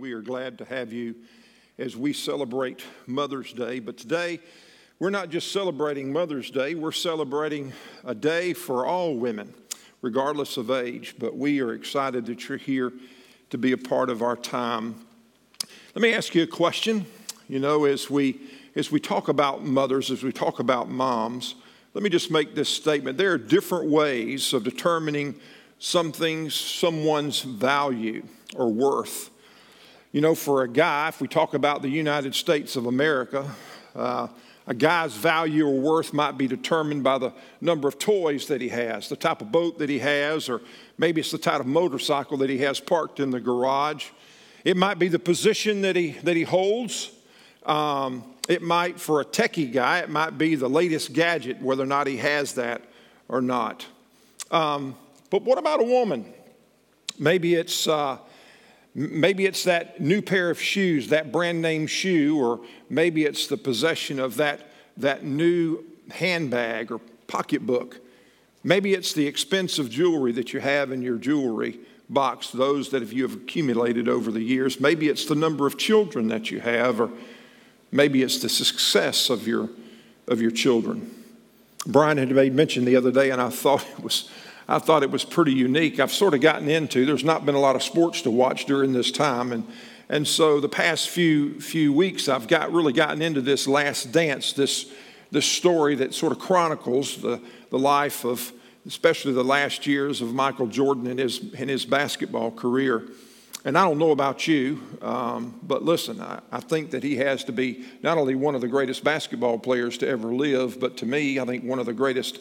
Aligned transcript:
We 0.00 0.14
are 0.14 0.22
glad 0.22 0.56
to 0.58 0.64
have 0.64 0.90
you 0.90 1.14
as 1.78 1.96
we 1.96 2.14
celebrate 2.14 2.82
Mother's 3.06 3.52
Day. 3.52 3.78
But 3.78 3.98
today, 3.98 4.40
we're 4.98 5.10
not 5.10 5.28
just 5.28 5.52
celebrating 5.52 6.12
Mother's 6.12 6.50
Day, 6.50 6.74
we're 6.74 6.92
celebrating 6.92 7.74
a 8.02 8.14
day 8.14 8.54
for 8.54 8.86
all 8.86 9.16
women, 9.16 9.52
regardless 10.00 10.56
of 10.56 10.70
age. 10.70 11.16
But 11.18 11.36
we 11.36 11.60
are 11.60 11.74
excited 11.74 12.24
that 12.26 12.48
you're 12.48 12.56
here 12.56 12.90
to 13.50 13.58
be 13.58 13.72
a 13.72 13.76
part 13.76 14.08
of 14.08 14.22
our 14.22 14.34
time. 14.34 15.06
Let 15.94 16.00
me 16.00 16.14
ask 16.14 16.34
you 16.34 16.42
a 16.42 16.48
question. 16.48 17.04
You 17.46 17.58
know, 17.58 17.84
as 17.84 18.08
we 18.08 18.40
as 18.76 18.90
we 18.90 18.98
talk 18.98 19.28
about 19.28 19.62
mothers, 19.62 20.10
as 20.10 20.22
we 20.22 20.32
talk 20.32 20.58
about 20.58 20.88
moms, 20.88 21.54
let 21.92 22.02
me 22.02 22.08
just 22.08 22.30
make 22.30 22.54
this 22.54 22.70
statement. 22.70 23.18
There 23.18 23.32
are 23.32 23.38
different 23.38 23.90
ways 23.90 24.54
of 24.54 24.64
determining 24.64 25.38
something's 25.78 26.54
someone's 26.54 27.42
value 27.42 28.26
or 28.56 28.72
worth. 28.72 29.30
You 30.16 30.22
know, 30.22 30.34
for 30.34 30.62
a 30.62 30.68
guy, 30.68 31.08
if 31.08 31.20
we 31.20 31.28
talk 31.28 31.52
about 31.52 31.82
the 31.82 31.90
United 31.90 32.34
States 32.34 32.74
of 32.74 32.86
America, 32.86 33.50
uh, 33.94 34.28
a 34.66 34.72
guy's 34.72 35.14
value 35.14 35.66
or 35.66 35.78
worth 35.78 36.14
might 36.14 36.38
be 36.38 36.46
determined 36.46 37.04
by 37.04 37.18
the 37.18 37.34
number 37.60 37.86
of 37.86 37.98
toys 37.98 38.46
that 38.46 38.62
he 38.62 38.70
has, 38.70 39.10
the 39.10 39.16
type 39.16 39.42
of 39.42 39.52
boat 39.52 39.78
that 39.78 39.90
he 39.90 39.98
has, 39.98 40.48
or 40.48 40.62
maybe 40.96 41.20
it's 41.20 41.32
the 41.32 41.36
type 41.36 41.60
of 41.60 41.66
motorcycle 41.66 42.38
that 42.38 42.48
he 42.48 42.56
has 42.56 42.80
parked 42.80 43.20
in 43.20 43.30
the 43.30 43.38
garage. 43.38 44.06
It 44.64 44.78
might 44.78 44.98
be 44.98 45.08
the 45.08 45.18
position 45.18 45.82
that 45.82 45.96
he, 45.96 46.12
that 46.22 46.34
he 46.34 46.44
holds. 46.44 47.12
Um, 47.66 48.24
it 48.48 48.62
might, 48.62 48.98
for 48.98 49.20
a 49.20 49.24
techie 49.26 49.70
guy, 49.70 49.98
it 49.98 50.08
might 50.08 50.38
be 50.38 50.54
the 50.54 50.70
latest 50.70 51.12
gadget, 51.12 51.60
whether 51.60 51.82
or 51.82 51.86
not 51.86 52.06
he 52.06 52.16
has 52.16 52.54
that 52.54 52.80
or 53.28 53.42
not. 53.42 53.84
Um, 54.50 54.96
but 55.28 55.42
what 55.42 55.58
about 55.58 55.80
a 55.80 55.84
woman? 55.84 56.32
Maybe 57.18 57.54
it's 57.54 57.86
uh, 57.86 58.16
Maybe 58.98 59.44
it's 59.44 59.64
that 59.64 60.00
new 60.00 60.22
pair 60.22 60.48
of 60.48 60.58
shoes, 60.58 61.08
that 61.08 61.30
brand 61.30 61.60
name 61.60 61.86
shoe, 61.86 62.40
or 62.40 62.60
maybe 62.88 63.26
it's 63.26 63.46
the 63.46 63.58
possession 63.58 64.18
of 64.18 64.36
that, 64.36 64.70
that 64.96 65.22
new 65.22 65.84
handbag 66.10 66.90
or 66.90 67.02
pocketbook. 67.26 68.00
Maybe 68.64 68.94
it's 68.94 69.12
the 69.12 69.26
expensive 69.26 69.90
jewelry 69.90 70.32
that 70.32 70.54
you 70.54 70.60
have 70.60 70.92
in 70.92 71.02
your 71.02 71.18
jewelry 71.18 71.78
box, 72.08 72.48
those 72.50 72.88
that 72.88 73.06
you 73.12 73.24
have 73.24 73.34
accumulated 73.34 74.08
over 74.08 74.30
the 74.30 74.40
years. 74.40 74.80
Maybe 74.80 75.10
it's 75.10 75.26
the 75.26 75.34
number 75.34 75.66
of 75.66 75.76
children 75.76 76.28
that 76.28 76.50
you 76.50 76.60
have, 76.60 76.98
or 76.98 77.10
maybe 77.92 78.22
it's 78.22 78.38
the 78.38 78.48
success 78.48 79.28
of 79.28 79.46
your, 79.46 79.68
of 80.26 80.40
your 80.40 80.50
children. 80.50 81.12
Brian 81.86 82.16
had 82.16 82.30
made 82.30 82.54
mention 82.54 82.86
the 82.86 82.96
other 82.96 83.12
day, 83.12 83.28
and 83.28 83.42
I 83.42 83.50
thought 83.50 83.86
it 83.98 84.02
was 84.02 84.30
I 84.68 84.78
thought 84.78 85.02
it 85.02 85.10
was 85.10 85.24
pretty 85.24 85.52
unique. 85.52 86.00
I've 86.00 86.12
sort 86.12 86.34
of 86.34 86.40
gotten 86.40 86.68
into, 86.68 87.06
there's 87.06 87.24
not 87.24 87.46
been 87.46 87.54
a 87.54 87.60
lot 87.60 87.76
of 87.76 87.82
sports 87.82 88.22
to 88.22 88.30
watch 88.30 88.64
during 88.64 88.92
this 88.92 89.12
time. 89.12 89.52
And, 89.52 89.66
and 90.08 90.26
so 90.26 90.60
the 90.60 90.68
past 90.68 91.08
few, 91.08 91.60
few 91.60 91.92
weeks, 91.92 92.28
I've 92.28 92.48
got 92.48 92.72
really 92.72 92.92
gotten 92.92 93.22
into 93.22 93.40
this 93.40 93.68
last 93.68 94.10
dance, 94.10 94.52
this, 94.52 94.90
this 95.30 95.46
story 95.46 95.94
that 95.96 96.14
sort 96.14 96.32
of 96.32 96.40
chronicles 96.40 97.18
the, 97.18 97.40
the 97.70 97.78
life 97.78 98.24
of, 98.24 98.52
especially 98.86 99.32
the 99.32 99.44
last 99.44 99.86
years 99.86 100.20
of 100.20 100.34
Michael 100.34 100.66
Jordan 100.66 101.06
in 101.06 101.18
his, 101.18 101.38
in 101.54 101.68
his 101.68 101.84
basketball 101.84 102.50
career. 102.50 103.04
And 103.64 103.76
I 103.76 103.84
don't 103.84 103.98
know 103.98 104.12
about 104.12 104.46
you, 104.46 104.80
um, 105.02 105.58
but 105.62 105.82
listen, 105.82 106.20
I, 106.20 106.40
I, 106.52 106.60
think 106.60 106.92
that 106.92 107.02
he 107.02 107.16
has 107.16 107.42
to 107.44 107.52
be 107.52 107.84
not 108.00 108.16
only 108.16 108.36
one 108.36 108.54
of 108.54 108.60
the 108.60 108.68
greatest 108.68 109.02
basketball 109.02 109.58
players 109.58 109.98
to 109.98 110.08
ever 110.08 110.28
live, 110.28 110.78
but 110.78 110.96
to 110.98 111.06
me, 111.06 111.40
I 111.40 111.44
think 111.44 111.64
one 111.64 111.80
of 111.80 111.86
the 111.86 111.92
greatest 111.92 112.38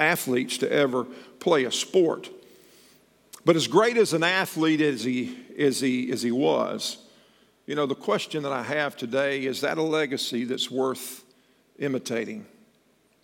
athletes 0.00 0.58
to 0.58 0.72
ever 0.72 1.04
play 1.38 1.64
a 1.64 1.72
sport. 1.72 2.30
But 3.44 3.56
as 3.56 3.68
great 3.68 3.96
as 3.96 4.12
an 4.12 4.22
athlete 4.22 4.80
as 4.80 5.04
he, 5.04 5.38
as 5.58 5.80
he, 5.80 6.10
as 6.10 6.22
he 6.22 6.32
was, 6.32 6.98
you 7.66 7.74
know, 7.74 7.86
the 7.86 7.94
question 7.94 8.42
that 8.42 8.52
I 8.52 8.62
have 8.62 8.96
today 8.96 9.44
is 9.44 9.60
that 9.60 9.78
a 9.78 9.82
legacy 9.82 10.44
that's 10.44 10.70
worth 10.70 11.24
imitating? 11.78 12.46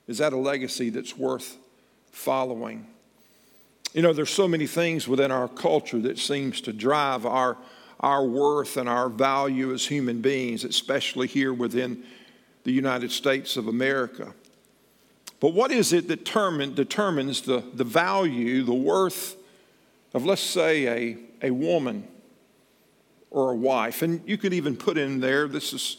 Is 0.07 0.19
that 0.19 0.33
a 0.33 0.37
legacy 0.37 0.91
that's 0.91 1.17
worth 1.17 1.57
following? 2.13 2.87
You 3.93 4.03
know, 4.03 4.13
there's 4.13 4.31
so 4.31 4.47
many 4.47 4.67
things 4.67 5.09
within 5.09 5.31
our 5.31 5.49
culture 5.49 5.99
that 6.01 6.19
seems 6.19 6.61
to 6.63 6.73
drive 6.73 7.27
our, 7.27 7.57
our 8.01 8.25
worth 8.25 8.77
and 8.77 8.89
our 8.89 9.09
value 9.09 9.73
as 9.73 9.87
human 9.87 10.21
beings, 10.21 10.65
especially 10.65 11.27
here 11.27 11.53
within 11.53 12.05
the 12.65 12.73
United 12.73 13.11
States 13.11 13.57
of 13.57 13.69
America. 13.69 14.33
But 15.41 15.53
what 15.53 15.71
is 15.71 15.93
it 15.93 16.09
that 16.09 16.25
determine, 16.25 16.75
determines 16.75 17.43
the, 17.43 17.63
the 17.75 17.85
value, 17.85 18.63
the 18.63 18.75
worth 18.75 19.37
of, 20.15 20.25
let's 20.25 20.41
say, 20.41 20.87
a, 21.43 21.49
a 21.49 21.51
woman 21.51 22.09
or 23.31 23.51
a 23.51 23.55
wife? 23.55 24.03
And 24.03 24.27
you 24.27 24.39
could 24.39 24.55
even 24.55 24.77
put 24.77 24.97
in 24.97 25.21
there 25.21 25.47
this 25.47 25.73
is 25.73 25.99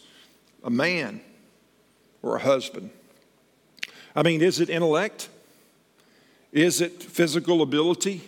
a 0.63 0.69
man 0.69 1.21
or 2.23 2.35
a 2.35 2.39
husband. 2.39 2.89
I 4.15 4.23
mean, 4.23 4.41
is 4.41 4.59
it 4.59 4.69
intellect? 4.69 5.29
Is 6.51 6.81
it 6.81 7.03
physical 7.03 7.61
ability? 7.61 8.21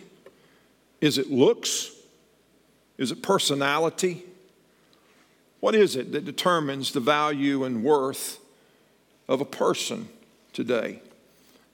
Is 1.00 1.18
it 1.18 1.30
looks? 1.30 1.90
Is 2.98 3.10
it 3.10 3.22
personality? 3.22 4.22
What 5.58 5.74
is 5.74 5.96
it 5.96 6.12
that 6.12 6.24
determines 6.24 6.92
the 6.92 7.00
value 7.00 7.64
and 7.64 7.82
worth 7.82 8.38
of 9.28 9.40
a 9.40 9.44
person? 9.44 10.08
Today. 10.52 11.00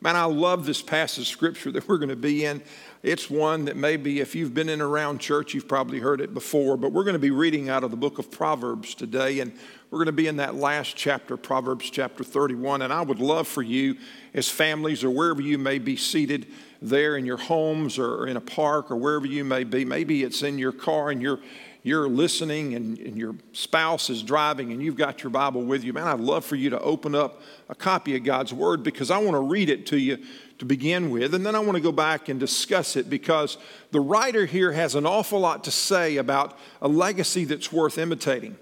Man, 0.01 0.15
I 0.15 0.25
love 0.25 0.67
this 0.67 0.83
passage 0.83 1.23
of 1.23 1.27
scripture 1.27 1.73
that 1.73 1.89
we're 1.89 1.97
going 1.97 2.11
to 2.11 2.17
be 2.17 2.45
in. 2.45 2.63
It's 3.03 3.31
one 3.31 3.65
that 3.65 3.77
maybe 3.77 4.21
if 4.21 4.35
you've 4.35 4.53
been 4.53 4.69
in 4.69 4.83
around 4.83 5.21
church, 5.21 5.55
you've 5.55 5.69
probably 5.69 6.01
heard 6.01 6.21
it 6.21 6.35
before, 6.35 6.77
but 6.77 6.93
we're 6.93 7.05
going 7.05 7.15
to 7.15 7.19
be 7.19 7.31
reading 7.31 7.71
out 7.71 7.83
of 7.83 7.91
the 7.91 7.97
book 7.97 8.19
of 8.19 8.31
Proverbs 8.31 8.95
today, 8.95 9.41
and 9.41 9.53
we're 9.91 9.99
going 9.99 10.07
to 10.07 10.13
be 10.13 10.27
in 10.27 10.37
that 10.37 10.55
last 10.55 10.97
chapter, 10.97 11.39
Proverbs 11.39 11.89
chapter 11.89 12.23
31. 12.25 12.83
And 12.83 12.93
I 12.93 13.01
would 13.01 13.21
love 13.21 13.49
for 13.49 13.63
you, 13.63 13.97
as 14.35 14.49
families 14.49 15.03
or 15.03 15.11
wherever 15.11 15.41
you 15.41 15.57
may 15.57 15.79
be 15.79 15.97
seated 15.97 16.47
there 16.83 17.17
in 17.17 17.25
your 17.25 17.39
homes 17.39 17.99
or 17.99 18.27
in 18.27 18.37
a 18.37 18.41
park 18.41 18.91
or 18.91 18.97
wherever 18.97 19.27
you 19.27 19.45
may 19.45 19.65
be, 19.65 19.85
maybe 19.85 20.25
it's 20.25 20.43
in 20.43 20.59
your 20.59 20.73
car 20.73 21.11
and 21.11 21.23
you're 21.23 21.41
you're 21.87 22.09
listening 22.09 22.75
and, 22.75 22.99
and, 22.99 23.17
your 23.17 23.37
spouse 23.53 24.11
is 24.11 24.25
driving 24.25 24.73
and 24.73 24.83
you've 24.83 24.97
got 24.97 25.23
your 25.23 25.31
Bible 25.31 25.63
with 25.63 25.85
you, 25.85 25.93
man, 25.93 26.09
I'd 26.09 26.19
love 26.19 26.45
for 26.45 26.57
you 26.57 26.69
to 26.71 26.81
open 26.81 27.15
up 27.15 27.41
a 27.69 27.77
copy 27.77 28.17
of 28.17 28.25
God's 28.25 28.53
Word 28.53 28.83
because 28.83 29.09
I 29.09 29.19
want 29.19 29.35
to 29.35 29.41
read 29.41 29.71
it 29.71 29.87
to 29.87 29.97
you 29.97 30.19
to 30.59 30.65
begin 30.65 31.11
with. 31.11 31.33
And 31.33 31.47
then 31.47 31.55
I 31.55 31.61
want 31.61 31.77
to 31.77 31.81
go 31.81 31.93
back 31.93 32.29
and 32.29 32.41
discuss 32.41 32.97
it 32.97 33.09
because 33.09 33.57
the 33.93 34.01
writer 34.01 34.47
here 34.47 34.73
has 34.73 34.97
an 34.97 35.07
awful 35.07 35.39
lot 35.39 35.63
to 35.65 35.71
say 35.71 36.17
about 36.17 36.59
a 36.83 36.89
legacy 36.89 37.45
that's 37.45 37.73
worth 37.73 37.99
imitating. 37.99 38.57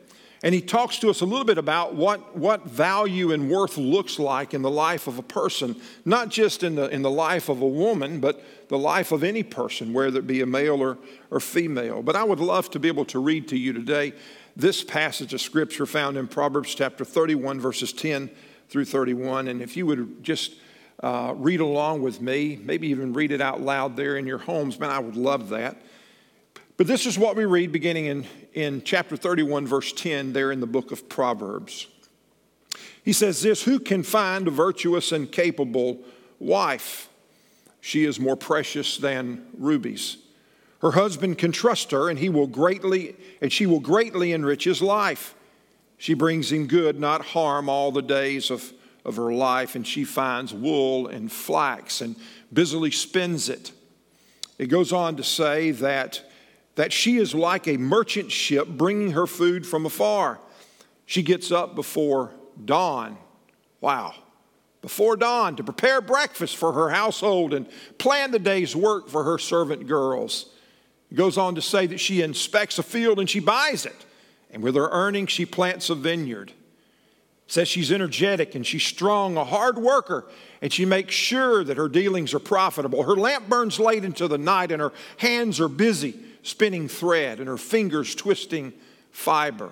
And 0.44 0.54
he 0.54 0.60
talks 0.60 0.98
to 0.98 1.08
us 1.08 1.22
a 1.22 1.24
little 1.24 1.46
bit 1.46 1.56
about 1.56 1.94
what, 1.94 2.36
what 2.36 2.66
value 2.66 3.32
and 3.32 3.50
worth 3.50 3.78
looks 3.78 4.18
like 4.18 4.52
in 4.52 4.60
the 4.60 4.70
life 4.70 5.06
of 5.06 5.18
a 5.18 5.22
person, 5.22 5.74
not 6.04 6.28
just 6.28 6.62
in 6.62 6.74
the, 6.74 6.86
in 6.90 7.00
the 7.00 7.10
life 7.10 7.48
of 7.48 7.62
a 7.62 7.66
woman, 7.66 8.20
but 8.20 8.44
the 8.68 8.76
life 8.76 9.10
of 9.10 9.24
any 9.24 9.42
person, 9.42 9.94
whether 9.94 10.18
it 10.18 10.26
be 10.26 10.42
a 10.42 10.46
male 10.46 10.82
or, 10.82 10.98
or 11.30 11.40
female. 11.40 12.02
But 12.02 12.14
I 12.14 12.24
would 12.24 12.40
love 12.40 12.70
to 12.72 12.78
be 12.78 12.88
able 12.88 13.06
to 13.06 13.20
read 13.20 13.48
to 13.48 13.56
you 13.56 13.72
today 13.72 14.12
this 14.54 14.84
passage 14.84 15.32
of 15.32 15.40
scripture 15.40 15.86
found 15.86 16.18
in 16.18 16.28
Proverbs 16.28 16.74
chapter 16.74 17.06
31, 17.06 17.58
verses 17.58 17.94
10 17.94 18.30
through 18.68 18.84
31. 18.84 19.48
And 19.48 19.62
if 19.62 19.78
you 19.78 19.86
would 19.86 20.22
just 20.22 20.56
uh, 21.02 21.32
read 21.38 21.60
along 21.60 22.02
with 22.02 22.20
me, 22.20 22.60
maybe 22.62 22.88
even 22.88 23.14
read 23.14 23.32
it 23.32 23.40
out 23.40 23.62
loud 23.62 23.96
there 23.96 24.18
in 24.18 24.26
your 24.26 24.38
homes, 24.38 24.78
man, 24.78 24.90
I 24.90 24.98
would 24.98 25.16
love 25.16 25.48
that. 25.48 25.80
But 26.76 26.88
this 26.88 27.06
is 27.06 27.18
what 27.18 27.36
we 27.36 27.44
read 27.44 27.70
beginning 27.70 28.06
in, 28.06 28.26
in 28.52 28.82
chapter 28.82 29.16
31, 29.16 29.66
verse 29.66 29.92
10, 29.92 30.32
there 30.32 30.50
in 30.50 30.58
the 30.58 30.66
book 30.66 30.90
of 30.90 31.08
Proverbs. 31.08 31.86
He 33.04 33.12
says 33.12 33.42
this 33.42 33.62
Who 33.62 33.78
can 33.78 34.02
find 34.02 34.48
a 34.48 34.50
virtuous 34.50 35.12
and 35.12 35.30
capable 35.30 36.00
wife? 36.40 37.08
She 37.80 38.04
is 38.04 38.18
more 38.18 38.36
precious 38.36 38.96
than 38.96 39.46
rubies. 39.56 40.16
Her 40.80 40.92
husband 40.92 41.38
can 41.38 41.52
trust 41.52 41.92
her, 41.92 42.10
and 42.10 42.18
he 42.18 42.28
will 42.28 42.46
greatly, 42.46 43.14
and 43.40 43.52
she 43.52 43.66
will 43.66 43.80
greatly 43.80 44.32
enrich 44.32 44.64
his 44.64 44.82
life. 44.82 45.34
She 45.96 46.14
brings 46.14 46.50
him 46.50 46.66
good, 46.66 46.98
not 46.98 47.24
harm, 47.24 47.68
all 47.68 47.92
the 47.92 48.02
days 48.02 48.50
of, 48.50 48.72
of 49.04 49.16
her 49.16 49.32
life, 49.32 49.76
and 49.76 49.86
she 49.86 50.04
finds 50.04 50.52
wool 50.52 51.06
and 51.06 51.30
flax 51.30 52.00
and 52.00 52.16
busily 52.52 52.90
spins 52.90 53.48
it. 53.48 53.70
It 54.58 54.66
goes 54.66 54.92
on 54.92 55.16
to 55.16 55.22
say 55.22 55.70
that 55.70 56.22
that 56.76 56.92
she 56.92 57.16
is 57.16 57.34
like 57.34 57.68
a 57.68 57.76
merchant 57.76 58.32
ship 58.32 58.68
bringing 58.68 59.12
her 59.12 59.26
food 59.26 59.66
from 59.66 59.86
afar. 59.86 60.40
She 61.06 61.22
gets 61.22 61.52
up 61.52 61.74
before 61.74 62.32
dawn. 62.62 63.16
Wow. 63.80 64.14
Before 64.80 65.16
dawn 65.16 65.56
to 65.56 65.64
prepare 65.64 66.00
breakfast 66.00 66.56
for 66.56 66.72
her 66.72 66.90
household 66.90 67.54
and 67.54 67.68
plan 67.98 68.32
the 68.32 68.38
day's 68.38 68.74
work 68.74 69.08
for 69.08 69.24
her 69.24 69.38
servant 69.38 69.86
girls. 69.86 70.46
It 71.10 71.14
goes 71.14 71.38
on 71.38 71.54
to 71.54 71.62
say 71.62 71.86
that 71.86 72.00
she 72.00 72.22
inspects 72.22 72.78
a 72.78 72.82
field 72.82 73.20
and 73.20 73.30
she 73.30 73.40
buys 73.40 73.86
it. 73.86 74.04
And 74.50 74.62
with 74.62 74.74
her 74.74 74.88
earnings, 74.90 75.30
she 75.30 75.46
plants 75.46 75.90
a 75.90 75.94
vineyard. 75.94 76.52
Says 77.46 77.68
she's 77.68 77.92
energetic 77.92 78.54
and 78.54 78.66
she's 78.66 78.84
strong, 78.84 79.36
a 79.36 79.44
hard 79.44 79.78
worker, 79.78 80.26
and 80.62 80.72
she 80.72 80.86
makes 80.86 81.14
sure 81.14 81.62
that 81.62 81.76
her 81.76 81.88
dealings 81.88 82.32
are 82.32 82.38
profitable. 82.38 83.02
Her 83.02 83.16
lamp 83.16 83.48
burns 83.48 83.78
late 83.78 84.04
into 84.04 84.28
the 84.28 84.38
night 84.38 84.72
and 84.72 84.80
her 84.80 84.92
hands 85.18 85.60
are 85.60 85.68
busy 85.68 86.18
spinning 86.44 86.86
thread 86.86 87.40
and 87.40 87.48
her 87.48 87.56
fingers 87.56 88.14
twisting 88.14 88.72
fiber. 89.10 89.70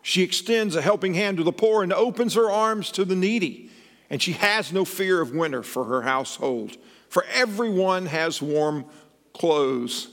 She 0.00 0.22
extends 0.22 0.74
a 0.74 0.80
helping 0.80 1.14
hand 1.14 1.36
to 1.36 1.44
the 1.44 1.52
poor 1.52 1.82
and 1.82 1.92
opens 1.92 2.34
her 2.34 2.50
arms 2.50 2.90
to 2.92 3.04
the 3.04 3.16
needy. 3.16 3.70
And 4.08 4.22
she 4.22 4.32
has 4.32 4.72
no 4.72 4.84
fear 4.84 5.20
of 5.20 5.32
winter 5.32 5.62
for 5.62 5.84
her 5.84 6.02
household, 6.02 6.76
for 7.08 7.24
everyone 7.32 8.06
has 8.06 8.40
warm 8.40 8.84
clothes. 9.32 10.08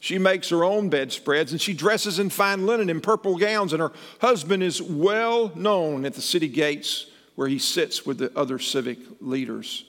She 0.00 0.18
makes 0.18 0.48
her 0.48 0.64
own 0.64 0.88
bedspreads 0.88 1.52
and 1.52 1.60
she 1.60 1.74
dresses 1.74 2.18
in 2.18 2.30
fine 2.30 2.66
linen 2.66 2.90
and 2.90 3.02
purple 3.02 3.36
gowns, 3.36 3.72
and 3.72 3.82
her 3.82 3.92
husband 4.20 4.62
is 4.62 4.80
well 4.80 5.52
known 5.54 6.04
at 6.04 6.14
the 6.14 6.22
city 6.22 6.48
gates 6.48 7.06
where 7.34 7.48
he 7.48 7.58
sits 7.58 8.04
with 8.04 8.18
the 8.18 8.36
other 8.36 8.58
civic 8.58 8.98
leaders. 9.20 9.84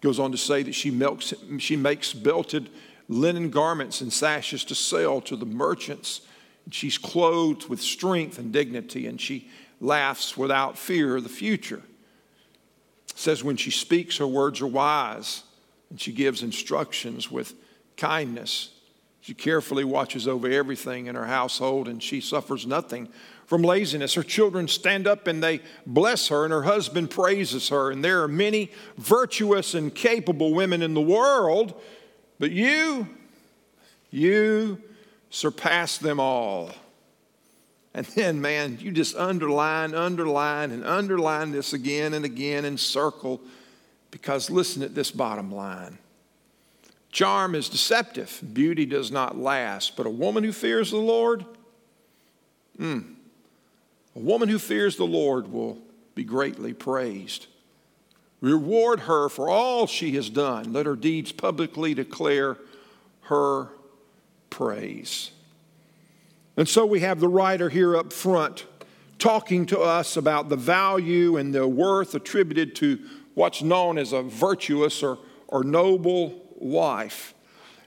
Goes 0.00 0.18
on 0.18 0.32
to 0.32 0.38
say 0.38 0.62
that 0.64 0.74
she, 0.74 0.90
milks, 0.90 1.32
she 1.58 1.76
makes 1.76 2.12
belted 2.12 2.68
linen 3.12 3.50
garments 3.50 4.00
and 4.00 4.12
sashes 4.12 4.64
to 4.64 4.74
sell 4.74 5.20
to 5.22 5.36
the 5.36 5.46
merchants. 5.46 6.22
She's 6.70 6.98
clothed 6.98 7.68
with 7.68 7.80
strength 7.80 8.38
and 8.38 8.52
dignity, 8.52 9.06
and 9.06 9.20
she 9.20 9.50
laughs 9.80 10.36
without 10.36 10.78
fear 10.78 11.16
of 11.16 11.22
the 11.22 11.28
future. 11.28 11.82
Says 13.14 13.44
when 13.44 13.56
she 13.56 13.70
speaks, 13.70 14.16
her 14.18 14.26
words 14.26 14.60
are 14.60 14.66
wise, 14.66 15.42
and 15.90 16.00
she 16.00 16.12
gives 16.12 16.42
instructions 16.42 17.30
with 17.30 17.54
kindness. 17.96 18.70
She 19.20 19.34
carefully 19.34 19.84
watches 19.84 20.26
over 20.26 20.48
everything 20.50 21.06
in 21.06 21.14
her 21.14 21.26
household, 21.26 21.88
and 21.88 22.02
she 22.02 22.20
suffers 22.20 22.66
nothing 22.66 23.08
from 23.46 23.62
laziness. 23.62 24.14
Her 24.14 24.22
children 24.22 24.66
stand 24.66 25.06
up 25.06 25.26
and 25.26 25.42
they 25.42 25.60
bless 25.86 26.28
her, 26.28 26.44
and 26.44 26.52
her 26.52 26.62
husband 26.62 27.10
praises 27.10 27.68
her. 27.68 27.90
And 27.90 28.04
there 28.04 28.22
are 28.22 28.28
many 28.28 28.72
virtuous 28.96 29.74
and 29.74 29.94
capable 29.94 30.54
women 30.54 30.82
in 30.82 30.94
the 30.94 31.00
world, 31.00 31.80
but 32.42 32.50
you, 32.50 33.06
you 34.10 34.82
surpass 35.30 35.98
them 35.98 36.18
all. 36.18 36.72
And 37.94 38.04
then, 38.04 38.40
man, 38.40 38.78
you 38.80 38.90
just 38.90 39.14
underline, 39.14 39.94
underline, 39.94 40.72
and 40.72 40.84
underline 40.84 41.52
this 41.52 41.72
again 41.72 42.14
and 42.14 42.24
again 42.24 42.64
and 42.64 42.80
circle 42.80 43.40
because 44.10 44.50
listen 44.50 44.82
at 44.82 44.92
this 44.92 45.12
bottom 45.12 45.54
line. 45.54 45.98
Charm 47.12 47.54
is 47.54 47.68
deceptive, 47.68 48.40
beauty 48.52 48.86
does 48.86 49.12
not 49.12 49.38
last, 49.38 49.96
but 49.96 50.06
a 50.06 50.10
woman 50.10 50.42
who 50.42 50.52
fears 50.52 50.90
the 50.90 50.96
Lord, 50.96 51.44
mm, 52.76 53.14
a 54.16 54.18
woman 54.18 54.48
who 54.48 54.58
fears 54.58 54.96
the 54.96 55.04
Lord 55.04 55.46
will 55.52 55.78
be 56.16 56.24
greatly 56.24 56.72
praised. 56.72 57.46
Reward 58.42 59.00
her 59.00 59.28
for 59.28 59.48
all 59.48 59.86
she 59.86 60.16
has 60.16 60.28
done. 60.28 60.72
Let 60.72 60.84
her 60.84 60.96
deeds 60.96 61.30
publicly 61.30 61.94
declare 61.94 62.58
her 63.22 63.68
praise. 64.50 65.30
And 66.56 66.68
so 66.68 66.84
we 66.84 67.00
have 67.00 67.20
the 67.20 67.28
writer 67.28 67.70
here 67.70 67.96
up 67.96 68.12
front 68.12 68.66
talking 69.18 69.64
to 69.66 69.78
us 69.78 70.16
about 70.16 70.48
the 70.48 70.56
value 70.56 71.36
and 71.36 71.54
the 71.54 71.66
worth 71.66 72.16
attributed 72.16 72.74
to 72.74 72.98
what's 73.34 73.62
known 73.62 73.96
as 73.96 74.12
a 74.12 74.22
virtuous 74.22 75.04
or, 75.04 75.20
or 75.46 75.62
noble 75.62 76.44
wife. 76.56 77.34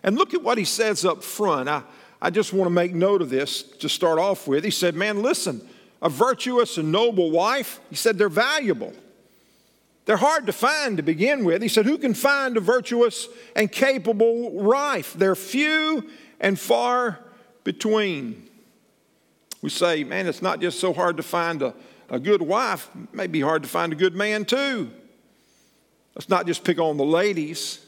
And 0.03 0.15
look 0.15 0.33
at 0.33 0.41
what 0.41 0.57
he 0.57 0.63
says 0.63 1.03
up 1.03 1.21
front. 1.21 1.67
I, 1.67 1.83
I 2.21 2.29
just 2.29 2.53
want 2.53 2.67
to 2.67 2.71
make 2.71 2.93
note 2.93 3.21
of 3.21 3.29
this 3.29 3.61
to 3.61 3.89
start 3.89 4.19
off 4.19 4.47
with. 4.47 4.63
He 4.63 4.71
said, 4.71 4.95
Man, 4.95 5.21
listen, 5.21 5.67
a 6.01 6.07
virtuous 6.07 6.77
and 6.77 6.93
noble 6.93 7.29
wife, 7.29 7.81
he 7.89 7.97
said 7.97 8.17
they're 8.17 8.29
valuable. 8.29 8.93
They're 10.05 10.17
hard 10.17 10.45
to 10.45 10.53
find 10.53 10.97
to 10.97 11.03
begin 11.03 11.43
with. 11.43 11.61
He 11.61 11.67
said, 11.67 11.85
Who 11.85 11.97
can 11.97 12.13
find 12.13 12.55
a 12.57 12.59
virtuous 12.59 13.27
and 13.55 13.71
capable 13.71 14.51
wife? 14.51 15.13
They're 15.13 15.35
few 15.35 16.09
and 16.39 16.59
far 16.59 17.19
between. 17.63 18.47
We 19.61 19.69
say, 19.69 20.03
Man, 20.03 20.27
it's 20.27 20.43
not 20.43 20.61
just 20.61 20.79
so 20.79 20.93
hard 20.93 21.17
to 21.17 21.23
find 21.23 21.63
a, 21.63 21.73
a 22.09 22.19
good 22.19 22.41
wife, 22.41 22.89
it 22.95 23.13
may 23.13 23.27
be 23.27 23.41
hard 23.41 23.63
to 23.63 23.69
find 23.69 23.91
a 23.91 23.95
good 23.95 24.13
man 24.13 24.45
too. 24.45 24.91
Let's 26.13 26.29
not 26.29 26.45
just 26.45 26.63
pick 26.63 26.79
on 26.79 26.97
the 26.97 27.03
ladies. 27.03 27.81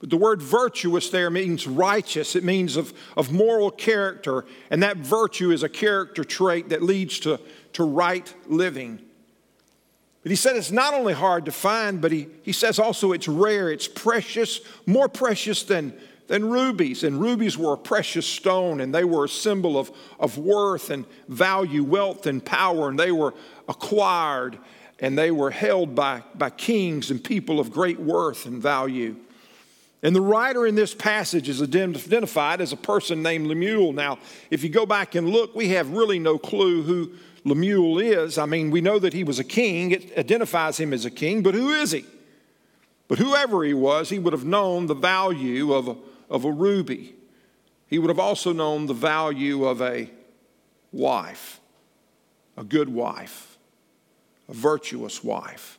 But 0.00 0.10
the 0.10 0.16
word 0.16 0.40
virtuous 0.40 1.10
there 1.10 1.28
means 1.28 1.66
righteous. 1.66 2.36
It 2.36 2.44
means 2.44 2.76
of, 2.76 2.92
of 3.16 3.32
moral 3.32 3.72
character. 3.72 4.44
And 4.70 4.82
that 4.84 4.98
virtue 4.98 5.50
is 5.50 5.64
a 5.64 5.68
character 5.68 6.22
trait 6.22 6.68
that 6.68 6.82
leads 6.82 7.18
to, 7.20 7.40
to 7.72 7.82
right 7.82 8.32
living. 8.46 9.00
But 10.22 10.30
he 10.30 10.36
said 10.36 10.56
it's 10.56 10.70
not 10.70 10.94
only 10.94 11.12
hard 11.12 11.44
to 11.46 11.52
find, 11.52 12.00
but 12.00 12.12
he, 12.12 12.28
he 12.42 12.52
says 12.52 12.78
also 12.78 13.12
it's 13.12 13.28
rare, 13.28 13.70
it's 13.70 13.88
precious, 13.88 14.60
more 14.84 15.08
precious 15.08 15.62
than, 15.62 15.94
than 16.26 16.48
rubies. 16.48 17.04
And 17.04 17.20
rubies 17.20 17.56
were 17.56 17.74
a 17.74 17.78
precious 17.78 18.26
stone, 18.26 18.80
and 18.80 18.94
they 18.94 19.04
were 19.04 19.24
a 19.24 19.28
symbol 19.28 19.78
of, 19.78 19.92
of 20.18 20.36
worth 20.36 20.90
and 20.90 21.06
value, 21.28 21.84
wealth 21.84 22.26
and 22.26 22.44
power, 22.44 22.88
and 22.88 22.98
they 22.98 23.12
were 23.12 23.34
acquired 23.68 24.58
and 25.00 25.16
they 25.16 25.30
were 25.30 25.50
held 25.50 25.94
by, 25.94 26.22
by 26.34 26.50
kings 26.50 27.10
and 27.10 27.22
people 27.22 27.60
of 27.60 27.70
great 27.70 28.00
worth 28.00 28.46
and 28.46 28.60
value. 28.60 29.16
And 30.02 30.14
the 30.14 30.20
writer 30.20 30.66
in 30.66 30.76
this 30.76 30.94
passage 30.94 31.48
is 31.48 31.60
identified 31.60 32.60
as 32.60 32.72
a 32.72 32.76
person 32.76 33.22
named 33.22 33.48
Lemuel. 33.48 33.92
Now, 33.92 34.18
if 34.50 34.62
you 34.62 34.68
go 34.68 34.86
back 34.86 35.14
and 35.16 35.28
look, 35.28 35.54
we 35.56 35.68
have 35.70 35.90
really 35.90 36.20
no 36.20 36.38
clue 36.38 36.82
who 36.82 37.12
Lemuel 37.44 37.98
is. 37.98 38.38
I 38.38 38.46
mean, 38.46 38.70
we 38.70 38.80
know 38.80 38.98
that 38.98 39.12
he 39.12 39.24
was 39.24 39.38
a 39.38 39.44
king, 39.44 39.90
it 39.90 40.16
identifies 40.16 40.78
him 40.78 40.92
as 40.92 41.04
a 41.04 41.10
king, 41.10 41.42
but 41.42 41.54
who 41.54 41.70
is 41.70 41.92
he? 41.92 42.04
But 43.08 43.18
whoever 43.18 43.64
he 43.64 43.74
was, 43.74 44.10
he 44.10 44.18
would 44.18 44.34
have 44.34 44.44
known 44.44 44.86
the 44.86 44.94
value 44.94 45.72
of 45.72 45.88
a, 45.88 45.96
of 46.30 46.44
a 46.44 46.52
ruby. 46.52 47.14
He 47.88 47.98
would 47.98 48.10
have 48.10 48.18
also 48.18 48.52
known 48.52 48.86
the 48.86 48.94
value 48.94 49.64
of 49.64 49.80
a 49.80 50.10
wife, 50.92 51.60
a 52.56 52.64
good 52.64 52.90
wife, 52.90 53.56
a 54.48 54.52
virtuous 54.52 55.24
wife. 55.24 55.77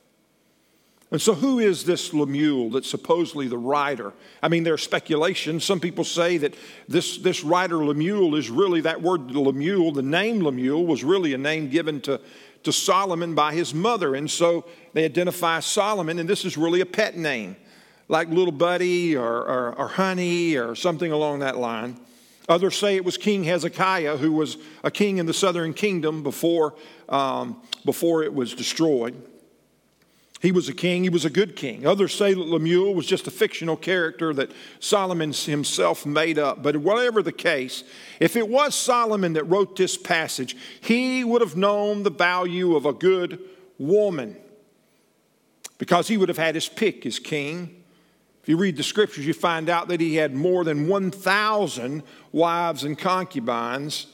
And 1.12 1.20
so, 1.20 1.34
who 1.34 1.58
is 1.58 1.86
this 1.86 2.14
Lemuel 2.14 2.70
that's 2.70 2.90
supposedly 2.90 3.48
the 3.48 3.58
writer? 3.58 4.14
I 4.44 4.48
mean, 4.48 4.64
there's 4.64 4.84
speculation. 4.84 5.60
Some 5.60 5.80
people 5.80 6.04
say 6.04 6.38
that 6.38 6.54
this, 6.88 7.18
this 7.18 7.44
writer 7.44 7.84
Lemuel 7.84 8.36
is 8.36 8.52
really 8.52 8.82
that 8.82 9.02
word 9.02 9.32
Lemuel, 9.32 9.92
the 9.92 10.04
name 10.04 10.42
Lemuel 10.42 10.86
was 10.86 11.04
really 11.04 11.34
a 11.34 11.38
name 11.38 11.70
given 11.70 12.00
to, 12.02 12.22
to 12.64 12.72
Solomon 12.72 13.34
by 13.34 13.54
his 13.54 13.74
mother. 13.74 14.14
And 14.14 14.30
so 14.30 14.66
they 14.94 15.04
identify 15.04 15.62
Solomon, 15.62 16.20
and 16.20 16.30
this 16.30 16.46
is 16.46 16.58
really 16.58 16.82
a 16.82 16.86
pet 16.86 17.18
name, 17.18 17.56
like 18.08 18.30
little 18.30 18.52
buddy 18.52 19.16
or, 19.16 19.26
or, 19.26 19.76
or 19.80 19.88
honey 19.88 20.58
or 20.58 20.76
something 20.76 21.12
along 21.12 21.40
that 21.40 21.58
line. 21.58 22.00
Others 22.48 22.78
say 22.78 22.96
it 22.96 23.06
was 23.06 23.18
King 23.18 23.44
Hezekiah, 23.44 24.18
who 24.18 24.32
was 24.32 24.58
a 24.84 24.92
king 24.92 25.18
in 25.18 25.26
the 25.26 25.34
southern 25.34 25.74
kingdom 25.74 26.22
before, 26.22 26.76
um, 27.08 27.60
before 27.84 28.22
it 28.24 28.34
was 28.34 28.54
destroyed. 28.54 29.16
He 30.42 30.54
was 30.54 30.70
a 30.70 30.74
king, 30.74 31.04
he 31.04 31.10
was 31.10 31.26
a 31.26 31.30
good 31.30 31.58
king. 31.58 31.86
Others 31.86 32.16
say 32.16 32.34
that 32.34 32.40
Lemuel 32.40 32.96
was 32.96 33.06
just 33.06 33.28
a 33.28 33.32
fictional 33.32 33.76
character 33.76 34.34
that 34.34 34.52
Solomon 34.80 35.34
himself 35.34 36.06
made 36.06 36.40
up. 36.40 36.64
But 36.64 36.78
whatever 36.78 37.22
the 37.22 37.34
case, 37.34 37.84
if 38.22 38.38
it 38.38 38.48
was 38.48 38.74
Solomon 38.74 39.34
that 39.34 39.44
wrote 39.44 39.76
this 39.76 39.98
passage, 39.98 40.56
he 40.80 41.26
would 41.26 41.42
have 41.42 41.58
known 41.58 42.04
the 42.04 42.10
value 42.10 42.78
of 42.78 42.86
a 42.86 42.94
good 42.94 43.40
woman 43.78 44.38
because 45.78 46.08
he 46.08 46.16
would 46.16 46.30
have 46.30 46.38
had 46.38 46.56
his 46.56 46.70
pick 46.70 47.06
as 47.06 47.20
king. 47.20 47.84
If 48.42 48.48
you 48.48 48.56
read 48.56 48.78
the 48.78 48.84
scriptures, 48.84 49.28
you 49.28 49.34
find 49.34 49.70
out 49.70 49.90
that 49.90 50.00
he 50.00 50.16
had 50.16 50.34
more 50.34 50.64
than 50.64 50.88
1,000 50.88 52.02
wives 52.32 52.86
and 52.86 52.98
concubines. 52.98 54.08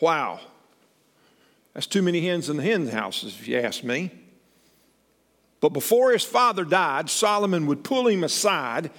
Wow. 0.00 0.40
That's 1.74 1.86
too 1.86 2.00
many 2.00 2.26
hens 2.26 2.48
in 2.48 2.56
the 2.56 2.62
hen 2.62 2.88
houses, 2.88 3.36
if 3.38 3.46
you 3.46 3.58
ask 3.58 3.84
me. 3.84 4.23
But 5.64 5.72
before 5.72 6.12
his 6.12 6.24
father 6.24 6.62
died, 6.62 7.08
Solomon 7.08 7.64
would 7.68 7.84
pull 7.84 8.06
him 8.06 8.22
aside 8.22 8.90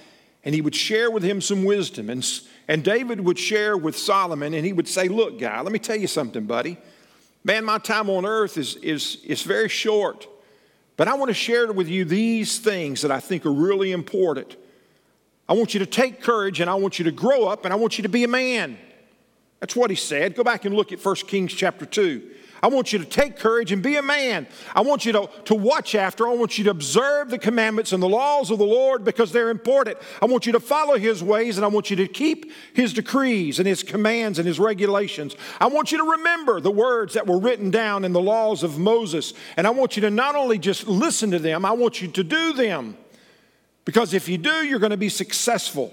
and 0.42 0.52
he 0.52 0.60
would 0.60 0.74
share 0.74 1.12
with 1.12 1.22
him 1.22 1.40
some 1.40 1.62
wisdom. 1.62 2.10
And, 2.10 2.28
and 2.66 2.82
David 2.82 3.20
would 3.20 3.38
share 3.38 3.76
with 3.76 3.96
Solomon 3.96 4.52
and 4.52 4.66
he 4.66 4.72
would 4.72 4.88
say, 4.88 5.06
Look, 5.06 5.38
guy, 5.38 5.60
let 5.60 5.70
me 5.70 5.78
tell 5.78 5.94
you 5.94 6.08
something, 6.08 6.44
buddy. 6.44 6.76
Man, 7.44 7.64
my 7.64 7.78
time 7.78 8.10
on 8.10 8.26
earth 8.26 8.58
is, 8.58 8.74
is, 8.78 9.18
is 9.22 9.42
very 9.42 9.68
short. 9.68 10.26
But 10.96 11.06
I 11.06 11.14
want 11.14 11.28
to 11.28 11.34
share 11.34 11.72
with 11.72 11.86
you 11.86 12.04
these 12.04 12.58
things 12.58 13.02
that 13.02 13.12
I 13.12 13.20
think 13.20 13.46
are 13.46 13.52
really 13.52 13.92
important. 13.92 14.56
I 15.48 15.52
want 15.52 15.72
you 15.72 15.78
to 15.78 15.86
take 15.86 16.20
courage 16.20 16.58
and 16.58 16.68
I 16.68 16.74
want 16.74 16.98
you 16.98 17.04
to 17.04 17.12
grow 17.12 17.46
up 17.46 17.64
and 17.64 17.72
I 17.72 17.76
want 17.76 17.96
you 17.96 18.02
to 18.02 18.08
be 18.08 18.24
a 18.24 18.28
man. 18.28 18.76
That's 19.60 19.76
what 19.76 19.90
he 19.90 19.94
said. 19.94 20.34
Go 20.34 20.42
back 20.42 20.64
and 20.64 20.74
look 20.74 20.90
at 20.90 20.98
1 20.98 21.14
Kings 21.28 21.52
chapter 21.52 21.86
2. 21.86 22.28
I 22.62 22.68
want 22.68 22.92
you 22.92 22.98
to 22.98 23.04
take 23.04 23.36
courage 23.36 23.72
and 23.72 23.82
be 23.82 23.96
a 23.96 24.02
man. 24.02 24.46
I 24.74 24.80
want 24.80 25.04
you 25.04 25.12
to, 25.12 25.30
to 25.44 25.54
watch 25.54 25.94
after. 25.94 26.26
I 26.26 26.34
want 26.34 26.58
you 26.58 26.64
to 26.64 26.70
observe 26.70 27.30
the 27.30 27.38
commandments 27.38 27.92
and 27.92 28.02
the 28.02 28.08
laws 28.08 28.50
of 28.50 28.58
the 28.58 28.64
Lord 28.64 29.04
because 29.04 29.32
they're 29.32 29.50
important. 29.50 29.98
I 30.22 30.26
want 30.26 30.46
you 30.46 30.52
to 30.52 30.60
follow 30.60 30.98
his 30.98 31.22
ways 31.22 31.58
and 31.58 31.64
I 31.64 31.68
want 31.68 31.90
you 31.90 31.96
to 31.96 32.08
keep 32.08 32.50
his 32.72 32.92
decrees 32.92 33.58
and 33.58 33.68
his 33.68 33.82
commands 33.82 34.38
and 34.38 34.48
his 34.48 34.58
regulations. 34.58 35.36
I 35.60 35.66
want 35.66 35.92
you 35.92 35.98
to 35.98 36.10
remember 36.12 36.60
the 36.60 36.70
words 36.70 37.14
that 37.14 37.26
were 37.26 37.38
written 37.38 37.70
down 37.70 38.04
in 38.04 38.12
the 38.12 38.20
laws 38.20 38.62
of 38.62 38.78
Moses. 38.78 39.34
And 39.56 39.66
I 39.66 39.70
want 39.70 39.96
you 39.96 40.02
to 40.02 40.10
not 40.10 40.34
only 40.34 40.58
just 40.58 40.86
listen 40.86 41.30
to 41.32 41.38
them, 41.38 41.64
I 41.64 41.72
want 41.72 42.00
you 42.00 42.08
to 42.08 42.24
do 42.24 42.52
them. 42.52 42.96
Because 43.84 44.14
if 44.14 44.28
you 44.28 44.38
do, 44.38 44.66
you're 44.66 44.80
going 44.80 44.90
to 44.90 44.96
be 44.96 45.08
successful. 45.08 45.92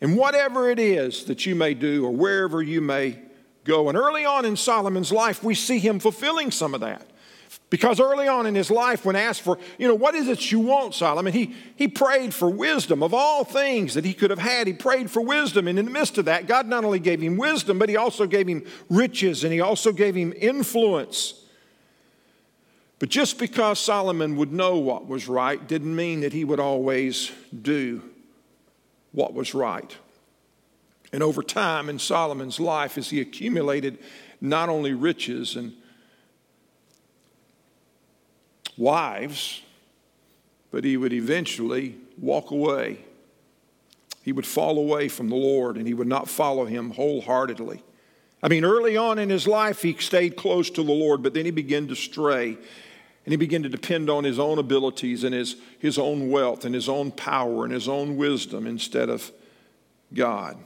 in 0.00 0.16
whatever 0.16 0.70
it 0.70 0.78
is 0.78 1.24
that 1.24 1.46
you 1.46 1.54
may 1.54 1.74
do 1.74 2.04
or 2.04 2.10
wherever 2.10 2.62
you 2.62 2.80
may 2.80 3.18
go. 3.64 3.88
And 3.88 3.96
early 3.96 4.24
on 4.24 4.44
in 4.44 4.56
Solomon's 4.56 5.12
life, 5.12 5.42
we 5.42 5.54
see 5.54 5.78
him 5.78 5.98
fulfilling 6.00 6.50
some 6.50 6.74
of 6.74 6.80
that. 6.80 7.06
Because 7.68 8.00
early 8.00 8.26
on 8.26 8.46
in 8.46 8.56
his 8.56 8.68
life, 8.70 9.04
when 9.04 9.14
asked 9.14 9.42
for, 9.42 9.56
you 9.78 9.86
know, 9.86 9.94
what 9.94 10.16
is 10.16 10.26
it 10.26 10.50
you 10.50 10.58
want, 10.58 10.92
Solomon? 10.92 11.32
He, 11.32 11.54
he 11.76 11.86
prayed 11.86 12.34
for 12.34 12.50
wisdom. 12.50 13.00
Of 13.00 13.14
all 13.14 13.44
things 13.44 13.94
that 13.94 14.04
he 14.04 14.12
could 14.12 14.30
have 14.30 14.40
had, 14.40 14.66
he 14.66 14.72
prayed 14.72 15.08
for 15.08 15.20
wisdom. 15.22 15.68
And 15.68 15.78
in 15.78 15.84
the 15.84 15.90
midst 15.90 16.18
of 16.18 16.24
that, 16.24 16.48
God 16.48 16.66
not 16.66 16.84
only 16.84 16.98
gave 16.98 17.20
him 17.20 17.36
wisdom, 17.36 17.78
but 17.78 17.88
he 17.88 17.96
also 17.96 18.26
gave 18.26 18.48
him 18.48 18.64
riches 18.88 19.44
and 19.44 19.52
he 19.52 19.60
also 19.60 19.92
gave 19.92 20.16
him 20.16 20.32
influence. 20.36 21.44
But 22.98 23.08
just 23.08 23.38
because 23.38 23.78
Solomon 23.78 24.36
would 24.36 24.52
know 24.52 24.78
what 24.78 25.06
was 25.06 25.28
right 25.28 25.64
didn't 25.66 25.94
mean 25.94 26.20
that 26.20 26.32
he 26.32 26.44
would 26.44 26.60
always 26.60 27.30
do 27.62 28.02
what 29.12 29.32
was 29.32 29.54
right. 29.54 29.96
And 31.12 31.22
over 31.22 31.42
time 31.42 31.88
in 31.88 31.98
Solomon's 31.98 32.60
life, 32.60 32.96
as 32.96 33.10
he 33.10 33.20
accumulated 33.20 33.98
not 34.40 34.68
only 34.68 34.94
riches 34.94 35.56
and 35.56 35.72
wives, 38.76 39.62
but 40.70 40.84
he 40.84 40.96
would 40.96 41.12
eventually 41.12 41.96
walk 42.16 42.50
away. 42.50 43.04
He 44.22 44.32
would 44.32 44.46
fall 44.46 44.78
away 44.78 45.08
from 45.08 45.28
the 45.28 45.36
Lord 45.36 45.76
and 45.76 45.86
he 45.86 45.94
would 45.94 46.06
not 46.06 46.28
follow 46.28 46.64
him 46.64 46.92
wholeheartedly. 46.92 47.82
I 48.42 48.48
mean, 48.48 48.64
early 48.64 48.96
on 48.96 49.18
in 49.18 49.28
his 49.28 49.46
life, 49.46 49.82
he 49.82 49.94
stayed 49.94 50.36
close 50.36 50.70
to 50.70 50.82
the 50.82 50.92
Lord, 50.92 51.22
but 51.22 51.34
then 51.34 51.44
he 51.44 51.50
began 51.50 51.88
to 51.88 51.96
stray 51.96 52.56
and 53.26 53.32
he 53.32 53.36
began 53.36 53.62
to 53.62 53.68
depend 53.68 54.08
on 54.08 54.24
his 54.24 54.38
own 54.38 54.58
abilities 54.58 55.24
and 55.24 55.34
his, 55.34 55.56
his 55.78 55.98
own 55.98 56.30
wealth 56.30 56.64
and 56.64 56.74
his 56.74 56.88
own 56.88 57.10
power 57.10 57.64
and 57.64 57.72
his 57.72 57.88
own 57.88 58.16
wisdom 58.16 58.66
instead 58.66 59.10
of 59.10 59.30
God. 60.14 60.56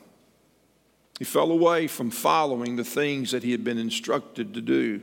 He 1.18 1.24
fell 1.24 1.50
away 1.50 1.86
from 1.86 2.10
following 2.10 2.76
the 2.76 2.84
things 2.84 3.30
that 3.30 3.42
he 3.42 3.52
had 3.52 3.64
been 3.64 3.78
instructed 3.78 4.54
to 4.54 4.60
do 4.60 5.00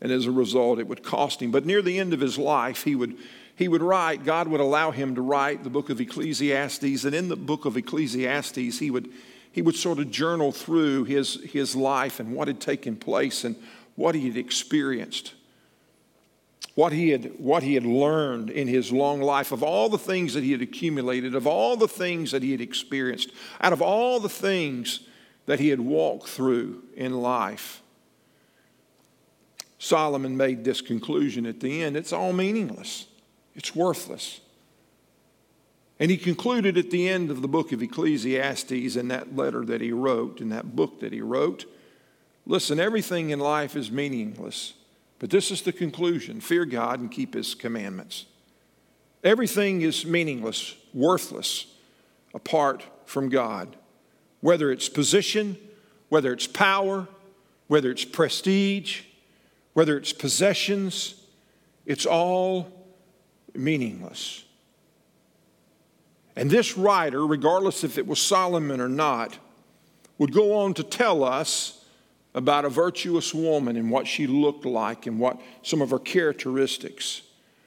and 0.00 0.12
as 0.12 0.26
a 0.26 0.30
result, 0.30 0.78
it 0.78 0.88
would 0.88 1.02
cost 1.02 1.40
him. 1.40 1.50
But 1.50 1.64
near 1.64 1.82
the 1.82 1.98
end 1.98 2.12
of 2.12 2.20
his 2.20 2.38
life, 2.38 2.84
he 2.84 2.94
would, 2.94 3.16
he 3.54 3.68
would 3.68 3.82
write, 3.82 4.24
God 4.24 4.48
would 4.48 4.60
allow 4.60 4.90
him 4.90 5.14
to 5.14 5.22
write 5.22 5.64
the 5.64 5.70
book 5.70 5.90
of 5.90 6.00
Ecclesiastes. 6.00 7.04
And 7.04 7.14
in 7.14 7.28
the 7.28 7.36
book 7.36 7.64
of 7.64 7.76
Ecclesiastes, 7.76 8.78
he 8.78 8.90
would, 8.90 9.08
he 9.52 9.62
would 9.62 9.76
sort 9.76 9.98
of 9.98 10.10
journal 10.10 10.52
through 10.52 11.04
his, 11.04 11.42
his 11.44 11.74
life 11.74 12.20
and 12.20 12.34
what 12.34 12.48
had 12.48 12.60
taken 12.60 12.96
place 12.96 13.44
and 13.44 13.56
what 13.94 14.14
he 14.14 14.28
had 14.28 14.36
experienced. 14.36 15.32
What 16.74 16.92
he, 16.92 17.08
had, 17.08 17.32
what 17.38 17.62
he 17.62 17.72
had 17.72 17.86
learned 17.86 18.50
in 18.50 18.68
his 18.68 18.92
long 18.92 19.22
life, 19.22 19.50
of 19.50 19.62
all 19.62 19.88
the 19.88 19.96
things 19.96 20.34
that 20.34 20.44
he 20.44 20.52
had 20.52 20.60
accumulated, 20.60 21.34
of 21.34 21.46
all 21.46 21.74
the 21.74 21.88
things 21.88 22.32
that 22.32 22.42
he 22.42 22.52
had 22.52 22.60
experienced, 22.60 23.30
out 23.62 23.72
of 23.72 23.80
all 23.80 24.20
the 24.20 24.28
things 24.28 25.00
that 25.46 25.60
he 25.60 25.68
had 25.68 25.80
walked 25.80 26.28
through 26.28 26.82
in 26.94 27.20
life. 27.20 27.82
Solomon 29.78 30.36
made 30.36 30.64
this 30.64 30.80
conclusion 30.80 31.46
at 31.46 31.60
the 31.60 31.82
end 31.82 31.96
it's 31.96 32.12
all 32.12 32.32
meaningless, 32.32 33.06
it's 33.54 33.74
worthless. 33.74 34.40
And 35.98 36.10
he 36.10 36.18
concluded 36.18 36.76
at 36.76 36.90
the 36.90 37.08
end 37.08 37.30
of 37.30 37.40
the 37.40 37.48
book 37.48 37.72
of 37.72 37.82
Ecclesiastes 37.82 38.96
in 38.96 39.08
that 39.08 39.34
letter 39.34 39.64
that 39.64 39.80
he 39.80 39.92
wrote, 39.92 40.42
in 40.42 40.50
that 40.50 40.76
book 40.76 41.00
that 41.00 41.12
he 41.12 41.22
wrote 41.22 41.64
listen, 42.46 42.78
everything 42.78 43.30
in 43.30 43.40
life 43.40 43.74
is 43.74 43.90
meaningless, 43.90 44.74
but 45.18 45.30
this 45.30 45.50
is 45.50 45.62
the 45.62 45.72
conclusion 45.72 46.40
fear 46.40 46.64
God 46.64 47.00
and 47.00 47.10
keep 47.10 47.34
his 47.34 47.54
commandments. 47.54 48.26
Everything 49.24 49.82
is 49.82 50.06
meaningless, 50.06 50.76
worthless, 50.94 51.66
apart 52.32 52.84
from 53.06 53.28
God. 53.28 53.76
Whether 54.46 54.70
it's 54.70 54.88
position, 54.88 55.58
whether 56.08 56.32
it's 56.32 56.46
power, 56.46 57.08
whether 57.66 57.90
it's 57.90 58.04
prestige, 58.04 59.00
whether 59.72 59.98
it's 59.98 60.12
possessions, 60.12 61.16
it's 61.84 62.06
all 62.06 62.70
meaningless. 63.56 64.44
And 66.36 66.48
this 66.48 66.78
writer, 66.78 67.26
regardless 67.26 67.82
if 67.82 67.98
it 67.98 68.06
was 68.06 68.22
Solomon 68.22 68.80
or 68.80 68.88
not, 68.88 69.36
would 70.16 70.32
go 70.32 70.60
on 70.60 70.74
to 70.74 70.84
tell 70.84 71.24
us 71.24 71.84
about 72.32 72.64
a 72.64 72.68
virtuous 72.68 73.34
woman 73.34 73.76
and 73.76 73.90
what 73.90 74.06
she 74.06 74.28
looked 74.28 74.64
like 74.64 75.08
and 75.08 75.18
what 75.18 75.40
some 75.62 75.82
of 75.82 75.90
her 75.90 75.98
characteristics. 75.98 77.22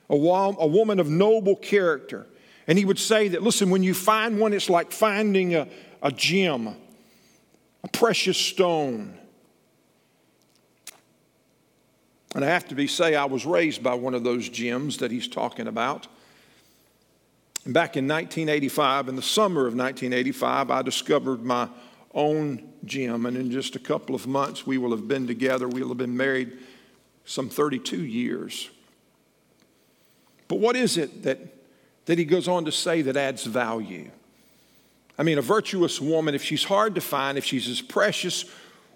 A, 0.09 0.13
a 0.13 0.67
woman 0.67 1.01
of 1.01 1.09
noble 1.09 1.57
character. 1.57 2.25
And 2.67 2.77
he 2.77 2.85
would 2.85 2.99
say 2.99 3.27
that, 3.29 3.43
listen, 3.43 3.69
when 3.69 3.83
you 3.83 3.93
find 3.93 4.39
one, 4.39 4.53
it's 4.53 4.69
like 4.69 4.93
finding 4.93 5.55
a, 5.55 5.67
a 6.01 6.11
gem, 6.11 6.75
a 7.83 7.87
precious 7.87 8.37
stone. 8.37 9.17
And 12.35 12.45
I 12.45 12.47
have 12.47 12.67
to 12.67 12.75
be, 12.75 12.87
say, 12.87 13.15
I 13.15 13.25
was 13.25 13.45
raised 13.45 13.81
by 13.81 13.95
one 13.95 14.13
of 14.13 14.23
those 14.23 14.49
gems 14.49 14.97
that 14.97 15.11
he's 15.11 15.27
talking 15.27 15.67
about. 15.67 16.07
Back 17.65 17.97
in 17.97 18.07
1985, 18.07 19.09
in 19.09 19.15
the 19.15 19.21
summer 19.21 19.61
of 19.61 19.75
1985, 19.75 20.71
I 20.71 20.81
discovered 20.81 21.43
my 21.43 21.67
own 22.13 22.71
gem. 22.85 23.25
And 23.25 23.35
in 23.35 23.51
just 23.51 23.75
a 23.75 23.79
couple 23.79 24.15
of 24.15 24.27
months, 24.27 24.65
we 24.65 24.77
will 24.77 24.91
have 24.91 25.07
been 25.07 25.27
together. 25.27 25.67
We'll 25.67 25.89
have 25.89 25.97
been 25.97 26.15
married 26.15 26.57
some 27.25 27.49
32 27.49 28.03
years. 28.03 28.69
But 30.47 30.59
what 30.59 30.75
is 30.75 30.97
it 30.97 31.23
that, 31.23 31.39
that 32.05 32.17
he 32.17 32.25
goes 32.25 32.47
on 32.47 32.65
to 32.65 32.71
say 32.71 33.01
that 33.03 33.17
adds 33.17 33.43
value? 33.43 34.09
I 35.19 35.23
mean, 35.23 35.37
a 35.37 35.43
virtuous 35.43 36.01
woman, 36.01 36.33
if 36.33 36.43
she's 36.43 36.63
hard 36.63 36.95
to 36.95 37.01
find, 37.01 37.37
if 37.37 37.45
she's 37.45 37.67
as 37.67 37.81
precious 37.81 38.45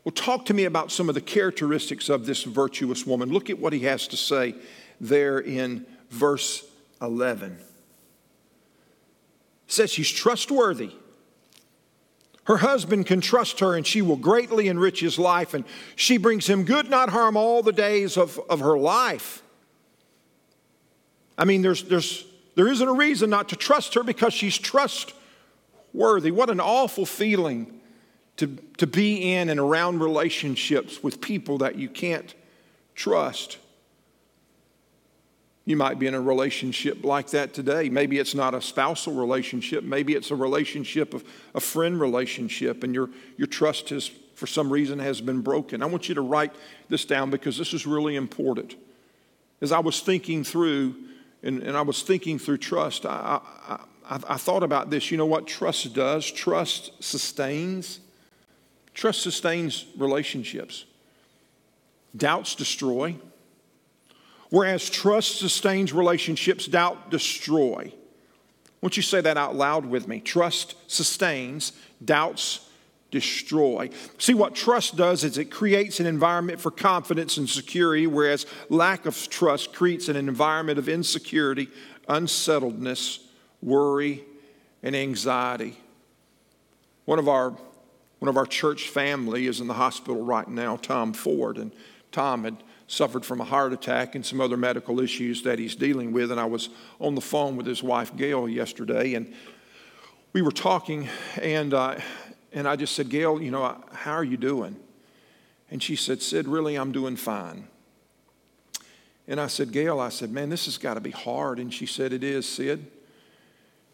well, 0.03 0.12
talk 0.12 0.46
to 0.48 0.53
me 0.53 0.65
about 0.65 0.92
some 0.92 1.08
of 1.08 1.15
the 1.15 1.22
characteristics 1.22 2.10
of 2.10 2.25
this 2.25 2.44
virtuous 2.44 3.06
woman. 3.06 3.30
Look 3.30 3.50
at 3.50 3.60
what 3.60 3.72
he 3.72 3.82
has 3.82 4.08
to 4.10 4.18
say 4.18 4.56
there 5.00 5.39
in 5.39 5.86
verse 6.10 6.65
11. 7.01 7.53
It 7.53 7.60
says 9.68 9.92
she's 9.92 10.10
trustworthy. 10.10 10.92
Her 12.46 12.58
husband 12.58 13.06
can 13.06 13.22
trust 13.22 13.62
her 13.62 13.75
and 13.75 13.88
she 13.88 14.01
will 14.01 14.18
greatly 14.18 14.68
enrich 14.68 15.00
his 15.00 15.18
life, 15.18 15.53
and 15.53 15.63
she 15.96 16.18
brings 16.18 16.48
him 16.48 16.65
good, 16.65 16.89
not 16.89 17.10
harm, 17.10 17.38
all 17.38 17.63
the 17.63 17.72
days 17.72 18.18
of, 18.18 18.39
of 18.50 18.60
her 18.60 18.77
life. 18.77 19.42
I 21.38 21.46
mean, 21.46 21.62
there's, 21.62 21.84
there's, 21.84 22.25
there 22.56 22.68
isn't 22.68 22.88
a 22.88 22.94
reason 22.94 23.30
not 23.30 23.50
to 23.50 23.56
trust 23.56 23.94
her 23.94 24.03
because 24.03 24.34
she's 24.34 24.58
trustworthy. 24.58 25.23
What 25.94 26.50
an 26.50 26.60
awful 26.60 27.06
feeling 27.06 27.80
to, 28.38 28.48
to 28.78 28.88
be 28.88 29.34
in 29.34 29.50
and 29.50 29.60
around 29.60 30.02
relationships 30.02 31.04
with 31.04 31.22
people 31.22 31.60
that 31.60 31.76
you 31.76 31.88
can't 31.88 32.34
trust. 32.96 33.58
You 35.66 35.78
might 35.78 35.98
be 35.98 36.08
in 36.08 36.14
a 36.14 36.20
relationship 36.20 37.06
like 37.06 37.30
that 37.30 37.54
today. 37.54 37.88
Maybe 37.90 38.18
it's 38.18 38.36
not 38.36 38.54
a 38.54 38.62
spousal 38.62 39.14
relationship. 39.14 39.84
Maybe 39.84 40.14
it's 40.14 40.32
a 40.32 40.36
relationship 40.36 41.14
of 41.14 41.24
a 41.56 41.60
friend 41.60 42.00
relationship, 42.00 42.84
and 42.84 42.94
your, 42.94 43.10
your 43.38 43.48
trust 43.48 43.90
has, 43.90 44.08
for 44.36 44.48
some 44.48 44.70
reason, 44.74 45.00
has 45.00 45.22
been 45.22 45.42
broken. 45.42 45.82
I 45.82 45.86
want 45.86 46.10
you 46.10 46.16
to 46.16 46.22
write 46.22 46.54
this 46.90 47.06
down 47.06 47.30
because 47.30 47.58
this 47.58 47.74
is 47.74 47.88
really 47.88 48.18
important. 48.18 48.76
As 49.62 49.72
I 49.72 49.80
was 49.80 50.02
thinking 50.02 50.44
through, 50.44 50.96
and, 51.44 51.64
and 51.64 51.78
I 51.78 51.82
was 51.82 52.02
thinking 52.02 52.40
through 52.40 52.58
trust, 52.58 53.06
I, 53.06 53.40
I, 53.70 53.80
I, 54.10 54.38
thought 54.38 54.63
about 54.63 54.89
this. 54.89 55.12
You 55.12 55.17
know 55.17 55.25
what 55.25 55.48
trust 55.48 55.93
does? 55.93 56.29
Trust 56.29 56.91
sustains. 57.03 58.00
Trust 58.93 59.22
sustains 59.22 59.86
relationships, 59.98 60.86
doubts 62.15 62.55
destroy. 62.55 63.15
Whereas 64.50 64.88
trust 64.88 65.39
sustains 65.39 65.93
relationships, 65.93 66.67
doubt 66.67 67.10
destroy. 67.10 67.91
Won't 68.81 68.98
you 68.98 69.01
say 69.03 69.19
that 69.22 69.36
out 69.36 69.55
loud 69.55 69.86
with 69.86 70.07
me? 70.07 70.19
Trust 70.19 70.75
sustains, 70.91 71.72
doubts 72.03 72.69
destroy. 73.10 73.89
See, 74.19 74.36
what 74.36 74.53
trust 74.53 74.95
does 74.95 75.24
is 75.24 75.39
it 75.39 75.50
creates 75.50 76.00
an 76.00 76.05
environment 76.05 76.60
for 76.60 76.69
confidence 76.69 77.38
and 77.38 77.50
security, 77.50 78.05
whereas 78.05 78.45
lack 78.69 79.07
of 79.07 79.29
trust 79.29 79.74
creates 79.74 80.07
an 80.07 80.15
environment 80.15 80.77
of 80.77 80.88
insecurity, 80.88 81.69
unsettledness, 82.07 83.19
worry, 83.63 84.24
and 84.82 84.96
anxiety. 84.96 85.77
One 87.05 87.20
of 87.20 87.27
our 87.27 87.55
one 88.20 88.29
of 88.29 88.38
our 88.38 88.46
church 88.46 88.88
family 88.88 89.48
is 89.48 89.60
in 89.60 89.67
the 89.67 89.74
hospital 89.74 90.24
right 90.24 90.48
now, 90.48 90.77
Tom 90.77 91.12
Ford, 91.12 91.58
and 91.58 91.74
Tom 92.13 92.46
had 92.46 92.55
suffered 92.88 93.25
from 93.25 93.41
a 93.41 93.43
heart 93.43 93.74
attack 93.74 94.15
and 94.15 94.25
some 94.25 94.39
other 94.39 94.55
medical 94.55 95.01
issues 95.01 95.43
that 95.43 95.60
he's 95.60 95.75
dealing 95.75 96.13
with. 96.13 96.32
And 96.32 96.39
I 96.39 96.46
was 96.46 96.70
on 97.00 97.15
the 97.15 97.22
phone 97.22 97.58
with 97.58 97.65
his 97.65 97.84
wife, 97.84 98.15
Gail, 98.15 98.48
yesterday, 98.48 99.15
and 99.15 99.34
we 100.32 100.41
were 100.41 100.51
talking, 100.51 101.10
and, 101.41 101.74
uh, 101.74 101.96
and 102.53 102.65
I 102.65 102.77
just 102.77 102.96
said, 102.96 103.10
Gail, 103.10 103.41
you 103.41 103.51
know, 103.51 103.84
how 103.91 104.13
are 104.13 104.24
you 104.24 104.38
doing? 104.38 104.77
And 105.70 105.84
she 105.84 105.98
said, 105.98 106.22
Sid, 106.22 106.48
really, 106.48 106.75
I'm 106.75 106.93
doing 106.93 107.17
fine. 107.17 107.67
And 109.27 109.39
I 109.39 109.48
said, 109.48 109.72
Gail, 109.72 110.00
I 110.00 110.10
said, 110.10 110.32
man, 110.32 110.50
this 110.50 110.65
has 110.65 110.77
got 110.77 110.93
to 110.93 111.01
be 111.01 111.12
hard. 111.12 111.60
And 111.60 111.74
she 111.74 111.86
said, 111.86 112.13
it 112.13 112.24
is, 112.24 112.48
Sid. 112.48 112.86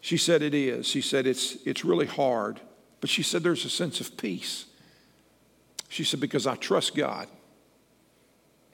She 0.02 0.18
said, 0.18 0.42
it 0.42 0.54
is. 0.54 0.88
She 0.88 1.02
said, 1.02 1.28
it's, 1.28 1.58
it's 1.66 1.84
really 1.84 2.06
hard. 2.06 2.62
But 3.02 3.10
she 3.10 3.24
said, 3.24 3.44
There's 3.44 3.66
a 3.66 3.70
sense 3.70 4.02
of 4.02 4.18
peace. 4.18 4.66
She 5.88 6.04
said, 6.04 6.20
Because 6.20 6.48
I 6.48 6.56
trust 6.56 6.96
God. 6.96 7.28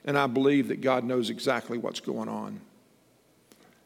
And 0.04 0.16
I 0.16 0.26
believe 0.26 0.68
that 0.68 0.80
God 0.80 1.04
knows 1.04 1.30
exactly 1.30 1.78
what's 1.78 2.00
going 2.00 2.28
on. 2.28 2.60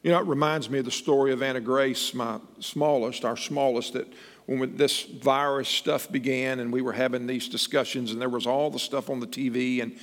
You 0.03 0.11
know, 0.11 0.19
it 0.19 0.25
reminds 0.25 0.69
me 0.69 0.79
of 0.79 0.85
the 0.85 0.91
story 0.91 1.31
of 1.31 1.41
Anna 1.41 1.61
Grace, 1.61 2.13
my 2.13 2.39
smallest, 2.59 3.23
our 3.25 3.37
smallest, 3.37 3.93
that 3.93 4.11
when 4.45 4.75
this 4.75 5.03
virus 5.03 5.69
stuff 5.69 6.11
began 6.11 6.59
and 6.59 6.73
we 6.73 6.81
were 6.81 6.93
having 6.93 7.27
these 7.27 7.47
discussions 7.47 8.11
and 8.11 8.19
there 8.19 8.29
was 8.29 8.47
all 8.47 8.69
the 8.69 8.79
stuff 8.79 9.09
on 9.09 9.19
the 9.19 9.27
TV 9.27 9.81
and 9.81 9.97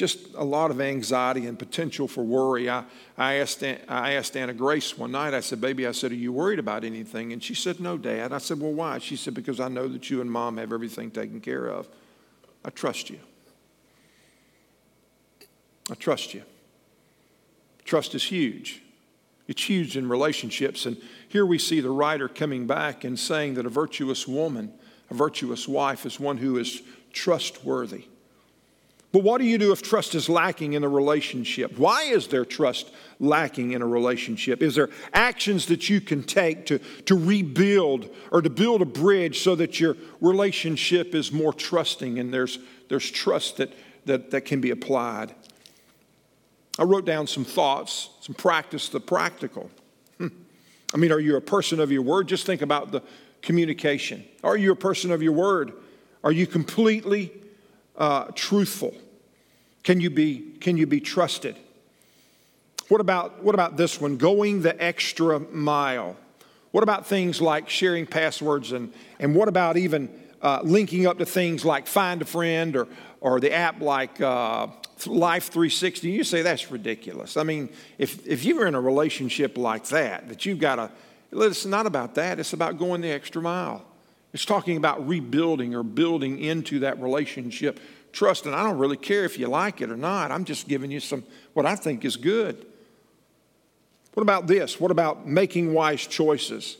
just 0.00 0.32
a 0.34 0.42
lot 0.42 0.70
of 0.70 0.80
anxiety 0.80 1.44
and 1.44 1.58
potential 1.58 2.08
for 2.08 2.24
worry. 2.24 2.70
I, 2.70 2.84
I, 3.18 3.34
asked, 3.34 3.62
I 3.62 4.14
asked 4.14 4.34
Anna 4.34 4.54
Grace 4.54 4.96
one 4.96 5.12
night, 5.12 5.34
I 5.34 5.40
said, 5.40 5.60
Baby, 5.60 5.86
I 5.86 5.92
said, 5.92 6.10
Are 6.10 6.14
you 6.14 6.32
worried 6.32 6.58
about 6.58 6.84
anything? 6.84 7.34
And 7.34 7.44
she 7.44 7.52
said, 7.54 7.80
No, 7.80 7.98
Dad. 7.98 8.32
I 8.32 8.38
said, 8.38 8.58
Well, 8.60 8.72
why? 8.72 8.96
She 8.96 9.14
said, 9.14 9.34
Because 9.34 9.60
I 9.60 9.68
know 9.68 9.88
that 9.88 10.08
you 10.08 10.22
and 10.22 10.32
Mom 10.32 10.56
have 10.56 10.72
everything 10.72 11.10
taken 11.10 11.42
care 11.42 11.66
of. 11.66 11.86
I 12.64 12.70
trust 12.70 13.10
you. 13.10 13.18
I 15.90 15.94
trust 15.96 16.32
you. 16.32 16.44
Trust 17.84 18.14
is 18.14 18.24
huge. 18.24 18.80
It's 19.48 19.68
huge 19.68 19.98
in 19.98 20.08
relationships. 20.08 20.86
And 20.86 20.96
here 21.28 21.44
we 21.44 21.58
see 21.58 21.82
the 21.82 21.90
writer 21.90 22.26
coming 22.26 22.66
back 22.66 23.04
and 23.04 23.18
saying 23.18 23.52
that 23.54 23.66
a 23.66 23.68
virtuous 23.68 24.26
woman, 24.26 24.72
a 25.10 25.14
virtuous 25.14 25.68
wife, 25.68 26.06
is 26.06 26.18
one 26.18 26.38
who 26.38 26.56
is 26.56 26.80
trustworthy. 27.12 28.04
But 29.12 29.24
what 29.24 29.38
do 29.38 29.44
you 29.44 29.58
do 29.58 29.72
if 29.72 29.82
trust 29.82 30.14
is 30.14 30.28
lacking 30.28 30.74
in 30.74 30.84
a 30.84 30.88
relationship? 30.88 31.76
Why 31.76 32.04
is 32.04 32.28
there 32.28 32.44
trust 32.44 32.92
lacking 33.18 33.72
in 33.72 33.82
a 33.82 33.86
relationship? 33.86 34.62
Is 34.62 34.76
there 34.76 34.88
actions 35.12 35.66
that 35.66 35.88
you 35.88 36.00
can 36.00 36.22
take 36.22 36.66
to, 36.66 36.78
to 37.06 37.18
rebuild 37.18 38.08
or 38.30 38.40
to 38.40 38.50
build 38.50 38.82
a 38.82 38.86
bridge 38.86 39.40
so 39.40 39.56
that 39.56 39.80
your 39.80 39.96
relationship 40.20 41.14
is 41.14 41.32
more 41.32 41.52
trusting 41.52 42.20
and 42.20 42.32
there's, 42.32 42.60
there's 42.88 43.10
trust 43.10 43.56
that, 43.56 43.72
that, 44.04 44.30
that 44.30 44.42
can 44.42 44.60
be 44.60 44.70
applied? 44.70 45.34
I 46.78 46.84
wrote 46.84 47.04
down 47.04 47.26
some 47.26 47.44
thoughts, 47.44 48.10
some 48.20 48.36
practice, 48.36 48.88
the 48.90 49.00
practical. 49.00 49.70
Hmm. 50.18 50.28
I 50.94 50.98
mean, 50.98 51.10
are 51.10 51.20
you 51.20 51.36
a 51.36 51.40
person 51.40 51.80
of 51.80 51.90
your 51.90 52.02
word? 52.02 52.28
Just 52.28 52.46
think 52.46 52.62
about 52.62 52.92
the 52.92 53.02
communication. 53.42 54.24
Are 54.44 54.56
you 54.56 54.70
a 54.70 54.76
person 54.76 55.10
of 55.10 55.20
your 55.20 55.32
word? 55.32 55.72
Are 56.22 56.32
you 56.32 56.46
completely 56.46 57.32
uh, 58.00 58.24
truthful? 58.34 58.94
Can 59.84 60.00
you 60.00 60.10
be, 60.10 60.56
can 60.60 60.76
you 60.76 60.86
be 60.86 61.00
trusted? 61.00 61.56
What 62.88 63.00
about, 63.00 63.44
what 63.44 63.54
about 63.54 63.76
this 63.76 64.00
one? 64.00 64.16
Going 64.16 64.62
the 64.62 64.82
extra 64.82 65.38
mile. 65.38 66.16
What 66.72 66.82
about 66.82 67.06
things 67.06 67.40
like 67.40 67.68
sharing 67.68 68.06
passwords 68.06 68.72
and, 68.72 68.92
and 69.20 69.34
what 69.34 69.48
about 69.48 69.76
even 69.76 70.08
uh, 70.42 70.60
linking 70.64 71.06
up 71.06 71.18
to 71.18 71.26
things 71.26 71.64
like 71.64 71.86
Find 71.86 72.22
a 72.22 72.24
Friend 72.24 72.74
or, 72.74 72.88
or 73.20 73.38
the 73.38 73.52
app 73.52 73.80
like 73.80 74.20
uh, 74.20 74.68
Life 75.06 75.48
360? 75.48 76.10
You 76.10 76.24
say 76.24 76.42
that's 76.42 76.70
ridiculous. 76.70 77.36
I 77.36 77.42
mean, 77.42 77.68
if, 77.98 78.26
if 78.26 78.44
you're 78.44 78.66
in 78.66 78.74
a 78.74 78.80
relationship 78.80 79.58
like 79.58 79.86
that, 79.88 80.28
that 80.28 80.46
you've 80.46 80.58
got 80.58 80.76
to, 80.76 80.90
it's 81.32 81.66
not 81.66 81.86
about 81.86 82.14
that, 82.16 82.40
it's 82.40 82.54
about 82.54 82.78
going 82.78 83.02
the 83.02 83.10
extra 83.10 83.42
mile. 83.42 83.84
It's 84.32 84.44
talking 84.44 84.76
about 84.76 85.06
rebuilding 85.06 85.74
or 85.74 85.82
building 85.82 86.38
into 86.38 86.80
that 86.80 87.00
relationship 87.00 87.80
trust. 88.12 88.46
And 88.46 88.54
I 88.54 88.62
don't 88.62 88.78
really 88.78 88.96
care 88.96 89.24
if 89.24 89.38
you 89.38 89.48
like 89.48 89.80
it 89.80 89.90
or 89.90 89.96
not. 89.96 90.30
I'm 90.30 90.44
just 90.44 90.68
giving 90.68 90.90
you 90.90 91.00
some 91.00 91.24
what 91.52 91.66
I 91.66 91.76
think 91.76 92.04
is 92.04 92.16
good. 92.16 92.66
What 94.14 94.22
about 94.22 94.46
this? 94.46 94.80
What 94.80 94.90
about 94.90 95.26
making 95.26 95.72
wise 95.72 96.06
choices? 96.06 96.76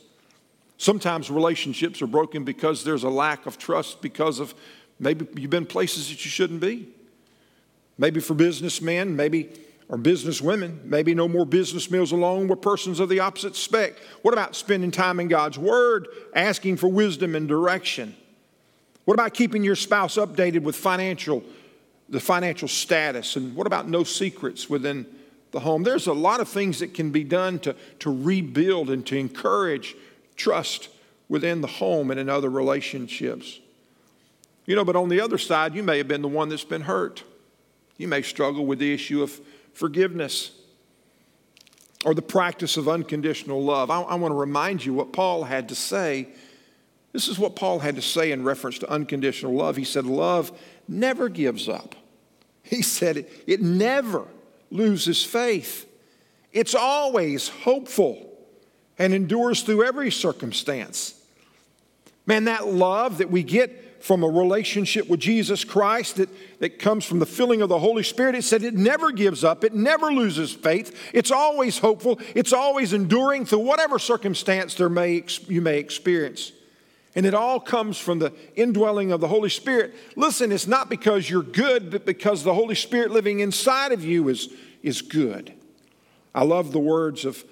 Sometimes 0.77 1.29
relationships 1.29 2.01
are 2.01 2.07
broken 2.07 2.43
because 2.43 2.83
there's 2.83 3.03
a 3.03 3.09
lack 3.09 3.45
of 3.45 3.57
trust 3.57 4.01
because 4.01 4.39
of 4.39 4.55
maybe 4.99 5.27
you've 5.39 5.51
been 5.51 5.65
places 5.65 6.09
that 6.09 6.25
you 6.25 6.31
shouldn't 6.31 6.59
be. 6.59 6.89
Maybe 7.97 8.19
for 8.19 8.33
businessmen, 8.33 9.15
maybe 9.15 9.49
or 9.91 9.97
business 9.97 10.41
women, 10.41 10.79
maybe 10.85 11.13
no 11.13 11.27
more 11.27 11.45
business 11.45 11.91
meals 11.91 12.13
alone 12.13 12.47
with 12.47 12.61
persons 12.61 13.01
of 13.01 13.09
the 13.09 13.19
opposite 13.19 13.57
spec. 13.57 13.97
What 14.21 14.33
about 14.33 14.55
spending 14.55 14.89
time 14.89 15.19
in 15.19 15.27
God's 15.27 15.59
Word, 15.59 16.07
asking 16.33 16.77
for 16.77 16.87
wisdom 16.87 17.35
and 17.35 17.45
direction? 17.45 18.15
What 19.03 19.15
about 19.15 19.33
keeping 19.33 19.65
your 19.65 19.75
spouse 19.75 20.15
updated 20.15 20.61
with 20.63 20.77
financial, 20.77 21.43
the 22.07 22.21
financial 22.21 22.69
status? 22.69 23.35
And 23.35 23.53
what 23.53 23.67
about 23.67 23.89
no 23.89 24.05
secrets 24.05 24.69
within 24.69 25.05
the 25.51 25.59
home? 25.59 25.83
There's 25.83 26.07
a 26.07 26.13
lot 26.13 26.39
of 26.39 26.47
things 26.47 26.79
that 26.79 26.93
can 26.93 27.11
be 27.11 27.25
done 27.25 27.59
to, 27.59 27.75
to 27.99 28.23
rebuild 28.23 28.89
and 28.89 29.05
to 29.07 29.17
encourage 29.17 29.97
trust 30.37 30.87
within 31.27 31.59
the 31.59 31.67
home 31.67 32.11
and 32.11 32.19
in 32.19 32.29
other 32.29 32.49
relationships. 32.49 33.59
You 34.65 34.77
know, 34.77 34.85
but 34.85 34.95
on 34.95 35.09
the 35.09 35.19
other 35.19 35.37
side, 35.37 35.75
you 35.75 35.83
may 35.83 35.97
have 35.97 36.07
been 36.07 36.21
the 36.21 36.29
one 36.29 36.47
that's 36.47 36.63
been 36.63 36.83
hurt. 36.83 37.25
You 37.97 38.07
may 38.07 38.21
struggle 38.21 38.65
with 38.65 38.79
the 38.79 38.93
issue 38.93 39.21
of 39.21 39.37
forgiveness 39.73 40.51
or 42.05 42.13
the 42.13 42.21
practice 42.21 42.77
of 42.77 42.87
unconditional 42.87 43.63
love. 43.63 43.91
I, 43.91 44.01
I 44.01 44.15
want 44.15 44.31
to 44.31 44.35
remind 44.37 44.83
you 44.83 44.93
what 44.93 45.13
Paul 45.13 45.43
had 45.43 45.69
to 45.69 45.75
say. 45.75 46.29
This 47.11 47.27
is 47.27 47.37
what 47.37 47.55
Paul 47.55 47.79
had 47.79 47.95
to 47.95 48.01
say 48.01 48.31
in 48.31 48.43
reference 48.43 48.79
to 48.79 48.89
unconditional 48.89 49.53
love. 49.53 49.75
He 49.75 49.83
said, 49.83 50.05
Love 50.05 50.51
never 50.87 51.29
gives 51.29 51.67
up. 51.67 51.95
He 52.63 52.81
said, 52.81 53.17
It, 53.17 53.43
it 53.47 53.61
never 53.61 54.27
loses 54.69 55.23
faith. 55.23 55.87
It's 56.51 56.75
always 56.75 57.49
hopeful 57.49 58.27
and 58.97 59.13
endures 59.13 59.61
through 59.61 59.83
every 59.83 60.11
circumstance. 60.11 61.15
Man, 62.25 62.45
that 62.45 62.67
love 62.67 63.17
that 63.17 63.31
we 63.31 63.43
get 63.43 63.90
from 64.01 64.23
a 64.23 64.27
relationship 64.27 65.07
with 65.07 65.19
Jesus 65.19 65.63
Christ 65.63 66.17
that, 66.17 66.29
that 66.59 66.79
comes 66.79 67.05
from 67.05 67.19
the 67.19 67.25
filling 67.25 67.61
of 67.61 67.69
the 67.69 67.79
Holy 67.79 68.03
Spirit. 68.03 68.35
It 68.35 68.43
said 68.43 68.63
it 68.63 68.73
never 68.73 69.11
gives 69.11 69.43
up, 69.43 69.63
it 69.63 69.73
never 69.73 70.11
loses 70.11 70.51
faith, 70.51 70.95
it's 71.13 71.31
always 71.31 71.77
hopeful, 71.77 72.19
it's 72.35 72.53
always 72.53 72.93
enduring 72.93 73.45
through 73.45 73.59
whatever 73.59 73.99
circumstance 73.99 74.75
there 74.75 74.89
may, 74.89 75.23
you 75.47 75.61
may 75.61 75.77
experience. 75.77 76.51
And 77.13 77.25
it 77.25 77.33
all 77.33 77.59
comes 77.59 77.97
from 77.97 78.19
the 78.19 78.33
indwelling 78.55 79.11
of 79.11 79.19
the 79.19 79.27
Holy 79.27 79.49
Spirit. 79.49 79.93
Listen, 80.15 80.51
it's 80.51 80.67
not 80.67 80.89
because 80.89 81.29
you're 81.29 81.43
good, 81.43 81.91
but 81.91 82.05
because 82.05 82.43
the 82.43 82.53
Holy 82.53 82.75
Spirit 82.75 83.11
living 83.11 83.41
inside 83.41 83.91
of 83.91 84.05
you 84.05 84.29
is, 84.29 84.47
is 84.81 85.01
good. 85.01 85.53
I 86.33 86.43
love 86.45 86.71
the 86.71 86.79
words 86.79 87.25
of 87.25 87.43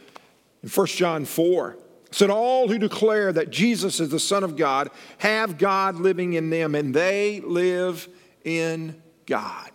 in 0.63 0.69
1 0.69 0.87
John 0.87 1.25
4 1.25 1.77
said, 2.11 2.29
All 2.29 2.67
who 2.67 2.77
declare 2.77 3.31
that 3.33 3.49
Jesus 3.49 3.99
is 3.99 4.09
the 4.09 4.19
Son 4.19 4.43
of 4.43 4.55
God 4.55 4.89
have 5.19 5.57
God 5.57 5.95
living 5.95 6.33
in 6.33 6.49
them, 6.49 6.75
and 6.75 6.93
they 6.93 7.41
live 7.41 8.07
in 8.43 9.01
God. 9.25 9.71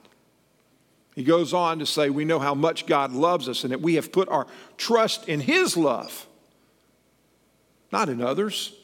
He 1.14 1.22
goes 1.22 1.54
on 1.54 1.78
to 1.78 1.86
say, 1.86 2.10
We 2.10 2.24
know 2.24 2.38
how 2.38 2.54
much 2.54 2.86
God 2.86 3.12
loves 3.12 3.48
us, 3.48 3.62
and 3.62 3.72
that 3.72 3.80
we 3.80 3.94
have 3.94 4.12
put 4.12 4.28
our 4.28 4.46
trust 4.76 5.28
in 5.28 5.40
His 5.40 5.76
love, 5.76 6.26
not 7.92 8.08
in 8.08 8.20
others. 8.20 8.74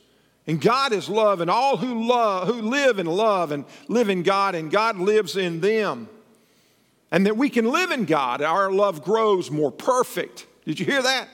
And 0.46 0.60
God 0.60 0.92
is 0.92 1.08
love, 1.08 1.40
and 1.40 1.50
all 1.50 1.76
who 1.76 2.08
love, 2.08 2.48
who 2.48 2.62
live 2.62 2.98
in 2.98 3.06
love 3.06 3.52
and 3.52 3.64
live 3.88 4.08
in 4.08 4.22
God, 4.22 4.54
and 4.54 4.70
God 4.70 4.96
lives 4.96 5.36
in 5.36 5.60
them. 5.60 6.08
And 7.12 7.26
that 7.26 7.36
we 7.36 7.50
can 7.50 7.66
live 7.66 7.90
in 7.90 8.04
God, 8.04 8.40
our 8.40 8.70
love 8.70 9.04
grows 9.04 9.50
more 9.50 9.70
perfect. 9.70 10.46
Did 10.64 10.80
you 10.80 10.86
hear 10.86 11.02
that? 11.02 11.28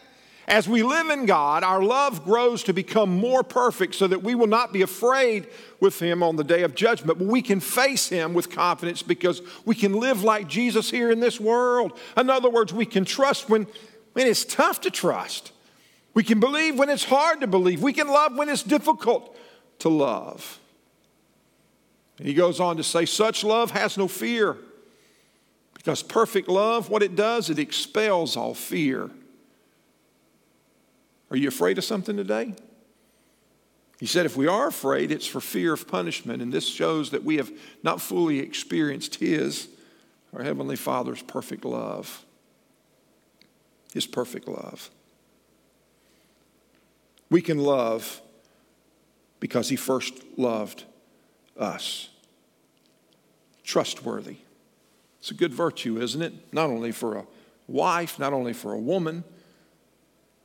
As 0.48 0.68
we 0.68 0.84
live 0.84 1.10
in 1.10 1.26
God, 1.26 1.64
our 1.64 1.82
love 1.82 2.24
grows 2.24 2.62
to 2.64 2.72
become 2.72 3.10
more 3.10 3.42
perfect 3.42 3.96
so 3.96 4.06
that 4.06 4.22
we 4.22 4.36
will 4.36 4.46
not 4.46 4.72
be 4.72 4.82
afraid 4.82 5.48
with 5.80 6.00
Him 6.00 6.22
on 6.22 6.36
the 6.36 6.44
day 6.44 6.62
of 6.62 6.76
judgment, 6.76 7.18
but 7.18 7.26
we 7.26 7.42
can 7.42 7.58
face 7.58 8.08
Him 8.08 8.32
with 8.32 8.48
confidence 8.48 9.02
because 9.02 9.42
we 9.64 9.74
can 9.74 9.94
live 9.94 10.22
like 10.22 10.46
Jesus 10.46 10.88
here 10.88 11.10
in 11.10 11.18
this 11.18 11.40
world. 11.40 11.98
In 12.16 12.30
other 12.30 12.48
words, 12.48 12.72
we 12.72 12.86
can 12.86 13.04
trust 13.04 13.48
when, 13.48 13.66
when 14.12 14.28
it's 14.28 14.44
tough 14.44 14.80
to 14.82 14.90
trust. 14.90 15.50
We 16.14 16.22
can 16.22 16.38
believe 16.38 16.78
when 16.78 16.90
it's 16.90 17.04
hard 17.04 17.40
to 17.40 17.48
believe. 17.48 17.82
We 17.82 17.92
can 17.92 18.06
love 18.06 18.36
when 18.36 18.48
it's 18.48 18.62
difficult 18.62 19.36
to 19.80 19.88
love. 19.88 20.60
And 22.18 22.28
he 22.28 22.34
goes 22.34 22.60
on 22.60 22.76
to 22.76 22.84
say, 22.84 23.04
such 23.04 23.42
love 23.42 23.72
has 23.72 23.98
no 23.98 24.06
fear. 24.06 24.56
Because 25.74 26.04
perfect 26.04 26.48
love, 26.48 26.88
what 26.88 27.02
it 27.02 27.16
does, 27.16 27.50
it 27.50 27.58
expels 27.58 28.36
all 28.36 28.54
fear. 28.54 29.10
Are 31.30 31.36
you 31.36 31.48
afraid 31.48 31.78
of 31.78 31.84
something 31.84 32.16
today? 32.16 32.54
He 33.98 34.06
said, 34.06 34.26
if 34.26 34.36
we 34.36 34.46
are 34.46 34.68
afraid, 34.68 35.10
it's 35.10 35.26
for 35.26 35.40
fear 35.40 35.72
of 35.72 35.88
punishment. 35.88 36.42
And 36.42 36.52
this 36.52 36.68
shows 36.68 37.10
that 37.10 37.24
we 37.24 37.36
have 37.36 37.50
not 37.82 38.00
fully 38.00 38.40
experienced 38.40 39.16
His, 39.16 39.68
our 40.34 40.42
Heavenly 40.42 40.76
Father's 40.76 41.22
perfect 41.22 41.64
love. 41.64 42.24
His 43.94 44.06
perfect 44.06 44.46
love. 44.46 44.90
We 47.30 47.40
can 47.40 47.58
love 47.58 48.20
because 49.40 49.70
He 49.70 49.76
first 49.76 50.14
loved 50.36 50.84
us. 51.58 52.10
Trustworthy. 53.64 54.36
It's 55.20 55.30
a 55.30 55.34
good 55.34 55.54
virtue, 55.54 55.98
isn't 56.00 56.22
it? 56.22 56.52
Not 56.52 56.68
only 56.68 56.92
for 56.92 57.16
a 57.16 57.26
wife, 57.66 58.18
not 58.18 58.32
only 58.32 58.52
for 58.52 58.74
a 58.74 58.78
woman, 58.78 59.24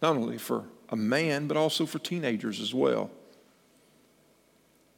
not 0.02 0.16
only 0.16 0.38
for 0.38 0.66
a 0.90 0.96
man, 0.96 1.48
but 1.48 1.58
also 1.58 1.86
for 1.86 2.00
teenagers 2.00 2.60
as 2.60 2.74
well. 2.74 3.10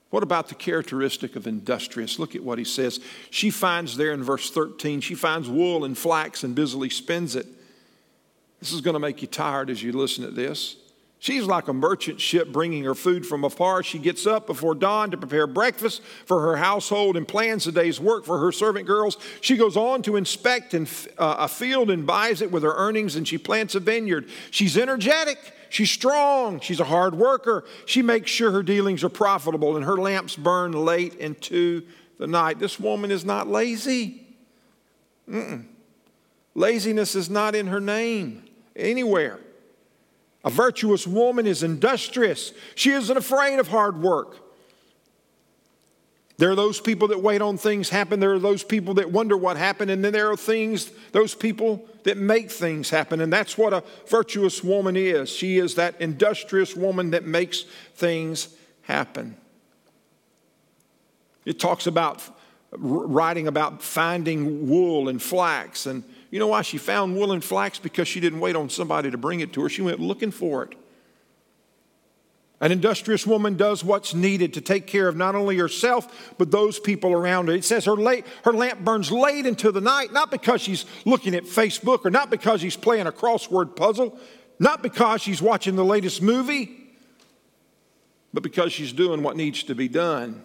What 0.09 0.23
about 0.23 0.47
the 0.47 0.55
characteristic 0.55 1.35
of 1.35 1.47
industrious? 1.47 2.19
Look 2.19 2.35
at 2.35 2.43
what 2.43 2.59
he 2.59 2.63
says. 2.63 2.99
She 3.31 3.49
finds 3.49 3.97
there 3.97 4.11
in 4.11 4.23
verse 4.23 4.51
13, 4.51 5.01
she 5.01 5.15
finds 5.15 5.49
wool 5.49 5.85
and 5.85 5.97
flax 5.97 6.43
and 6.43 6.53
busily 6.53 6.89
spins 6.89 7.35
it. 7.35 7.47
This 8.59 8.71
is 8.71 8.81
going 8.81 8.93
to 8.93 8.99
make 8.99 9.21
you 9.21 9.27
tired 9.27 9.69
as 9.69 9.81
you 9.81 9.91
listen 9.91 10.23
to 10.23 10.31
this. 10.31 10.77
She's 11.23 11.45
like 11.45 11.69
a 11.69 11.73
merchant 11.73 12.19
ship 12.19 12.51
bringing 12.51 12.83
her 12.83 12.93
food 12.93 13.25
from 13.25 13.45
afar. 13.45 13.81
She 13.81 13.97
gets 13.97 14.27
up 14.27 14.45
before 14.45 14.75
dawn 14.75 15.09
to 15.11 15.17
prepare 15.17 15.47
breakfast 15.47 16.01
for 16.25 16.41
her 16.41 16.57
household 16.57 17.15
and 17.15 17.25
plans 17.25 17.63
the 17.63 17.71
day's 17.71 17.97
work 17.97 18.25
for 18.25 18.39
her 18.39 18.51
servant 18.51 18.87
girls. 18.87 19.17
She 19.39 19.55
goes 19.55 19.77
on 19.77 20.01
to 20.01 20.17
inspect 20.17 20.73
uh, 20.75 20.83
a 21.17 21.47
field 21.47 21.89
and 21.91 22.05
buys 22.05 22.41
it 22.41 22.51
with 22.51 22.61
her 22.63 22.73
earnings, 22.75 23.15
and 23.15 23.25
she 23.25 23.37
plants 23.37 23.73
a 23.73 23.79
vineyard. 23.79 24.27
She's 24.51 24.77
energetic. 24.77 25.37
She's 25.69 25.89
strong. 25.89 26.59
She's 26.59 26.81
a 26.81 26.83
hard 26.83 27.15
worker. 27.15 27.63
She 27.85 28.01
makes 28.01 28.29
sure 28.29 28.51
her 28.51 28.61
dealings 28.61 29.01
are 29.01 29.07
profitable 29.07 29.77
and 29.77 29.85
her 29.85 29.95
lamps 29.95 30.35
burn 30.35 30.73
late 30.73 31.13
into 31.13 31.83
the 32.17 32.27
night. 32.27 32.59
This 32.59 32.77
woman 32.77 33.11
is 33.11 33.23
not 33.23 33.47
lazy. 33.47 34.27
Mm-mm. 35.29 35.67
Laziness 36.53 37.15
is 37.15 37.29
not 37.29 37.55
in 37.55 37.67
her 37.67 37.79
name 37.79 38.43
anywhere. 38.75 39.39
A 40.43 40.49
virtuous 40.49 41.07
woman 41.07 41.47
is 41.47 41.63
industrious. 41.63 42.51
She 42.75 42.91
isn't 42.91 43.15
afraid 43.15 43.59
of 43.59 43.69
hard 43.69 44.01
work. 44.01 44.37
There 46.37 46.51
are 46.51 46.55
those 46.55 46.81
people 46.81 47.07
that 47.09 47.21
wait 47.21 47.41
on 47.41 47.57
things 47.57 47.89
happen. 47.89 48.19
There 48.19 48.33
are 48.33 48.39
those 48.39 48.63
people 48.63 48.95
that 48.95 49.11
wonder 49.11 49.37
what 49.37 49.55
happened. 49.55 49.91
And 49.91 50.03
then 50.03 50.11
there 50.11 50.31
are 50.31 50.35
things, 50.35 50.91
those 51.11 51.35
people 51.35 51.85
that 52.03 52.17
make 52.17 52.51
things 52.51 52.89
happen. 52.89 53.21
And 53.21 53.31
that's 53.31 53.57
what 53.57 53.71
a 53.71 53.83
virtuous 54.07 54.63
woman 54.63 54.97
is. 54.97 55.29
She 55.29 55.57
is 55.57 55.75
that 55.75 56.01
industrious 56.01 56.75
woman 56.75 57.11
that 57.11 57.23
makes 57.23 57.63
things 57.95 58.49
happen. 58.81 59.37
It 61.45 61.59
talks 61.59 61.87
about 61.87 62.21
writing 62.71 63.47
about 63.47 63.81
finding 63.81 64.67
wool 64.67 65.07
and 65.09 65.21
flax 65.21 65.85
and 65.85 66.03
you 66.33 66.39
know 66.39 66.47
why 66.47 66.63
she 66.63 66.79
found 66.79 67.15
wool 67.15 67.31
and 67.31 67.43
flax? 67.43 67.77
Because 67.77 68.07
she 68.07 68.19
didn't 68.19 68.39
wait 68.39 68.55
on 68.55 68.67
somebody 68.67 69.11
to 69.11 69.19
bring 69.19 69.41
it 69.41 69.53
to 69.53 69.61
her. 69.61 69.69
She 69.69 69.83
went 69.83 69.99
looking 69.99 70.31
for 70.31 70.63
it. 70.63 70.73
An 72.59 72.71
industrious 72.71 73.27
woman 73.27 73.55
does 73.55 73.83
what's 73.83 74.15
needed 74.15 74.55
to 74.55 74.61
take 74.61 74.87
care 74.87 75.07
of 75.07 75.15
not 75.15 75.35
only 75.35 75.55
herself, 75.59 76.33
but 76.39 76.49
those 76.49 76.79
people 76.79 77.13
around 77.13 77.49
her. 77.49 77.53
It 77.53 77.63
says 77.63 77.85
her, 77.85 77.95
late, 77.95 78.25
her 78.45 78.51
lamp 78.51 78.79
burns 78.79 79.11
late 79.11 79.45
into 79.45 79.71
the 79.71 79.79
night, 79.79 80.11
not 80.11 80.31
because 80.31 80.59
she's 80.59 80.87
looking 81.05 81.35
at 81.35 81.43
Facebook 81.43 82.03
or 82.03 82.09
not 82.09 82.31
because 82.31 82.61
she's 82.61 82.77
playing 82.77 83.05
a 83.05 83.11
crossword 83.11 83.75
puzzle, 83.75 84.17
not 84.57 84.81
because 84.81 85.21
she's 85.21 85.39
watching 85.39 85.75
the 85.75 85.85
latest 85.85 86.19
movie, 86.19 86.75
but 88.33 88.41
because 88.41 88.73
she's 88.73 88.91
doing 88.91 89.21
what 89.21 89.37
needs 89.37 89.61
to 89.65 89.75
be 89.75 89.87
done, 89.87 90.43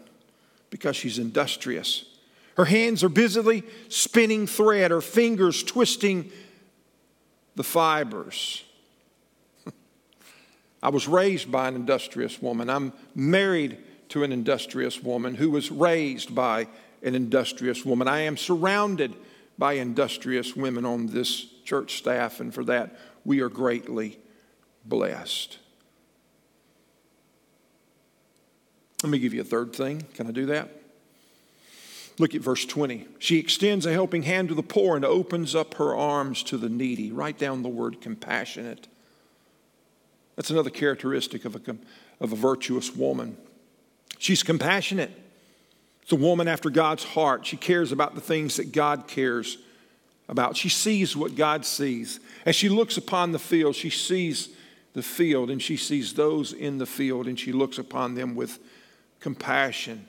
because 0.68 0.96
she's 0.96 1.18
industrious. 1.18 2.05
Her 2.58 2.64
hands 2.64 3.04
are 3.04 3.08
busily 3.08 3.62
spinning 3.88 4.48
thread, 4.48 4.90
her 4.90 5.00
fingers 5.00 5.62
twisting 5.62 6.32
the 7.54 7.62
fibers. 7.62 8.64
I 10.82 10.88
was 10.88 11.06
raised 11.06 11.52
by 11.52 11.68
an 11.68 11.76
industrious 11.76 12.42
woman. 12.42 12.68
I'm 12.68 12.92
married 13.14 13.78
to 14.08 14.24
an 14.24 14.32
industrious 14.32 15.00
woman 15.00 15.36
who 15.36 15.50
was 15.50 15.70
raised 15.70 16.34
by 16.34 16.66
an 17.04 17.14
industrious 17.14 17.84
woman. 17.84 18.08
I 18.08 18.22
am 18.22 18.36
surrounded 18.36 19.14
by 19.56 19.74
industrious 19.74 20.56
women 20.56 20.84
on 20.84 21.06
this 21.06 21.44
church 21.64 21.96
staff, 21.96 22.40
and 22.40 22.52
for 22.52 22.64
that, 22.64 22.98
we 23.24 23.40
are 23.40 23.48
greatly 23.48 24.18
blessed. 24.84 25.58
Let 29.04 29.10
me 29.10 29.20
give 29.20 29.32
you 29.32 29.42
a 29.42 29.44
third 29.44 29.72
thing. 29.72 30.02
Can 30.14 30.26
I 30.26 30.32
do 30.32 30.46
that? 30.46 30.77
Look 32.18 32.35
at 32.35 32.40
verse 32.40 32.64
20. 32.64 33.07
She 33.18 33.38
extends 33.38 33.87
a 33.87 33.92
helping 33.92 34.22
hand 34.22 34.48
to 34.48 34.54
the 34.54 34.62
poor 34.62 34.96
and 34.96 35.04
opens 35.04 35.54
up 35.54 35.74
her 35.74 35.94
arms 35.94 36.42
to 36.44 36.57
the 36.57 36.68
needy. 36.68 37.12
Write 37.12 37.38
down 37.38 37.62
the 37.62 37.68
word 37.68 38.00
compassionate. 38.00 38.88
That's 40.35 40.50
another 40.50 40.70
characteristic 40.70 41.44
of 41.44 41.54
a, 41.54 41.76
of 42.20 42.33
a 42.33 42.37
virtuous 42.37 42.94
woman. 42.94 43.37
She's 44.18 44.42
compassionate. 44.42 45.12
It's 46.02 46.12
a 46.12 46.16
woman 46.16 46.48
after 46.48 46.70
God's 46.70 47.04
heart. 47.04 47.46
She 47.46 47.57
cares 47.57 47.92
about 47.92 48.14
the 48.14 48.20
things 48.20 48.57
that 48.57 48.72
God 48.72 49.07
cares 49.07 49.59
about. 50.28 50.57
She 50.57 50.68
sees 50.68 51.16
what 51.16 51.37
God 51.37 51.64
sees. 51.64 52.18
As 52.44 52.57
she 52.57 52.68
looks 52.68 52.96
upon 52.96 53.33
the 53.33 53.38
field, 53.38 53.76
she 53.76 53.90
sees 53.90 54.48
the 54.94 55.02
field 55.02 55.50
and 55.50 55.62
she 55.62 55.76
sees 55.76 56.14
those 56.14 56.52
in 56.52 56.78
the 56.78 56.87
field 56.87 57.28
and 57.28 57.38
she 57.38 57.52
looks 57.52 57.78
upon 57.78 58.14
them 58.14 58.35
with 58.35 58.59
compassion 59.20 60.07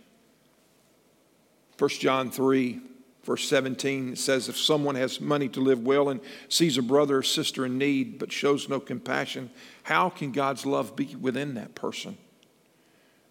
1 1.79 1.89
John 1.91 2.29
3, 2.29 2.81
verse 3.23 3.47
17 3.47 4.17
says, 4.17 4.49
If 4.49 4.57
someone 4.57 4.95
has 4.95 5.21
money 5.21 5.47
to 5.49 5.61
live 5.61 5.79
well 5.79 6.09
and 6.09 6.19
sees 6.49 6.77
a 6.77 6.81
brother 6.81 7.19
or 7.19 7.23
sister 7.23 7.65
in 7.65 7.77
need 7.77 8.19
but 8.19 8.33
shows 8.33 8.67
no 8.67 8.81
compassion, 8.81 9.49
how 9.83 10.09
can 10.09 10.33
God's 10.33 10.65
love 10.65 10.97
be 10.97 11.15
within 11.15 11.53
that 11.53 11.75
person? 11.75 12.17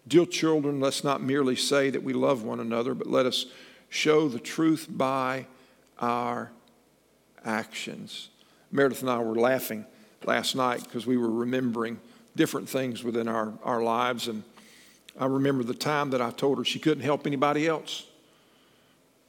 Dear 0.07 0.25
children, 0.25 0.79
let's 0.79 1.03
not 1.03 1.21
merely 1.21 1.55
say 1.55 1.91
that 1.91 2.01
we 2.01 2.13
love 2.13 2.41
one 2.41 2.59
another, 2.59 2.95
but 2.95 3.05
let 3.05 3.27
us 3.27 3.45
show 3.89 4.27
the 4.27 4.39
truth 4.39 4.87
by 4.89 5.45
our 5.99 6.51
actions. 7.45 8.29
Meredith 8.71 9.01
and 9.01 9.11
I 9.11 9.19
were 9.19 9.35
laughing 9.35 9.85
last 10.23 10.55
night 10.55 10.83
because 10.83 11.05
we 11.05 11.17
were 11.17 11.29
remembering 11.29 11.99
different 12.35 12.67
things 12.67 13.03
within 13.03 13.27
our, 13.27 13.53
our 13.63 13.83
lives. 13.83 14.27
And 14.27 14.43
I 15.19 15.27
remember 15.27 15.63
the 15.63 15.75
time 15.75 16.09
that 16.09 16.21
I 16.21 16.31
told 16.31 16.57
her 16.57 16.65
she 16.65 16.79
couldn't 16.79 17.03
help 17.03 17.27
anybody 17.27 17.67
else. 17.67 18.07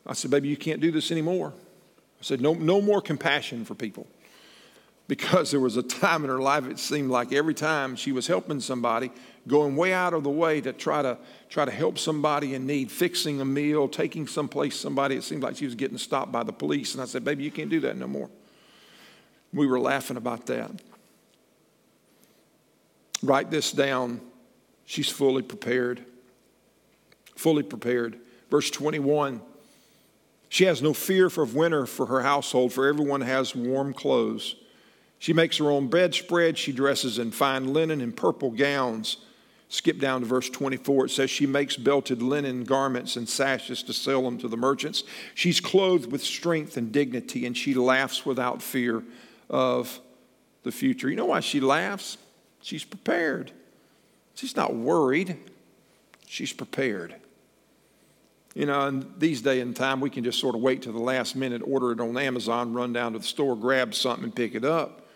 I 0.07 0.15
said, 0.15 0.31
Baby, 0.31 0.49
you 0.49 0.57
can't 0.57 0.81
do 0.81 0.91
this 0.91 1.11
anymore. 1.11 1.53
I 2.21 2.23
said, 2.23 2.41
No, 2.41 2.55
no 2.55 2.81
more 2.81 3.01
compassion 3.01 3.65
for 3.65 3.75
people. 3.75 4.07
Because 5.09 5.51
there 5.51 5.61
was 5.61 5.77
a 5.77 5.83
time 5.83 6.23
in 6.23 6.31
her 6.31 6.39
life, 6.39 6.67
it 6.67 6.79
seemed 6.79 7.11
like 7.11 7.33
every 7.33 7.55
time 7.55 7.97
she 7.97 8.13
was 8.13 8.29
helping 8.29 8.61
somebody, 8.61 9.11
going 9.49 9.75
way 9.75 9.93
out 9.93 10.15
of 10.15 10.23
the 10.23 10.31
way 10.31 10.61
to 10.61 10.73
try 10.73 11.03
to 11.03 11.19
try 11.49 11.65
to 11.65 11.71
help 11.71 11.99
somebody 11.99 12.55
in 12.55 12.67
need, 12.67 12.93
fixing 12.93 13.41
a 13.41 13.45
meal, 13.45 13.89
taking 13.89 14.27
someplace 14.27 14.79
somebody, 14.79 15.17
it 15.17 15.25
seemed 15.25 15.43
like 15.43 15.57
she 15.57 15.65
was 15.65 15.75
getting 15.75 15.99
stopped 15.99 16.31
by 16.31 16.45
the 16.45 16.53
police. 16.53 16.95
And 16.95 17.03
I 17.03 17.07
said, 17.07 17.25
Baby, 17.25 17.45
you 17.45 17.51
can't 17.51 17.71
do 17.71 17.81
that 17.81 17.97
no 17.97 18.07
more. 18.07 18.31
We 19.53 19.67
were 19.67 19.81
laughing 19.81 20.17
about 20.17 20.47
that. 20.47 20.71
Write 23.23 23.51
this 23.51 23.73
down. 23.73 24.21
She's 24.85 25.09
fully 25.09 25.43
prepared. 25.43 26.05
Fully 27.37 27.63
prepared. 27.63 28.19
Verse 28.51 28.71
21 28.71 29.41
she 30.51 30.65
has 30.65 30.83
no 30.83 30.93
fear 30.93 31.31
for 31.31 31.45
winter 31.45 31.87
for 31.87 32.07
her 32.07 32.23
household, 32.23 32.73
for 32.73 32.89
everyone 32.89 33.21
has 33.21 33.55
warm 33.55 33.95
clothes. 33.95 34.57
She 35.21 35.33
makes 35.33 35.59
her 35.59 35.71
own 35.71 35.87
bedspread. 35.87 36.59
She 36.59 36.73
dresses 36.73 37.21
in 37.21 37.31
fine 37.31 37.73
linen 37.73 38.01
and 38.01 38.15
purple 38.15 38.51
gowns. 38.51 39.19
Skip 39.69 40.01
down 40.01 40.23
to 40.23 40.27
verse 40.27 40.51
24. 40.51 41.05
It 41.05 41.11
says, 41.11 41.31
She 41.31 41.47
makes 41.47 41.77
belted 41.77 42.21
linen 42.21 42.65
garments 42.65 43.15
and 43.15 43.29
sashes 43.29 43.85
to 43.85 43.93
sell 43.93 44.23
them 44.23 44.39
to 44.39 44.49
the 44.49 44.57
merchants. 44.57 45.05
She's 45.37 45.61
clothed 45.61 46.11
with 46.11 46.21
strength 46.21 46.77
and 46.77 46.91
dignity, 46.91 47.47
and 47.47 47.57
she 47.57 47.73
laughs 47.75 48.27
without 48.27 48.61
fear 48.61 49.05
of 49.49 50.01
the 50.65 50.73
future. 50.73 51.09
You 51.09 51.15
know 51.15 51.27
why 51.27 51.41
she 51.41 51.61
laughs? 51.61 52.19
She's 52.61 52.83
prepared. 52.83 53.53
She's 54.35 54.57
not 54.57 54.75
worried, 54.75 55.37
she's 56.27 56.53
prepared. 56.53 57.20
You 58.55 58.67
know, 58.67 58.87
and 58.87 59.15
these 59.19 59.43
day 59.43 59.61
and 59.61 59.77
time, 59.77 60.01
we 60.01 60.11
can 60.11 60.25
just 60.25 60.41
sort 60.41 60.57
of 60.57 60.61
wait 60.61 60.83
to 60.83 60.93
the 60.93 60.99
last 60.99 61.37
minute, 61.37 61.63
order 61.65 61.93
it 61.93 62.01
on 62.01 62.17
Amazon, 62.17 62.73
run 62.73 62.93
down 62.93 63.13
to 63.13 63.19
the 63.19 63.25
store, 63.25 63.57
grab 63.57 63.95
something, 63.95 64.25
and 64.25 64.35
pick 64.35 64.55
it 64.55 64.65
up. 64.65 65.07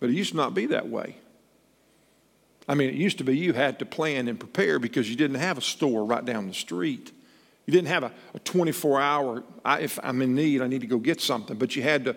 But 0.00 0.10
it 0.10 0.14
used 0.14 0.32
to 0.32 0.36
not 0.36 0.54
be 0.54 0.66
that 0.66 0.88
way. 0.88 1.16
I 2.68 2.74
mean, 2.74 2.90
it 2.90 2.96
used 2.96 3.18
to 3.18 3.24
be 3.24 3.36
you 3.36 3.52
had 3.52 3.78
to 3.78 3.86
plan 3.86 4.28
and 4.28 4.38
prepare 4.38 4.78
because 4.78 5.08
you 5.08 5.16
didn't 5.16 5.38
have 5.38 5.58
a 5.58 5.62
store 5.62 6.04
right 6.04 6.24
down 6.24 6.48
the 6.48 6.54
street. 6.54 7.12
You 7.66 7.72
didn't 7.72 7.88
have 7.88 8.02
a, 8.02 8.12
a 8.34 8.38
24 8.40 9.00
hour, 9.00 9.42
if 9.64 9.98
I'm 10.02 10.20
in 10.22 10.34
need, 10.34 10.60
I 10.60 10.66
need 10.66 10.80
to 10.82 10.86
go 10.86 10.98
get 10.98 11.20
something. 11.20 11.56
But 11.56 11.76
you 11.76 11.82
had 11.82 12.04
to, 12.04 12.16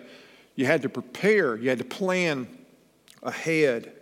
you 0.56 0.66
had 0.66 0.82
to 0.82 0.88
prepare, 0.88 1.56
you 1.56 1.68
had 1.68 1.78
to 1.78 1.84
plan 1.84 2.48
ahead. 3.22 3.92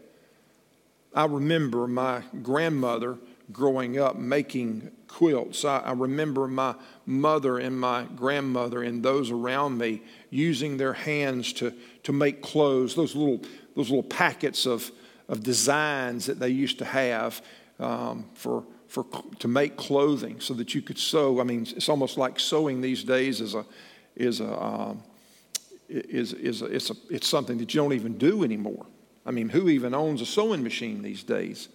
I 1.14 1.26
remember 1.26 1.86
my 1.86 2.22
grandmother 2.42 3.18
growing 3.52 3.98
up 3.98 4.16
making 4.16 4.90
quilts. 5.08 5.64
I, 5.64 5.78
I, 5.78 5.92
remember 5.92 6.46
my 6.46 6.74
mother 7.06 7.58
and 7.58 7.78
my 7.78 8.04
grandmother 8.14 8.82
and 8.82 9.02
those 9.02 9.30
around 9.30 9.78
me 9.78 10.02
using 10.30 10.76
their 10.76 10.92
hands 10.92 11.52
to, 11.54 11.72
to 12.04 12.12
make 12.12 12.42
clothes, 12.42 12.94
those 12.94 13.14
little, 13.14 13.42
those 13.74 13.90
little 13.90 14.02
packets 14.02 14.66
of, 14.66 14.90
of 15.28 15.42
designs 15.42 16.26
that 16.26 16.38
they 16.38 16.48
used 16.48 16.78
to 16.78 16.84
have 16.84 17.42
um, 17.78 18.28
for, 18.34 18.64
for, 18.88 19.04
to 19.38 19.48
make 19.48 19.76
clothing 19.76 20.40
so 20.40 20.54
that 20.54 20.74
you 20.74 20.82
could 20.82 20.98
sew. 20.98 21.40
I 21.40 21.44
mean, 21.44 21.66
it's 21.76 21.88
almost 21.88 22.16
like 22.16 22.38
sewing 22.38 22.80
these 22.80 23.02
days 23.02 23.40
is 23.40 23.54
a, 23.54 23.64
is 24.16 24.40
a, 24.40 24.62
um, 24.62 25.02
is, 25.88 26.32
is 26.34 26.62
a, 26.62 26.66
it's, 26.66 26.90
a, 26.90 26.94
it's 27.08 27.26
something 27.26 27.58
that 27.58 27.74
you 27.74 27.80
don't 27.80 27.92
even 27.92 28.16
do 28.16 28.44
anymore. 28.44 28.86
I 29.26 29.32
mean, 29.32 29.48
who 29.48 29.68
even 29.68 29.94
owns 29.94 30.20
a 30.20 30.26
sewing 30.26 30.62
machine 30.62 31.02
these 31.02 31.22
days? 31.22 31.68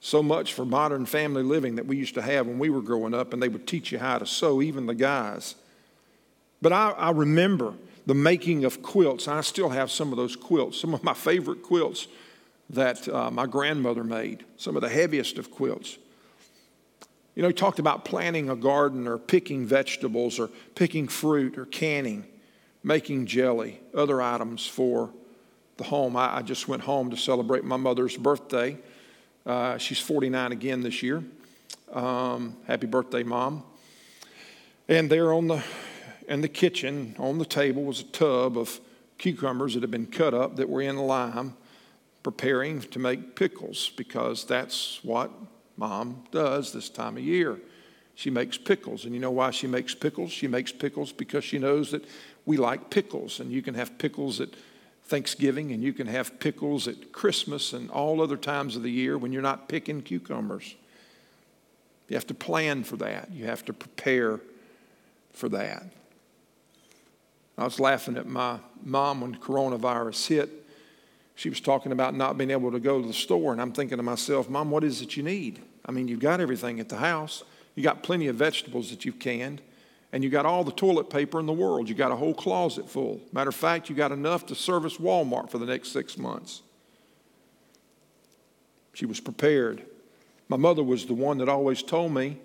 So 0.00 0.22
much 0.22 0.52
for 0.52 0.64
modern 0.64 1.06
family 1.06 1.42
living 1.42 1.76
that 1.76 1.86
we 1.86 1.96
used 1.96 2.14
to 2.14 2.22
have 2.22 2.46
when 2.46 2.58
we 2.58 2.70
were 2.70 2.82
growing 2.82 3.14
up, 3.14 3.32
and 3.32 3.42
they 3.42 3.48
would 3.48 3.66
teach 3.66 3.90
you 3.90 3.98
how 3.98 4.18
to 4.18 4.26
sew, 4.26 4.62
even 4.62 4.86
the 4.86 4.94
guys. 4.94 5.56
But 6.62 6.72
I, 6.72 6.90
I 6.90 7.10
remember 7.10 7.74
the 8.06 8.14
making 8.14 8.64
of 8.64 8.82
quilts. 8.82 9.28
I 9.28 9.40
still 9.42 9.68
have 9.68 9.90
some 9.90 10.12
of 10.12 10.16
those 10.16 10.36
quilts, 10.36 10.80
some 10.80 10.94
of 10.94 11.02
my 11.02 11.14
favorite 11.14 11.62
quilts 11.62 12.06
that 12.70 13.08
uh, 13.08 13.30
my 13.30 13.46
grandmother 13.46 14.04
made, 14.04 14.44
some 14.56 14.76
of 14.76 14.82
the 14.82 14.88
heaviest 14.88 15.38
of 15.38 15.50
quilts. 15.50 15.98
You 17.34 17.42
know, 17.42 17.48
he 17.48 17.54
talked 17.54 17.78
about 17.78 18.04
planting 18.04 18.50
a 18.50 18.56
garden 18.56 19.06
or 19.06 19.18
picking 19.18 19.66
vegetables 19.66 20.38
or 20.38 20.50
picking 20.74 21.06
fruit 21.06 21.56
or 21.56 21.66
canning, 21.66 22.24
making 22.82 23.26
jelly, 23.26 23.80
other 23.94 24.20
items 24.20 24.66
for 24.66 25.10
the 25.76 25.84
home. 25.84 26.16
I, 26.16 26.38
I 26.38 26.42
just 26.42 26.66
went 26.66 26.82
home 26.82 27.10
to 27.10 27.16
celebrate 27.16 27.64
my 27.64 27.76
mother's 27.76 28.16
birthday. 28.16 28.76
Uh, 29.48 29.78
she's 29.78 29.98
49 29.98 30.52
again 30.52 30.82
this 30.82 31.02
year. 31.02 31.24
Um, 31.90 32.58
happy 32.66 32.86
birthday, 32.86 33.22
Mom. 33.22 33.62
And 34.88 35.08
there 35.08 35.32
on 35.32 35.46
the, 35.48 35.64
in 36.28 36.42
the 36.42 36.48
kitchen, 36.48 37.16
on 37.18 37.38
the 37.38 37.46
table, 37.46 37.84
was 37.84 38.00
a 38.00 38.04
tub 38.04 38.58
of 38.58 38.78
cucumbers 39.16 39.72
that 39.72 39.82
had 39.82 39.90
been 39.90 40.04
cut 40.04 40.34
up 40.34 40.56
that 40.56 40.68
were 40.68 40.82
in 40.82 40.98
lime 40.98 41.54
preparing 42.22 42.82
to 42.82 42.98
make 42.98 43.36
pickles 43.36 43.90
because 43.96 44.44
that's 44.44 45.02
what 45.02 45.30
mom 45.78 46.24
does 46.30 46.74
this 46.74 46.90
time 46.90 47.16
of 47.16 47.22
year. 47.22 47.58
She 48.16 48.28
makes 48.28 48.58
pickles. 48.58 49.06
And 49.06 49.14
you 49.14 49.20
know 49.20 49.30
why 49.30 49.50
she 49.50 49.66
makes 49.66 49.94
pickles? 49.94 50.30
She 50.30 50.46
makes 50.46 50.72
pickles 50.72 51.10
because 51.10 51.42
she 51.42 51.58
knows 51.58 51.90
that 51.92 52.04
we 52.44 52.58
like 52.58 52.90
pickles. 52.90 53.40
And 53.40 53.50
you 53.50 53.62
can 53.62 53.72
have 53.72 53.96
pickles 53.96 54.42
at 54.42 54.50
Thanksgiving 55.08 55.72
and 55.72 55.82
you 55.82 55.92
can 55.92 56.06
have 56.06 56.38
pickles 56.38 56.86
at 56.86 57.12
Christmas 57.12 57.72
and 57.72 57.90
all 57.90 58.20
other 58.20 58.36
times 58.36 58.76
of 58.76 58.82
the 58.82 58.90
year 58.90 59.18
when 59.18 59.32
you're 59.32 59.42
not 59.42 59.68
picking 59.68 60.02
cucumbers. 60.02 60.76
You 62.08 62.16
have 62.16 62.26
to 62.28 62.34
plan 62.34 62.84
for 62.84 62.96
that, 62.96 63.30
you 63.32 63.46
have 63.46 63.64
to 63.66 63.72
prepare 63.72 64.40
for 65.32 65.48
that. 65.50 65.84
I 67.56 67.64
was 67.64 67.80
laughing 67.80 68.16
at 68.16 68.26
my 68.26 68.58
mom 68.84 69.20
when 69.20 69.34
coronavirus 69.34 70.28
hit 70.28 70.58
she 71.38 71.48
was 71.48 71.60
talking 71.60 71.92
about 71.92 72.16
not 72.16 72.36
being 72.36 72.50
able 72.50 72.72
to 72.72 72.80
go 72.80 73.00
to 73.00 73.06
the 73.06 73.14
store. 73.14 73.52
And 73.52 73.62
I'm 73.62 73.70
thinking 73.70 73.98
to 73.98 74.02
myself, 74.02 74.48
Mom, 74.48 74.72
what 74.72 74.82
is 74.82 75.02
it 75.02 75.16
you 75.16 75.22
need? 75.22 75.62
I 75.86 75.92
mean, 75.92 76.08
you've 76.08 76.18
got 76.18 76.40
everything 76.40 76.80
at 76.80 76.88
the 76.88 76.96
house. 76.96 77.44
You 77.76 77.84
got 77.84 78.02
plenty 78.02 78.26
of 78.26 78.34
vegetables 78.34 78.90
that 78.90 79.04
you've 79.04 79.20
canned, 79.20 79.60
and 80.12 80.24
you 80.24 80.30
got 80.30 80.46
all 80.46 80.64
the 80.64 80.72
toilet 80.72 81.10
paper 81.10 81.38
in 81.38 81.46
the 81.46 81.52
world. 81.52 81.88
You 81.88 81.94
got 81.94 82.12
a 82.12 82.16
whole 82.16 82.34
closet 82.34 82.88
full. 82.88 83.20
Matter 83.32 83.50
of 83.50 83.54
fact, 83.54 83.90
you 83.90 83.96
got 83.96 84.12
enough 84.12 84.46
to 84.46 84.54
service 84.54 84.96
Walmart 84.96 85.50
for 85.50 85.58
the 85.58 85.66
next 85.66 85.92
six 85.92 86.16
months. 86.16 86.62
She 88.94 89.06
was 89.06 89.20
prepared. 89.20 89.82
My 90.48 90.56
mother 90.56 90.82
was 90.82 91.06
the 91.06 91.14
one 91.14 91.38
that 91.38 91.48
always 91.48 91.82
told 91.82 92.12
me, 92.12 92.38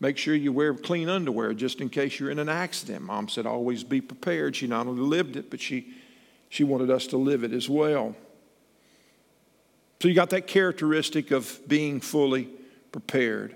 make 0.00 0.16
sure 0.16 0.34
you 0.34 0.52
wear 0.52 0.74
clean 0.74 1.08
underwear 1.08 1.52
just 1.52 1.80
in 1.80 1.90
case 1.90 2.18
you're 2.18 2.30
in 2.30 2.38
an 2.38 2.48
accident. 2.48 3.02
Mom 3.02 3.28
said, 3.28 3.46
always 3.46 3.84
be 3.84 4.00
prepared. 4.00 4.56
She 4.56 4.66
not 4.66 4.86
only 4.86 5.02
lived 5.02 5.36
it, 5.36 5.50
but 5.50 5.60
she, 5.60 5.94
she 6.48 6.64
wanted 6.64 6.90
us 6.90 7.06
to 7.08 7.18
live 7.18 7.44
it 7.44 7.52
as 7.52 7.68
well. 7.68 8.16
So 10.00 10.08
you 10.08 10.14
got 10.14 10.30
that 10.30 10.48
characteristic 10.48 11.30
of 11.30 11.60
being 11.68 12.00
fully 12.00 12.48
prepared. 12.90 13.54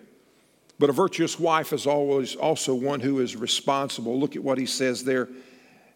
But 0.78 0.90
a 0.90 0.92
virtuous 0.92 1.38
wife 1.38 1.72
is 1.72 1.86
always 1.86 2.36
also 2.36 2.74
one 2.74 3.00
who 3.00 3.20
is 3.20 3.34
responsible. 3.34 4.18
Look 4.18 4.36
at 4.36 4.42
what 4.42 4.58
he 4.58 4.66
says 4.66 5.04
there 5.04 5.28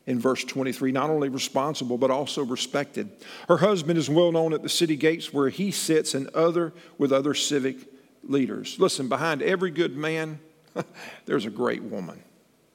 in 0.06 0.18
verse 0.18 0.42
23 0.44 0.92
not 0.92 1.10
only 1.10 1.28
responsible, 1.28 1.98
but 1.98 2.10
also 2.10 2.44
respected. 2.44 3.10
Her 3.48 3.58
husband 3.58 3.98
is 3.98 4.08
well 4.08 4.32
known 4.32 4.54
at 4.54 4.62
the 4.62 4.68
city 4.68 4.96
gates 4.96 5.32
where 5.32 5.50
he 5.50 5.70
sits 5.70 6.14
and 6.14 6.28
other 6.28 6.72
with 6.98 7.12
other 7.12 7.34
civic 7.34 7.76
leaders. 8.24 8.78
Listen, 8.78 9.08
behind 9.08 9.42
every 9.42 9.70
good 9.70 9.96
man, 9.96 10.40
there's 11.26 11.46
a 11.46 11.50
great 11.50 11.82
woman. 11.82 12.22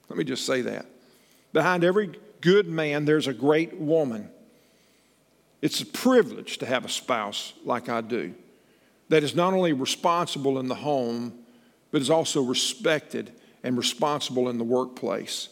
Let 0.09 0.17
me 0.17 0.23
just 0.23 0.45
say 0.45 0.61
that. 0.61 0.85
Behind 1.53 1.83
every 1.83 2.11
good 2.41 2.67
man, 2.67 3.05
there's 3.05 3.27
a 3.27 3.33
great 3.33 3.77
woman. 3.77 4.29
It's 5.61 5.81
a 5.81 5.85
privilege 5.85 6.59
to 6.59 6.65
have 6.65 6.85
a 6.85 6.89
spouse 6.89 7.53
like 7.63 7.89
I 7.89 8.01
do 8.01 8.35
that 9.09 9.23
is 9.23 9.35
not 9.35 9.53
only 9.53 9.73
responsible 9.73 10.59
in 10.59 10.67
the 10.67 10.75
home, 10.75 11.33
but 11.95 12.01
is 12.01 12.09
also 12.09 12.41
respected 12.41 13.31
and 13.63 13.77
responsible 13.77 14.49
in 14.49 14.57
the 14.57 14.65
workplace. 14.65 15.47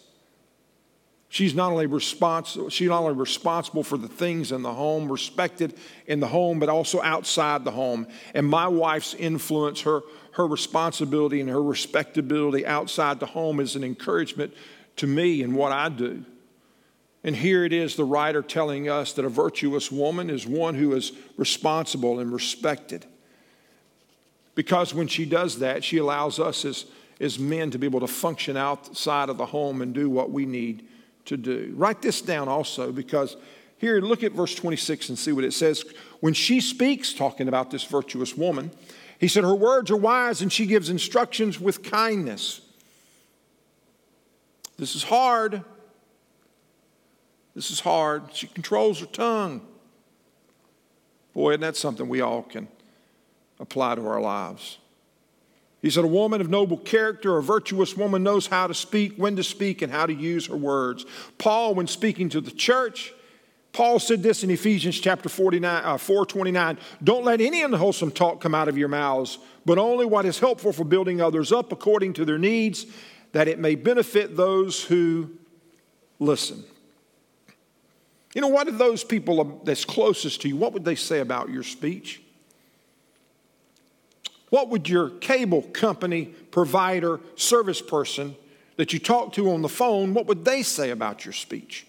She's 1.29 1.55
not 1.55 1.71
only 1.71 1.85
responsible, 1.85 2.69
she's 2.69 2.89
not 2.89 3.01
only 3.01 3.13
responsible 3.13 3.81
for 3.81 3.97
the 3.97 4.09
things 4.09 4.51
in 4.51 4.61
the 4.61 4.73
home, 4.73 5.09
respected 5.09 5.73
in 6.05 6.19
the 6.19 6.27
home, 6.27 6.59
but 6.59 6.67
also 6.67 7.01
outside 7.01 7.63
the 7.63 7.71
home. 7.71 8.07
And 8.33 8.45
my 8.45 8.67
wife's 8.67 9.13
influence, 9.13 9.79
her, 9.83 10.01
her 10.33 10.45
responsibility 10.45 11.39
and 11.39 11.49
her 11.49 11.63
respectability 11.63 12.65
outside 12.65 13.21
the 13.21 13.27
home 13.27 13.61
is 13.61 13.77
an 13.77 13.85
encouragement 13.85 14.53
to 14.97 15.07
me 15.07 15.43
in 15.43 15.53
what 15.53 15.71
I 15.71 15.87
do. 15.87 16.25
And 17.23 17.37
here 17.37 17.63
it 17.63 17.71
is 17.71 17.95
the 17.95 18.03
writer 18.03 18.41
telling 18.41 18.89
us 18.89 19.13
that 19.13 19.23
a 19.23 19.29
virtuous 19.29 19.89
woman 19.89 20.29
is 20.29 20.45
one 20.45 20.75
who 20.75 20.93
is 20.93 21.13
responsible 21.37 22.19
and 22.19 22.33
respected. 22.33 23.05
Because 24.55 24.93
when 24.93 25.07
she 25.07 25.25
does 25.25 25.59
that, 25.59 25.83
she 25.83 25.97
allows 25.97 26.39
us 26.39 26.65
as, 26.65 26.85
as 27.19 27.39
men 27.39 27.71
to 27.71 27.79
be 27.79 27.87
able 27.87 27.99
to 28.01 28.07
function 28.07 28.55
outside 28.55 29.29
of 29.29 29.37
the 29.37 29.47
home 29.47 29.81
and 29.81 29.93
do 29.93 30.09
what 30.09 30.31
we 30.31 30.45
need 30.45 30.87
to 31.25 31.37
do. 31.37 31.73
Write 31.75 32.01
this 32.01 32.21
down 32.21 32.47
also 32.47 32.91
because 32.91 33.35
here, 33.77 33.99
look 33.99 34.23
at 34.23 34.31
verse 34.31 34.55
26 34.55 35.09
and 35.09 35.19
see 35.19 35.31
what 35.31 35.43
it 35.43 35.53
says. 35.53 35.83
When 36.19 36.33
she 36.33 36.61
speaks, 36.61 37.13
talking 37.13 37.47
about 37.47 37.71
this 37.71 37.83
virtuous 37.83 38.37
woman, 38.37 38.71
he 39.19 39.27
said, 39.27 39.43
Her 39.43 39.55
words 39.55 39.91
are 39.91 39.97
wise 39.97 40.41
and 40.41 40.51
she 40.51 40.65
gives 40.65 40.89
instructions 40.89 41.59
with 41.59 41.83
kindness. 41.83 42.61
This 44.77 44.95
is 44.95 45.03
hard 45.03 45.63
this 47.55 47.69
is 47.69 47.79
hard. 47.79 48.23
She 48.33 48.47
controls 48.47 48.99
her 48.99 49.05
tongue. 49.05 49.61
Boy, 51.33 51.51
isn't 51.51 51.61
that 51.61 51.75
something 51.75 52.07
we 52.07 52.21
all 52.21 52.43
can 52.43 52.67
apply 53.59 53.95
to 53.95 54.07
our 54.07 54.21
lives? 54.21 54.77
He 55.83 55.89
said, 55.89 56.05
A 56.05 56.07
woman 56.07 56.39
of 56.39 56.49
noble 56.49 56.77
character, 56.77 57.37
a 57.37 57.43
virtuous 57.43 57.95
woman, 57.97 58.23
knows 58.23 58.47
how 58.47 58.67
to 58.67 58.73
speak, 58.73 59.17
when 59.17 59.35
to 59.35 59.43
speak, 59.43 59.81
and 59.81 59.91
how 59.91 60.05
to 60.05 60.13
use 60.13 60.47
her 60.47 60.55
words. 60.55 61.05
Paul, 61.37 61.75
when 61.75 61.87
speaking 61.87 62.29
to 62.29 62.41
the 62.41 62.51
church, 62.51 63.13
Paul 63.73 63.99
said 63.99 64.23
this 64.23 64.45
in 64.45 64.49
Ephesians 64.49 64.99
chapter 64.99 65.27
49, 65.27 65.83
uh, 65.83 65.97
429 65.97 66.77
Don't 67.03 67.25
let 67.25 67.41
any 67.41 67.61
unwholesome 67.61 68.11
talk 68.11 68.39
come 68.39 68.55
out 68.55 68.69
of 68.69 68.77
your 68.77 68.87
mouths, 68.87 69.39
but 69.65 69.77
only 69.77 70.05
what 70.05 70.25
is 70.25 70.39
helpful 70.39 70.71
for 70.71 70.85
building 70.85 71.19
others 71.19 71.51
up 71.51 71.73
according 71.73 72.13
to 72.13 72.23
their 72.23 72.37
needs, 72.37 72.85
that 73.33 73.49
it 73.49 73.59
may 73.59 73.75
benefit 73.75 74.37
those 74.37 74.83
who 74.85 75.31
listen. 76.17 76.63
You 78.33 78.41
know, 78.41 78.47
what 78.47 78.67
did 78.67 78.77
those 78.77 79.03
people 79.03 79.61
that's 79.65 79.83
closest 79.83 80.41
to 80.41 80.47
you, 80.47 80.55
what 80.55 80.71
would 80.71 80.85
they 80.85 80.95
say 80.95 81.19
about 81.19 81.49
your 81.49 81.63
speech? 81.63 82.22
What 84.53 84.69
would 84.69 84.87
your 84.87 85.09
cable 85.09 85.63
company 85.63 86.25
provider, 86.25 87.19
service 87.35 87.81
person 87.81 88.35
that 88.77 88.93
you 88.93 88.99
talk 88.99 89.33
to 89.33 89.49
on 89.49 89.63
the 89.63 89.67
phone, 89.67 90.13
what 90.13 90.27
would 90.27 90.45
they 90.45 90.61
say 90.61 90.91
about 90.91 91.25
your 91.25 91.33
speech? 91.33 91.87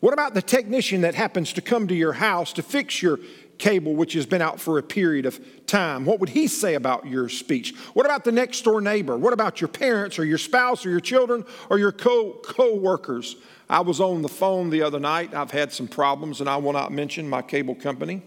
What 0.00 0.12
about 0.12 0.34
the 0.34 0.42
technician 0.42 1.00
that 1.00 1.14
happens 1.14 1.54
to 1.54 1.62
come 1.62 1.88
to 1.88 1.94
your 1.94 2.12
house 2.12 2.52
to 2.52 2.62
fix 2.62 3.00
your 3.00 3.20
cable, 3.56 3.94
which 3.94 4.12
has 4.12 4.26
been 4.26 4.42
out 4.42 4.60
for 4.60 4.76
a 4.76 4.82
period 4.82 5.24
of 5.24 5.40
time? 5.66 6.04
What 6.04 6.20
would 6.20 6.28
he 6.28 6.46
say 6.46 6.74
about 6.74 7.06
your 7.06 7.30
speech? 7.30 7.74
What 7.94 8.04
about 8.04 8.24
the 8.24 8.32
next 8.32 8.60
door 8.60 8.82
neighbor? 8.82 9.16
What 9.16 9.32
about 9.32 9.58
your 9.62 9.68
parents 9.68 10.18
or 10.18 10.26
your 10.26 10.36
spouse 10.36 10.84
or 10.84 10.90
your 10.90 11.00
children 11.00 11.42
or 11.70 11.78
your 11.78 11.90
co 11.90 12.38
workers? 12.74 13.34
I 13.70 13.80
was 13.80 13.98
on 13.98 14.20
the 14.20 14.28
phone 14.28 14.68
the 14.68 14.82
other 14.82 15.00
night. 15.00 15.32
I've 15.32 15.52
had 15.52 15.72
some 15.72 15.88
problems, 15.88 16.40
and 16.40 16.50
I 16.50 16.56
will 16.58 16.74
not 16.74 16.92
mention 16.92 17.26
my 17.26 17.40
cable 17.40 17.74
company. 17.74 18.20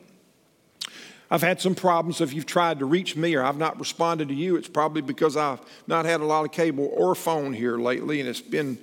I've 1.32 1.42
had 1.42 1.62
some 1.62 1.76
problems. 1.76 2.22
If 2.22 2.34
you've 2.34 2.46
tried 2.46 2.80
to 2.80 2.86
reach 2.86 3.16
me 3.16 3.36
or 3.36 3.44
I've 3.44 3.58
not 3.58 3.80
responded 3.80 4.30
to 4.30 4.34
you, 4.34 4.56
it's 4.56 4.68
probably 4.68 5.02
because 5.02 5.38
I've 5.38 5.62
not 5.86 6.06
had 6.06 6.22
a 6.22 6.26
lot 6.26 6.46
of 6.46 6.52
cable 6.52 6.90
or 6.94 7.14
phone 7.14 7.54
here 7.54 7.78
lately, 7.78 8.20
and 8.20 8.28
it's 8.28 8.42
been 8.42 8.80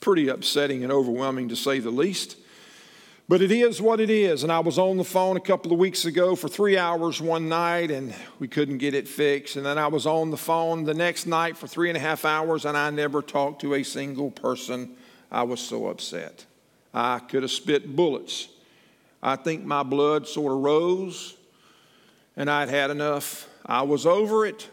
pretty 0.00 0.28
upsetting 0.28 0.82
and 0.82 0.92
overwhelming 0.92 1.48
to 1.48 1.56
say 1.56 1.78
the 1.78 1.90
least. 1.90 2.36
But 3.28 3.42
it 3.42 3.50
is 3.50 3.82
what 3.82 3.98
it 3.98 4.08
is. 4.08 4.44
And 4.44 4.52
I 4.52 4.60
was 4.60 4.78
on 4.78 4.98
the 4.98 5.04
phone 5.04 5.36
a 5.36 5.40
couple 5.40 5.72
of 5.72 5.78
weeks 5.78 6.04
ago 6.04 6.36
for 6.36 6.48
three 6.48 6.78
hours 6.78 7.20
one 7.20 7.48
night 7.48 7.90
and 7.90 8.14
we 8.38 8.46
couldn't 8.46 8.78
get 8.78 8.94
it 8.94 9.08
fixed. 9.08 9.56
And 9.56 9.66
then 9.66 9.78
I 9.78 9.88
was 9.88 10.06
on 10.06 10.30
the 10.30 10.36
phone 10.36 10.84
the 10.84 10.94
next 10.94 11.26
night 11.26 11.56
for 11.56 11.66
three 11.66 11.88
and 11.88 11.96
a 11.96 12.00
half 12.00 12.24
hours 12.24 12.64
and 12.64 12.76
I 12.76 12.90
never 12.90 13.22
talked 13.22 13.62
to 13.62 13.74
a 13.74 13.82
single 13.82 14.30
person 14.30 14.94
I 15.32 15.42
was 15.42 15.58
so 15.58 15.88
upset. 15.88 16.44
I 16.94 17.18
could 17.18 17.42
have 17.42 17.50
spit 17.50 17.96
bullets. 17.96 18.46
I 19.20 19.34
think 19.34 19.64
my 19.64 19.82
blood 19.82 20.28
sort 20.28 20.52
of 20.52 20.58
rose 20.60 21.34
and 22.36 22.50
I'd 22.50 22.68
had 22.68 22.90
enough. 22.90 23.48
I 23.64 23.82
was 23.82 24.06
over 24.06 24.46
it. 24.46 24.68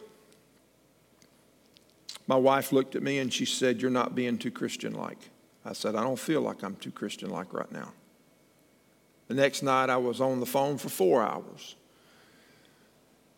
My 2.27 2.35
wife 2.35 2.71
looked 2.71 2.95
at 2.95 3.03
me 3.03 3.19
and 3.19 3.33
she 3.33 3.45
said, 3.45 3.81
You're 3.81 3.91
not 3.91 4.15
being 4.15 4.37
too 4.37 4.51
Christian 4.51 4.93
like. 4.93 5.29
I 5.65 5.73
said, 5.73 5.95
I 5.95 6.03
don't 6.03 6.19
feel 6.19 6.41
like 6.41 6.63
I'm 6.63 6.75
too 6.75 6.91
Christian 6.91 7.29
like 7.29 7.53
right 7.53 7.71
now. 7.71 7.93
The 9.27 9.33
next 9.33 9.63
night 9.63 9.89
I 9.89 9.97
was 9.97 10.19
on 10.19 10.39
the 10.39 10.45
phone 10.45 10.77
for 10.77 10.89
four 10.89 11.23
hours. 11.23 11.75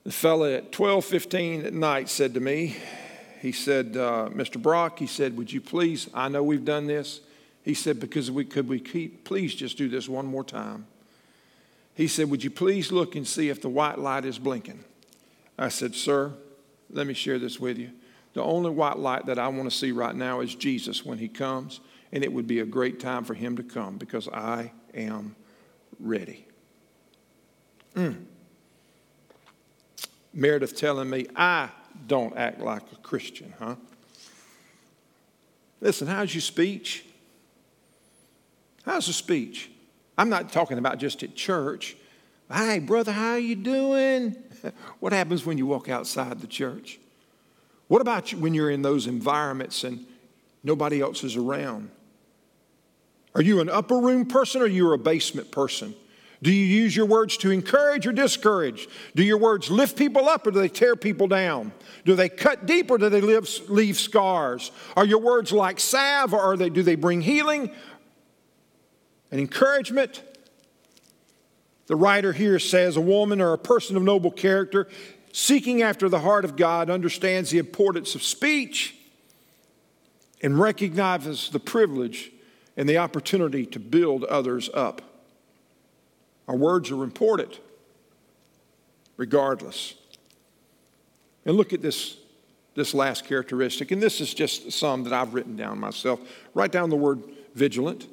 The 0.04 0.12
fella 0.12 0.54
at 0.54 0.72
12:15 0.72 1.66
at 1.66 1.74
night 1.74 2.10
said 2.10 2.34
to 2.34 2.40
me, 2.40 2.76
he 3.42 3.52
said, 3.52 3.96
uh, 3.96 4.30
Mr. 4.32 4.60
Brock, 4.60 4.98
he 4.98 5.08
said, 5.08 5.38
would 5.38 5.52
you 5.52 5.62
please, 5.62 6.10
I 6.14 6.30
know 6.30 6.42
we've 6.42 6.66
done 6.66 6.88
this. 6.88 7.22
He 7.64 7.74
said, 7.74 8.00
because 8.00 8.32
we 8.32 8.46
could 8.46 8.68
we 8.68 8.80
keep, 8.80 9.24
please 9.24 9.54
just 9.54 9.78
do 9.78 9.88
this 9.88 10.10
one 10.10 10.26
more 10.26 10.44
time. 10.44 10.88
He 11.96 12.08
said, 12.08 12.30
would 12.30 12.44
you 12.44 12.52
please 12.52 12.92
look 12.92 13.16
and 13.16 13.26
see 13.26 13.50
if 13.50 13.62
the 13.62 13.70
white 13.70 13.98
light 13.98 14.26
is 14.26 14.38
blinking? 14.38 14.84
I 15.58 15.70
said, 15.70 15.96
sir, 15.96 16.34
let 16.92 17.08
me 17.08 17.14
share 17.14 17.40
this 17.40 17.60
with 17.60 17.78
you. 17.78 17.92
The 18.34 18.44
only 18.44 18.70
white 18.70 19.00
light 19.00 19.26
that 19.28 19.40
I 19.40 19.48
want 19.48 19.70
to 19.70 19.76
see 19.76 19.94
right 19.94 20.14
now 20.14 20.42
is 20.42 20.54
Jesus 20.54 21.06
when 21.06 21.18
he 21.18 21.30
comes, 21.30 21.80
and 22.12 22.22
it 22.22 22.32
would 22.32 22.48
be 22.48 22.60
a 22.60 22.66
great 22.66 23.00
time 23.00 23.24
for 23.24 23.34
him 23.34 23.56
to 23.56 23.64
come 23.64 23.98
because 23.98 24.28
I 24.28 24.74
am 24.94 25.38
ready. 25.98 26.46
Mm. 27.96 28.26
Meredith 30.34 30.76
telling 30.76 31.10
me, 31.10 31.28
I 31.34 31.70
don't 32.08 32.36
act 32.36 32.60
like 32.60 32.84
a 32.92 32.98
Christian, 32.98 33.54
huh? 33.58 33.76
Listen, 35.80 36.08
how's 36.08 36.34
your 36.34 36.42
speech? 36.42 37.06
How's 38.84 39.08
the 39.08 39.14
speech? 39.14 39.72
I'm 40.17 40.30
not 40.30 40.51
talking 40.51 40.78
about 40.78 40.97
just 40.97 41.23
at 41.23 41.36
church. 41.36 41.97
Hey, 42.51 42.80
brother, 42.80 43.12
how 43.12 43.32
are 43.32 43.39
you 43.39 43.56
doing? 43.56 44.36
what 44.99 45.13
happens 45.13 45.45
when 45.45 45.58
you 45.58 45.65
walk 45.65 45.89
outside 45.89 46.39
the 46.39 46.47
church? 46.47 46.99
What 47.88 48.01
about 48.01 48.34
when 48.34 48.54
you're 48.54 48.71
in 48.71 48.82
those 48.82 49.08
environments 49.08 49.84
and 49.84 50.06
nobody 50.63 51.01
else 51.01 51.23
is 51.23 51.36
around? 51.36 51.89
Are 53.36 53.41
you 53.41 53.60
an 53.60 53.69
upper 53.69 53.97
room 53.97 54.25
person 54.25 54.62
or 54.62 54.67
you 54.67 54.88
are 54.89 54.93
a 54.93 54.97
basement 54.97 55.51
person? 55.51 55.93
Do 56.41 56.51
you 56.51 56.65
use 56.65 56.95
your 56.95 57.06
words 57.06 57.38
to 57.38 57.51
encourage 57.51 58.06
or 58.06 58.12
discourage? 58.12 58.88
Do 59.15 59.23
your 59.23 59.38
words 59.38 59.71
lift 59.71 59.97
people 59.97 60.30
up 60.30 60.45
or 60.45 60.51
do 60.51 60.60
they 60.60 60.69
tear 60.69 60.95
people 60.95 61.28
down? 61.28 61.71
Do 62.06 62.15
they 62.15 62.30
cut 62.30 62.65
deep 62.65 62.91
or 62.91 62.97
do 62.97 63.10
they 63.10 63.21
leave 63.21 63.97
scars? 63.97 64.71
Are 64.95 65.06
your 65.06 65.19
words 65.19 65.51
like 65.51 65.80
salve 65.80 66.34
or 66.34 66.39
are 66.39 66.58
they, 66.58 66.69
do 66.69 66.84
they 66.84 66.95
bring 66.95 67.21
healing 67.21 67.71
and 69.32 69.40
encouragement? 69.40 70.22
The 71.88 71.96
writer 71.96 72.34
here 72.34 72.60
says 72.60 72.98
a 72.98 73.02
woman 73.02 73.42
or 73.42 73.54
a 73.54 73.58
person 73.58 73.96
of 73.96 74.04
noble 74.04 74.32
character 74.32 74.88
seeking 75.32 75.82
after 75.82 76.08
the 76.10 76.20
heart 76.20 76.46
of 76.46 76.56
God 76.56 76.90
understands 76.90 77.52
the 77.52 77.58
importance 77.58 78.16
of 78.16 78.24
speech 78.24 78.96
and 80.42 80.60
recognizes 80.60 81.50
the 81.50 81.60
privilege 81.60 82.32
and 82.78 82.88
the 82.88 82.98
opportunity 82.98 83.66
to 83.66 83.80
build 83.80 84.24
others 84.26 84.70
up. 84.74 85.02
Our 86.48 86.56
words 86.56 86.92
are 86.92 87.04
important, 87.04 87.60
regardless. 89.18 89.96
And 91.46 91.58
look 91.58 91.74
at 91.74 91.82
this, 91.82 92.18
this 92.76 92.94
last 92.94 93.26
characteristic, 93.26 93.92
and 93.92 94.02
this 94.02 94.22
is 94.22 94.34
just 94.34 94.72
some 94.72 95.04
that 95.04 95.14
I've 95.14 95.34
written 95.34 95.56
down 95.56 95.80
myself. 95.80 96.20
Write 96.54 96.72
down 96.72 96.90
the 96.90 96.96
word 96.96 97.24
vigilant. 97.54 98.08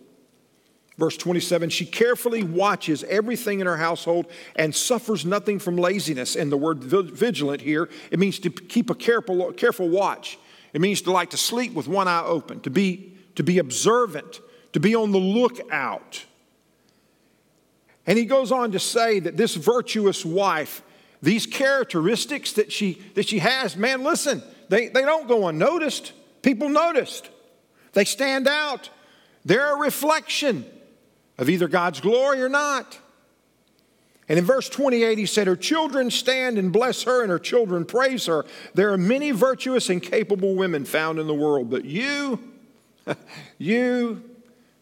Verse 0.98 1.16
27 1.16 1.70
She 1.70 1.86
carefully 1.86 2.42
watches 2.42 3.04
everything 3.04 3.60
in 3.60 3.66
her 3.66 3.76
household 3.76 4.26
and 4.56 4.74
suffers 4.74 5.24
nothing 5.24 5.58
from 5.58 5.76
laziness. 5.76 6.36
And 6.36 6.52
the 6.52 6.56
word 6.56 6.78
vigilant 6.78 7.62
here, 7.62 7.88
it 8.10 8.18
means 8.18 8.38
to 8.40 8.50
keep 8.50 8.90
a 8.90 8.94
careful, 8.94 9.52
careful 9.52 9.88
watch. 9.88 10.38
It 10.72 10.80
means 10.80 11.02
to 11.02 11.12
like 11.12 11.30
to 11.30 11.36
sleep 11.36 11.74
with 11.74 11.88
one 11.88 12.08
eye 12.08 12.24
open, 12.24 12.60
to 12.60 12.70
be, 12.70 13.14
to 13.34 13.42
be 13.42 13.58
observant, 13.58 14.40
to 14.72 14.80
be 14.80 14.94
on 14.94 15.12
the 15.12 15.18
lookout. 15.18 16.24
And 18.06 18.18
he 18.18 18.24
goes 18.24 18.50
on 18.50 18.72
to 18.72 18.78
say 18.78 19.20
that 19.20 19.36
this 19.36 19.54
virtuous 19.54 20.24
wife, 20.24 20.82
these 21.20 21.46
characteristics 21.46 22.52
that 22.54 22.72
she, 22.72 23.02
that 23.14 23.28
she 23.28 23.38
has, 23.38 23.76
man, 23.76 24.02
listen, 24.02 24.42
they, 24.70 24.88
they 24.88 25.02
don't 25.02 25.28
go 25.28 25.48
unnoticed. 25.48 26.12
People 26.40 26.68
noticed. 26.68 27.28
They 27.92 28.04
stand 28.04 28.48
out. 28.48 28.88
They're 29.44 29.76
a 29.76 29.78
reflection 29.78 30.64
of 31.38 31.48
either 31.48 31.68
God's 31.68 32.00
glory 32.00 32.42
or 32.42 32.48
not. 32.48 32.98
And 34.28 34.38
in 34.38 34.44
verse 34.44 34.68
28, 34.68 35.18
he 35.18 35.26
said, 35.26 35.46
Her 35.46 35.56
children 35.56 36.10
stand 36.10 36.56
and 36.56 36.72
bless 36.72 37.02
her, 37.02 37.22
and 37.22 37.30
her 37.30 37.38
children 37.38 37.84
praise 37.84 38.26
her. 38.26 38.44
There 38.74 38.92
are 38.92 38.98
many 38.98 39.30
virtuous 39.30 39.90
and 39.90 40.02
capable 40.02 40.54
women 40.54 40.84
found 40.84 41.18
in 41.18 41.26
the 41.26 41.34
world, 41.34 41.70
but 41.70 41.84
you, 41.84 42.38
you 43.58 44.22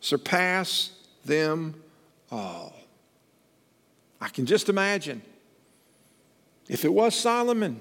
surpass 0.00 0.90
them 1.24 1.82
all. 2.30 2.74
I 4.20 4.28
can 4.28 4.46
just 4.46 4.68
imagine. 4.68 5.22
If 6.68 6.84
it 6.84 6.92
was 6.92 7.14
Solomon, 7.14 7.80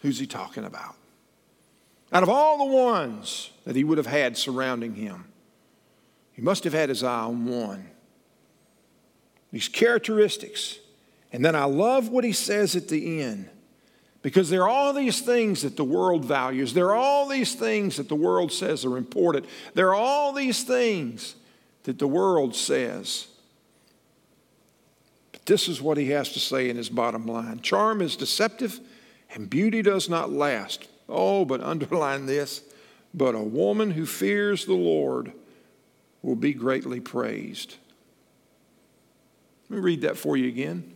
who's 0.00 0.18
he 0.18 0.26
talking 0.26 0.64
about? 0.64 0.94
Out 2.12 2.22
of 2.22 2.30
all 2.30 2.58
the 2.66 2.74
ones 2.74 3.50
that 3.64 3.76
he 3.76 3.84
would 3.84 3.98
have 3.98 4.06
had 4.06 4.36
surrounding 4.36 4.94
him, 4.94 5.26
he 6.38 6.44
must 6.44 6.62
have 6.62 6.72
had 6.72 6.88
his 6.88 7.02
eye 7.02 7.22
on 7.22 7.46
one. 7.46 7.90
These 9.50 9.66
characteristics. 9.66 10.78
And 11.32 11.44
then 11.44 11.56
I 11.56 11.64
love 11.64 12.10
what 12.10 12.22
he 12.22 12.30
says 12.30 12.76
at 12.76 12.86
the 12.86 13.22
end. 13.22 13.50
Because 14.22 14.48
there 14.48 14.62
are 14.62 14.68
all 14.68 14.92
these 14.92 15.20
things 15.20 15.62
that 15.62 15.76
the 15.76 15.82
world 15.82 16.24
values. 16.24 16.74
There 16.74 16.90
are 16.90 16.94
all 16.94 17.26
these 17.26 17.56
things 17.56 17.96
that 17.96 18.08
the 18.08 18.14
world 18.14 18.52
says 18.52 18.84
are 18.84 18.96
important. 18.96 19.46
There 19.74 19.88
are 19.88 19.96
all 19.96 20.32
these 20.32 20.62
things 20.62 21.34
that 21.82 21.98
the 21.98 22.06
world 22.06 22.54
says 22.54 23.26
But 25.32 25.44
this 25.44 25.66
is 25.66 25.82
what 25.82 25.98
he 25.98 26.10
has 26.10 26.32
to 26.34 26.38
say 26.38 26.70
in 26.70 26.76
his 26.76 26.88
bottom 26.88 27.26
line 27.26 27.62
Charm 27.62 28.00
is 28.00 28.14
deceptive, 28.14 28.78
and 29.34 29.50
beauty 29.50 29.82
does 29.82 30.08
not 30.08 30.30
last. 30.30 30.86
Oh, 31.08 31.44
but 31.44 31.60
underline 31.62 32.26
this 32.26 32.62
but 33.12 33.34
a 33.34 33.42
woman 33.42 33.90
who 33.90 34.06
fears 34.06 34.64
the 34.64 34.74
Lord 34.74 35.32
will 36.22 36.36
be 36.36 36.52
greatly 36.52 37.00
praised. 37.00 37.76
Let 39.68 39.76
me 39.76 39.82
read 39.82 40.00
that 40.02 40.16
for 40.16 40.36
you 40.36 40.48
again. 40.48 40.94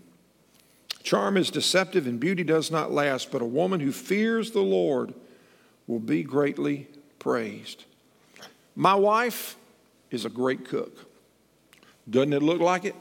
Charm 1.03 1.37
is 1.37 1.51
deceptive 1.51 2.07
and 2.07 2.21
beauty 2.21 2.45
does 2.45 2.71
not 2.71 2.93
last, 2.93 3.31
but 3.31 3.43
a 3.43 3.47
woman 3.47 3.81
who 3.81 3.93
fears 3.93 4.53
the 4.53 4.61
Lord 4.61 5.13
will 5.87 5.99
be 5.99 6.23
greatly 6.23 6.89
praised. 7.19 7.85
My 8.75 8.95
wife 8.95 9.57
is 10.11 10.25
a 10.25 10.31
great 10.31 10.65
cook. 10.65 11.07
Doesn't 12.09 12.33
it 12.33 12.43
look 12.43 12.61
like 12.61 12.85
it? 12.85 12.95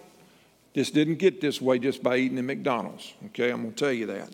This 0.73 0.91
didn't 0.91 1.15
get 1.15 1.41
this 1.41 1.62
way 1.62 1.79
just 1.79 2.01
by 2.01 2.17
eating 2.17 2.38
at 2.38 2.45
McDonald's. 2.45 3.13
Okay, 3.27 3.51
I'm 3.51 3.62
going 3.62 3.73
to 3.73 3.77
tell 3.77 3.93
you 3.93 4.05
that. 4.07 4.29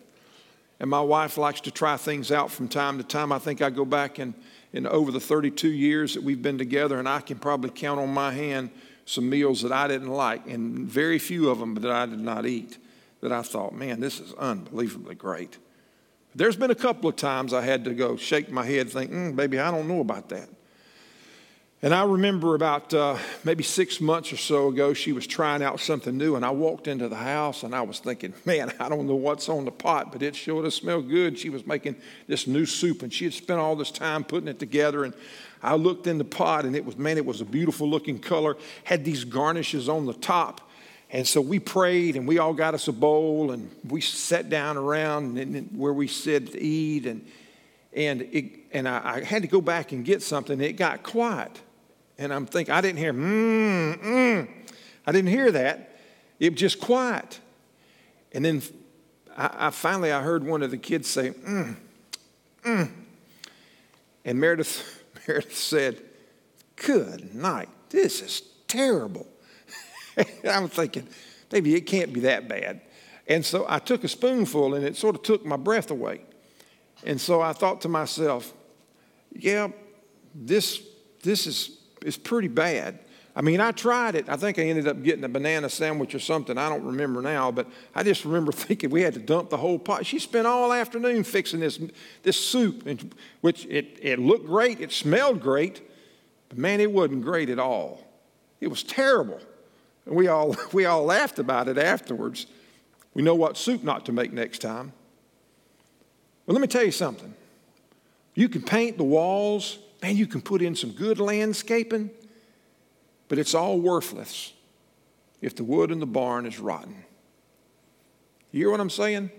And 0.79 0.89
my 0.89 1.01
wife 1.01 1.37
likes 1.37 1.61
to 1.61 1.71
try 1.71 1.97
things 1.97 2.31
out 2.31 2.51
from 2.51 2.67
time 2.67 2.97
to 2.99 3.03
time. 3.03 3.31
I 3.31 3.39
think 3.39 3.61
I 3.61 3.69
go 3.69 3.85
back 3.85 4.19
in, 4.19 4.35
in 4.77 4.87
over 4.87 5.11
the 5.11 5.19
32 5.19 5.67
years 5.67 6.13
that 6.13 6.23
we've 6.23 6.41
been 6.41 6.57
together, 6.57 6.99
and 6.99 7.09
I 7.09 7.19
can 7.19 7.37
probably 7.39 7.71
count 7.71 7.99
on 7.99 8.13
my 8.13 8.31
hand 8.31 8.69
some 9.05 9.29
meals 9.29 9.61
that 9.63 9.71
I 9.71 9.87
didn't 9.87 10.09
like, 10.09 10.47
and 10.47 10.87
very 10.87 11.19
few 11.19 11.49
of 11.49 11.59
them 11.59 11.75
that 11.75 11.91
I 11.91 12.05
did 12.05 12.19
not 12.19 12.45
eat 12.45 12.77
that 13.21 13.31
I 13.31 13.41
thought, 13.41 13.73
man, 13.73 13.99
this 13.99 14.19
is 14.19 14.33
unbelievably 14.33 15.15
great. 15.15 15.57
There's 16.35 16.55
been 16.55 16.71
a 16.71 16.75
couple 16.75 17.09
of 17.09 17.15
times 17.15 17.51
I 17.51 17.61
had 17.61 17.83
to 17.85 17.93
go 17.93 18.15
shake 18.15 18.51
my 18.51 18.65
head, 18.65 18.89
think, 18.89 19.11
mm, 19.11 19.35
baby, 19.35 19.59
I 19.59 19.71
don't 19.71 19.87
know 19.87 20.01
about 20.01 20.29
that. 20.29 20.49
And 21.83 21.93
I 21.93 22.05
remember 22.05 22.55
about 22.55 22.91
uh, 22.91 23.17
maybe 23.43 23.63
six 23.63 24.01
months 24.01 24.33
or 24.33 24.37
so 24.37 24.69
ago, 24.69 24.95
she 24.95 25.11
was 25.11 25.27
trying 25.27 25.61
out 25.61 25.79
something 25.79 26.17
new, 26.17 26.35
and 26.35 26.43
I 26.43 26.49
walked 26.49 26.87
into 26.87 27.07
the 27.07 27.15
house 27.15 27.61
and 27.61 27.75
I 27.75 27.81
was 27.81 27.99
thinking, 27.99 28.33
man, 28.45 28.73
I 28.79 28.89
don't 28.89 29.05
know 29.05 29.15
what's 29.15 29.47
on 29.47 29.63
the 29.63 29.71
pot, 29.71 30.11
but 30.11 30.23
it 30.23 30.35
sure 30.35 30.63
does 30.63 30.73
smell 30.73 31.03
good. 31.03 31.37
She 31.37 31.51
was 31.51 31.67
making 31.67 31.95
this 32.25 32.47
new 32.47 32.65
soup, 32.65 33.03
and 33.03 33.13
she 33.13 33.25
had 33.25 33.33
spent 33.35 33.59
all 33.59 33.75
this 33.75 33.91
time 33.91 34.23
putting 34.23 34.47
it 34.47 34.57
together. 34.57 35.03
And 35.03 35.13
I 35.61 35.75
looked 35.75 36.07
in 36.07 36.17
the 36.17 36.25
pot, 36.25 36.65
and 36.65 36.75
it 36.75 36.83
was, 36.83 36.97
man, 36.97 37.15
it 37.15 37.25
was 37.27 37.41
a 37.41 37.45
beautiful 37.45 37.87
looking 37.87 38.17
color, 38.17 38.57
had 38.83 39.05
these 39.05 39.23
garnishes 39.23 39.87
on 39.87 40.07
the 40.07 40.15
top. 40.15 40.61
And 41.11 41.27
so 41.27 41.41
we 41.41 41.59
prayed, 41.59 42.15
and 42.15 42.27
we 42.27 42.39
all 42.39 42.55
got 42.55 42.73
us 42.73 42.87
a 42.87 42.91
bowl, 42.91 43.51
and 43.51 43.69
we 43.87 44.01
sat 44.01 44.49
down 44.49 44.77
around 44.77 45.37
and 45.37 45.69
where 45.77 45.93
we 45.93 46.07
sit 46.07 46.53
to 46.53 46.59
eat, 46.59 47.05
and 47.05 47.23
and 47.93 48.21
it, 48.31 48.51
and 48.73 48.87
I, 48.87 49.17
I 49.17 49.23
had 49.23 49.43
to 49.43 49.47
go 49.47 49.61
back 49.61 49.91
and 49.91 50.03
get 50.03 50.23
something. 50.23 50.59
It 50.59 50.73
got 50.73 51.03
quiet. 51.03 51.61
And 52.17 52.33
I'm 52.33 52.45
thinking, 52.45 52.73
I 52.73 52.81
didn't 52.81 52.97
hear, 52.97 53.13
mm, 53.13 54.01
mm. 54.01 54.47
I 55.05 55.11
didn't 55.11 55.29
hear 55.29 55.51
that. 55.51 55.99
It 56.39 56.53
was 56.53 56.59
just 56.59 56.79
quiet. 56.79 57.39
And 58.31 58.43
then 58.43 58.61
I, 59.35 59.67
I 59.67 59.69
finally 59.69 60.11
I 60.11 60.21
heard 60.21 60.43
one 60.43 60.63
of 60.63 60.71
the 60.71 60.77
kids 60.77 61.07
say, 61.07 61.31
mm, 61.31 61.75
mm. 62.63 62.91
And 64.25 64.39
Meredith, 64.39 65.03
Meredith 65.27 65.55
said, 65.55 66.01
Good 66.75 67.33
night. 67.33 67.69
This 67.89 68.21
is 68.21 68.41
terrible. 68.67 69.27
I'm 70.49 70.67
thinking, 70.67 71.07
maybe 71.51 71.75
it 71.75 71.81
can't 71.81 72.13
be 72.13 72.19
that 72.21 72.47
bad. 72.47 72.81
And 73.27 73.43
so 73.43 73.65
I 73.67 73.79
took 73.79 74.03
a 74.03 74.07
spoonful 74.07 74.75
and 74.75 74.85
it 74.85 74.95
sort 74.95 75.15
of 75.15 75.23
took 75.23 75.45
my 75.45 75.57
breath 75.57 75.89
away. 75.91 76.21
And 77.03 77.19
so 77.19 77.41
I 77.41 77.53
thought 77.53 77.81
to 77.81 77.89
myself, 77.89 78.53
yeah, 79.31 79.69
this, 80.35 80.81
this 81.23 81.47
is 81.47 81.76
is 82.03 82.17
pretty 82.17 82.47
bad. 82.47 82.99
I 83.37 83.41
mean, 83.41 83.61
I 83.61 83.71
tried 83.71 84.15
it. 84.15 84.27
I 84.29 84.35
think 84.35 84.57
I 84.57 84.63
ended 84.63 84.87
up 84.87 85.03
getting 85.03 85.23
a 85.23 85.29
banana 85.29 85.69
sandwich 85.69 86.15
or 86.15 86.19
something. 86.19 86.57
I 86.57 86.69
don't 86.69 86.83
remember 86.83 87.21
now, 87.21 87.51
but 87.51 87.67
I 87.93 88.01
just 88.01 88.25
remember 88.25 88.51
thinking 88.53 88.89
we 88.89 89.03
had 89.03 89.13
to 89.13 89.19
dump 89.19 89.51
the 89.51 89.57
whole 89.57 89.77
pot. 89.77 90.07
She 90.07 90.17
spent 90.17 90.47
all 90.47 90.73
afternoon 90.73 91.23
fixing 91.23 91.59
this, 91.59 91.79
this 92.23 92.43
soup, 92.43 92.87
which 93.41 93.65
it, 93.67 93.99
it 94.01 94.17
looked 94.17 94.47
great, 94.47 94.81
it 94.81 94.91
smelled 94.91 95.39
great, 95.39 95.87
but 96.49 96.57
man, 96.57 96.79
it 96.79 96.91
wasn't 96.91 97.23
great 97.23 97.49
at 97.49 97.59
all. 97.59 98.03
It 98.59 98.69
was 98.69 98.81
terrible. 98.81 99.39
And 100.07 100.15
we 100.15 100.27
all, 100.27 100.55
we 100.73 100.85
all 100.85 101.03
laughed 101.03 101.37
about 101.37 101.67
it 101.67 101.77
afterwards. 101.77 102.47
We 103.13 103.21
know 103.21 103.35
what 103.35 103.55
soup 103.55 103.83
not 103.83 104.05
to 104.07 104.11
make 104.11 104.33
next 104.33 104.59
time. 104.59 104.93
Well, 106.47 106.55
let 106.55 106.61
me 106.61 106.67
tell 106.67 106.83
you 106.83 106.91
something. 106.91 107.35
You 108.33 108.49
can 108.49 108.63
paint 108.63 108.97
the 108.97 109.03
walls, 109.03 109.77
man, 110.01 110.15
you 110.15 110.27
can 110.27 110.41
put 110.41 110.61
in 110.61 110.75
some 110.75 110.91
good 110.91 111.19
landscaping, 111.19 112.09
but 113.27 113.37
it's 113.37 113.53
all 113.53 113.79
worthless 113.79 114.53
if 115.41 115.55
the 115.55 115.63
wood 115.63 115.91
in 115.91 115.99
the 115.99 116.05
barn 116.05 116.45
is 116.45 116.59
rotten. 116.59 117.05
You 118.51 118.61
hear 118.61 118.71
what 118.71 118.79
I'm 118.79 118.89
saying? 118.89 119.29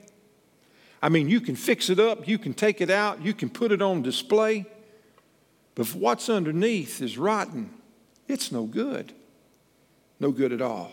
I 1.00 1.08
mean, 1.08 1.28
you 1.28 1.40
can 1.40 1.56
fix 1.56 1.90
it 1.90 2.00
up, 2.00 2.26
you 2.26 2.38
can 2.38 2.54
take 2.54 2.80
it 2.80 2.90
out, 2.90 3.22
you 3.22 3.32
can 3.32 3.48
put 3.48 3.72
it 3.72 3.80
on 3.80 4.02
display, 4.02 4.66
but 5.74 5.86
if 5.86 5.94
what's 5.94 6.28
underneath 6.28 7.00
is 7.00 7.16
rotten, 7.16 7.70
it's 8.26 8.50
no 8.50 8.64
good. 8.64 9.12
No 10.20 10.32
good 10.32 10.52
at 10.52 10.60
all. 10.60 10.90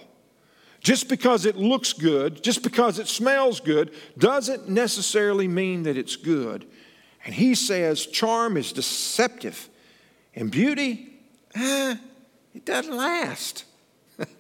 Just 0.80 1.10
because 1.10 1.48
it 1.48 1.56
looks 1.56 1.94
good, 1.94 2.44
just 2.44 2.62
because 2.62 3.00
it 3.00 3.08
smells 3.08 3.60
good, 3.60 3.92
doesn't 4.20 4.70
necessarily 4.70 5.48
mean 5.48 5.84
that 5.84 5.98
it's 5.98 6.16
good. 6.16 6.68
And 7.26 7.34
he 7.34 7.56
says 7.56 8.06
charm 8.06 8.56
is 8.56 8.72
deceptive, 8.72 9.68
and 10.36 10.52
beauty, 10.52 11.10
eh, 11.56 11.96
it 12.54 12.66
doesn't 12.66 12.96
last. 12.96 13.66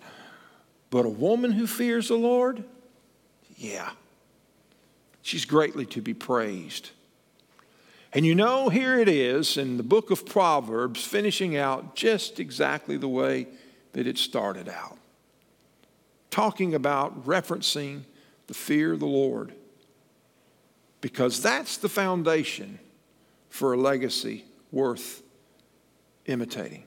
but 0.89 1.05
a 1.05 1.09
woman 1.09 1.51
who 1.51 1.67
fears 1.67 2.07
the 2.07 2.15
Lord, 2.15 2.63
yeah, 3.57 3.89
she's 5.21 5.45
greatly 5.45 5.85
to 5.87 6.01
be 6.01 6.13
praised. 6.13 6.91
And 8.13 8.25
you 8.25 8.35
know, 8.35 8.69
here 8.69 8.97
it 8.97 9.09
is 9.09 9.57
in 9.57 9.75
the 9.75 9.83
book 9.83 10.09
of 10.11 10.25
Proverbs, 10.25 11.03
finishing 11.03 11.57
out 11.57 11.95
just 11.95 12.39
exactly 12.39 12.95
the 12.95 13.09
way 13.09 13.47
that 13.91 14.07
it 14.07 14.17
started 14.17 14.69
out 14.69 14.99
talking 16.35 16.75
about 16.75 17.25
referencing 17.25 18.03
the 18.47 18.53
fear 18.53 18.91
of 18.91 18.99
the 18.99 19.05
Lord. 19.05 19.53
Because 21.01 21.41
that's 21.41 21.77
the 21.77 21.89
foundation 21.89 22.79
for 23.49 23.73
a 23.73 23.77
legacy 23.77 24.45
worth 24.71 25.21
imitating. 26.25 26.83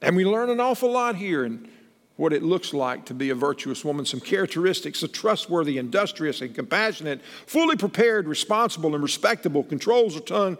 And 0.00 0.16
we 0.16 0.24
learn 0.24 0.50
an 0.50 0.60
awful 0.60 0.90
lot 0.90 1.16
here 1.16 1.44
in 1.44 1.68
what 2.16 2.32
it 2.32 2.42
looks 2.42 2.72
like 2.72 3.06
to 3.06 3.14
be 3.14 3.30
a 3.30 3.34
virtuous 3.34 3.84
woman, 3.84 4.06
some 4.06 4.20
characteristics 4.20 5.02
a 5.02 5.08
trustworthy, 5.08 5.78
industrious, 5.78 6.40
and 6.40 6.54
compassionate, 6.54 7.20
fully 7.46 7.76
prepared, 7.76 8.28
responsible, 8.28 8.94
and 8.94 9.02
respectable, 9.02 9.64
controls 9.64 10.14
her 10.14 10.20
tongue, 10.20 10.56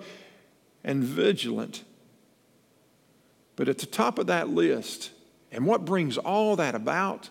and 0.82 1.04
vigilant. 1.04 1.84
But 3.54 3.68
at 3.68 3.78
the 3.78 3.86
top 3.86 4.18
of 4.18 4.26
that 4.26 4.48
list 4.48 5.10
and 5.54 5.66
what 5.66 5.84
brings 5.84 6.18
all 6.18 6.56
that 6.56 6.74
about? 6.74 7.30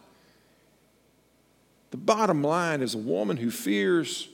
The 1.91 1.97
bottom 1.97 2.41
line 2.41 2.81
is 2.81 2.95
a 2.95 2.99
woman 2.99 3.35
who 3.35 3.51
fears 3.51 4.29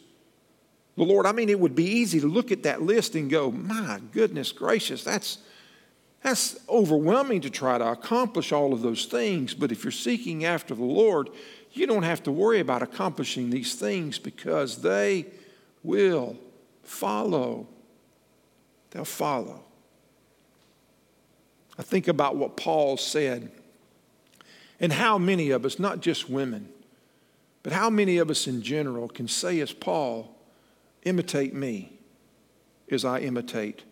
the 0.99 1.05
Lord. 1.05 1.25
I 1.25 1.31
mean, 1.31 1.47
it 1.47 1.57
would 1.57 1.75
be 1.75 1.85
easy 1.85 2.19
to 2.19 2.27
look 2.27 2.51
at 2.51 2.63
that 2.63 2.81
list 2.81 3.15
and 3.15 3.29
go, 3.29 3.51
my 3.51 4.01
goodness 4.11 4.51
gracious, 4.51 5.01
that's, 5.01 5.37
that's 6.21 6.59
overwhelming 6.67 7.39
to 7.41 7.49
try 7.49 7.77
to 7.77 7.87
accomplish 7.87 8.51
all 8.51 8.73
of 8.73 8.81
those 8.81 9.05
things. 9.05 9.53
But 9.53 9.71
if 9.71 9.85
you're 9.85 9.91
seeking 9.91 10.43
after 10.43 10.75
the 10.75 10.83
Lord, 10.83 11.29
you 11.71 11.87
don't 11.87 12.03
have 12.03 12.21
to 12.23 12.33
worry 12.33 12.59
about 12.59 12.81
accomplishing 12.81 13.49
these 13.49 13.75
things 13.75 14.19
because 14.19 14.81
they 14.81 15.27
will 15.83 16.35
follow. 16.83 17.65
They'll 18.91 19.05
follow. 19.05 19.63
I 21.77 21.81
think 21.81 22.09
about 22.09 22.35
what 22.35 22.57
Paul 22.57 22.97
said 22.97 23.53
and 24.81 24.91
how 24.91 25.17
many 25.17 25.51
of 25.51 25.63
us, 25.63 25.79
not 25.79 26.01
just 26.01 26.29
women, 26.29 26.67
but 27.63 27.71
how 27.71 27.89
many 27.89 28.17
of 28.17 28.29
us 28.29 28.47
in 28.47 28.61
general 28.61 29.07
can 29.07 29.29
say, 29.29 29.61
as 29.61 29.71
Paul, 29.71 30.35
imitate 31.09 31.53
me 31.53 31.99
as 32.89 33.03
I 33.03 33.19
imitate 33.19 33.83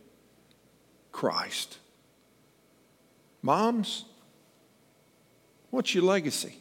Christ? 1.11 1.79
Moms, 3.41 4.05
what's 5.71 5.93
your 5.93 6.03
legacy? 6.03 6.57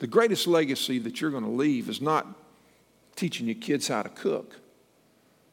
The 0.00 0.06
greatest 0.06 0.46
legacy 0.46 0.98
that 0.98 1.20
you're 1.20 1.30
going 1.30 1.44
to 1.44 1.50
leave 1.50 1.88
is 1.88 2.00
not 2.00 2.26
teaching 3.16 3.46
your 3.46 3.54
kids 3.54 3.88
how 3.88 4.02
to 4.02 4.08
cook. 4.08 4.56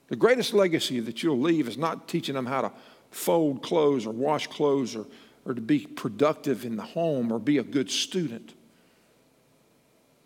The 0.07 0.15
greatest 0.15 0.53
legacy 0.53 0.99
that 1.01 1.21
you'll 1.21 1.39
leave 1.39 1.67
is 1.67 1.77
not 1.77 2.07
teaching 2.07 2.35
them 2.35 2.47
how 2.47 2.61
to 2.61 2.71
fold 3.11 3.61
clothes 3.61 4.07
or 4.07 4.11
wash 4.11 4.47
clothes 4.47 4.95
or 4.95 5.05
or 5.45 5.53
to 5.53 5.61
be 5.61 5.79
productive 5.79 6.65
in 6.65 6.75
the 6.75 6.83
home 6.83 7.31
or 7.31 7.39
be 7.39 7.57
a 7.57 7.63
good 7.63 7.89
student. 7.89 8.53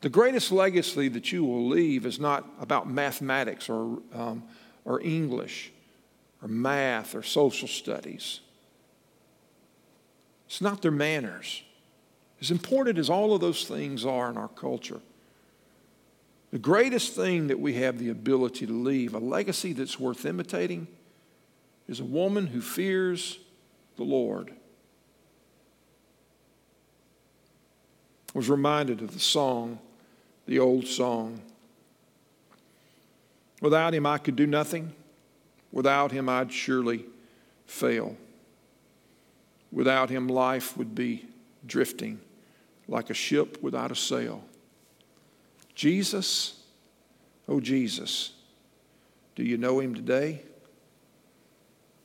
The 0.03 0.09
greatest 0.09 0.51
legacy 0.51 1.07
that 1.07 1.31
you 1.31 1.45
will 1.45 1.65
leave 1.65 2.05
is 2.05 2.19
not 2.19 2.45
about 2.59 2.89
mathematics 2.89 3.69
or, 3.69 3.99
um, 4.13 4.43
or 4.83 4.99
English 4.99 5.71
or 6.41 6.49
math 6.49 7.15
or 7.15 7.23
social 7.23 7.69
studies. 7.69 8.41
It's 10.45 10.59
not 10.59 10.81
their 10.81 10.91
manners. 10.91 11.63
As 12.41 12.51
important 12.51 12.97
as 12.97 13.09
all 13.09 13.33
of 13.33 13.39
those 13.39 13.63
things 13.63 14.05
are 14.05 14.29
in 14.29 14.35
our 14.35 14.49
culture, 14.49 14.99
the 16.51 16.59
greatest 16.59 17.15
thing 17.15 17.47
that 17.47 17.61
we 17.61 17.75
have 17.75 17.97
the 17.97 18.09
ability 18.09 18.67
to 18.67 18.73
leave, 18.73 19.13
a 19.13 19.19
legacy 19.19 19.71
that's 19.71 19.97
worth 19.97 20.25
imitating, 20.25 20.85
is 21.87 22.01
a 22.01 22.05
woman 22.05 22.47
who 22.47 22.59
fears 22.59 23.39
the 23.95 24.03
Lord. 24.03 24.51
I 28.35 28.37
was 28.37 28.49
reminded 28.49 29.01
of 29.01 29.13
the 29.13 29.19
song, 29.21 29.79
the 30.45 30.59
old 30.59 30.87
song. 30.87 31.41
Without 33.61 33.93
him, 33.93 34.05
I 34.05 34.17
could 34.17 34.35
do 34.35 34.45
nothing. 34.45 34.93
Without 35.71 36.11
him, 36.11 36.27
I'd 36.29 36.51
surely 36.51 37.05
fail. 37.65 38.17
Without 39.71 40.09
him, 40.09 40.27
life 40.27 40.77
would 40.77 40.93
be 40.93 41.25
drifting 41.65 42.19
like 42.87 43.09
a 43.09 43.13
ship 43.13 43.61
without 43.61 43.91
a 43.91 43.95
sail. 43.95 44.43
Jesus, 45.73 46.61
oh 47.47 47.59
Jesus, 47.59 48.33
do 49.35 49.43
you 49.43 49.57
know 49.57 49.79
him 49.79 49.95
today? 49.95 50.41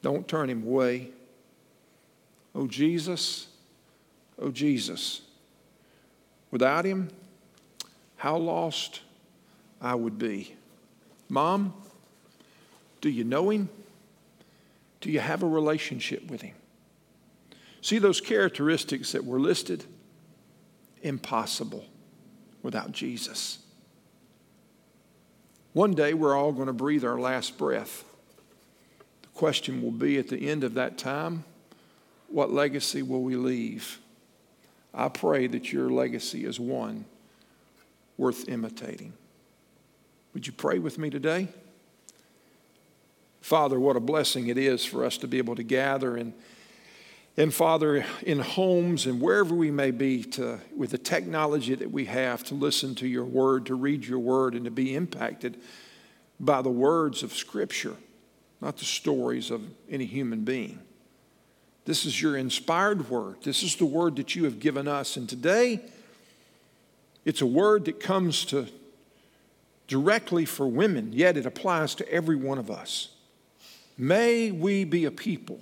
Don't 0.00 0.26
turn 0.26 0.48
him 0.48 0.62
away. 0.62 1.10
Oh 2.54 2.66
Jesus, 2.66 3.48
oh 4.38 4.50
Jesus. 4.50 5.22
Without 6.50 6.84
him, 6.84 7.10
how 8.18 8.36
lost 8.36 9.00
I 9.80 9.94
would 9.94 10.18
be. 10.18 10.54
Mom, 11.28 11.72
do 13.00 13.08
you 13.08 13.24
know 13.24 13.48
him? 13.50 13.68
Do 15.00 15.10
you 15.10 15.20
have 15.20 15.42
a 15.42 15.46
relationship 15.46 16.28
with 16.28 16.42
him? 16.42 16.56
See 17.80 17.98
those 17.98 18.20
characteristics 18.20 19.12
that 19.12 19.24
were 19.24 19.38
listed? 19.38 19.84
Impossible 21.02 21.84
without 22.62 22.90
Jesus. 22.90 23.58
One 25.72 25.94
day 25.94 26.12
we're 26.12 26.36
all 26.36 26.50
going 26.50 26.66
to 26.66 26.72
breathe 26.72 27.04
our 27.04 27.20
last 27.20 27.56
breath. 27.56 28.02
The 29.22 29.28
question 29.28 29.80
will 29.80 29.92
be 29.92 30.18
at 30.18 30.26
the 30.26 30.48
end 30.48 30.64
of 30.64 30.74
that 30.74 30.98
time 30.98 31.44
what 32.26 32.52
legacy 32.52 33.00
will 33.00 33.22
we 33.22 33.36
leave? 33.36 34.00
I 34.92 35.08
pray 35.08 35.46
that 35.46 35.72
your 35.72 35.88
legacy 35.88 36.44
is 36.44 36.58
one 36.58 37.04
worth 38.18 38.48
imitating. 38.48 39.14
Would 40.34 40.46
you 40.46 40.52
pray 40.52 40.78
with 40.78 40.98
me 40.98 41.08
today? 41.08 41.48
Father, 43.40 43.80
what 43.80 43.96
a 43.96 44.00
blessing 44.00 44.48
it 44.48 44.58
is 44.58 44.84
for 44.84 45.04
us 45.04 45.16
to 45.18 45.26
be 45.26 45.38
able 45.38 45.56
to 45.56 45.62
gather 45.62 46.16
and 46.16 46.34
and 47.38 47.54
Father, 47.54 48.04
in 48.22 48.40
homes 48.40 49.06
and 49.06 49.20
wherever 49.20 49.54
we 49.54 49.70
may 49.70 49.92
be, 49.92 50.24
to, 50.24 50.58
with 50.76 50.90
the 50.90 50.98
technology 50.98 51.72
that 51.76 51.92
we 51.92 52.06
have 52.06 52.42
to 52.46 52.56
listen 52.56 52.96
to 52.96 53.06
your 53.06 53.24
word, 53.24 53.66
to 53.66 53.76
read 53.76 54.04
your 54.04 54.18
word, 54.18 54.54
and 54.54 54.64
to 54.64 54.72
be 54.72 54.92
impacted 54.92 55.56
by 56.40 56.62
the 56.62 56.68
words 56.68 57.22
of 57.22 57.32
Scripture, 57.32 57.94
not 58.60 58.76
the 58.76 58.84
stories 58.84 59.52
of 59.52 59.62
any 59.88 60.04
human 60.04 60.42
being. 60.42 60.80
This 61.84 62.04
is 62.04 62.20
your 62.20 62.36
inspired 62.36 63.08
word. 63.08 63.36
This 63.44 63.62
is 63.62 63.76
the 63.76 63.86
word 63.86 64.16
that 64.16 64.34
you 64.34 64.42
have 64.42 64.58
given 64.58 64.88
us. 64.88 65.16
And 65.16 65.28
today, 65.28 65.80
it's 67.28 67.42
a 67.42 67.46
word 67.46 67.84
that 67.84 68.00
comes 68.00 68.46
to 68.46 68.66
directly 69.86 70.46
for 70.46 70.66
women, 70.66 71.12
yet 71.12 71.36
it 71.36 71.44
applies 71.44 71.94
to 71.96 72.10
every 72.10 72.36
one 72.36 72.56
of 72.56 72.70
us. 72.70 73.10
May 73.98 74.50
we 74.50 74.84
be 74.84 75.04
a 75.04 75.10
people 75.10 75.60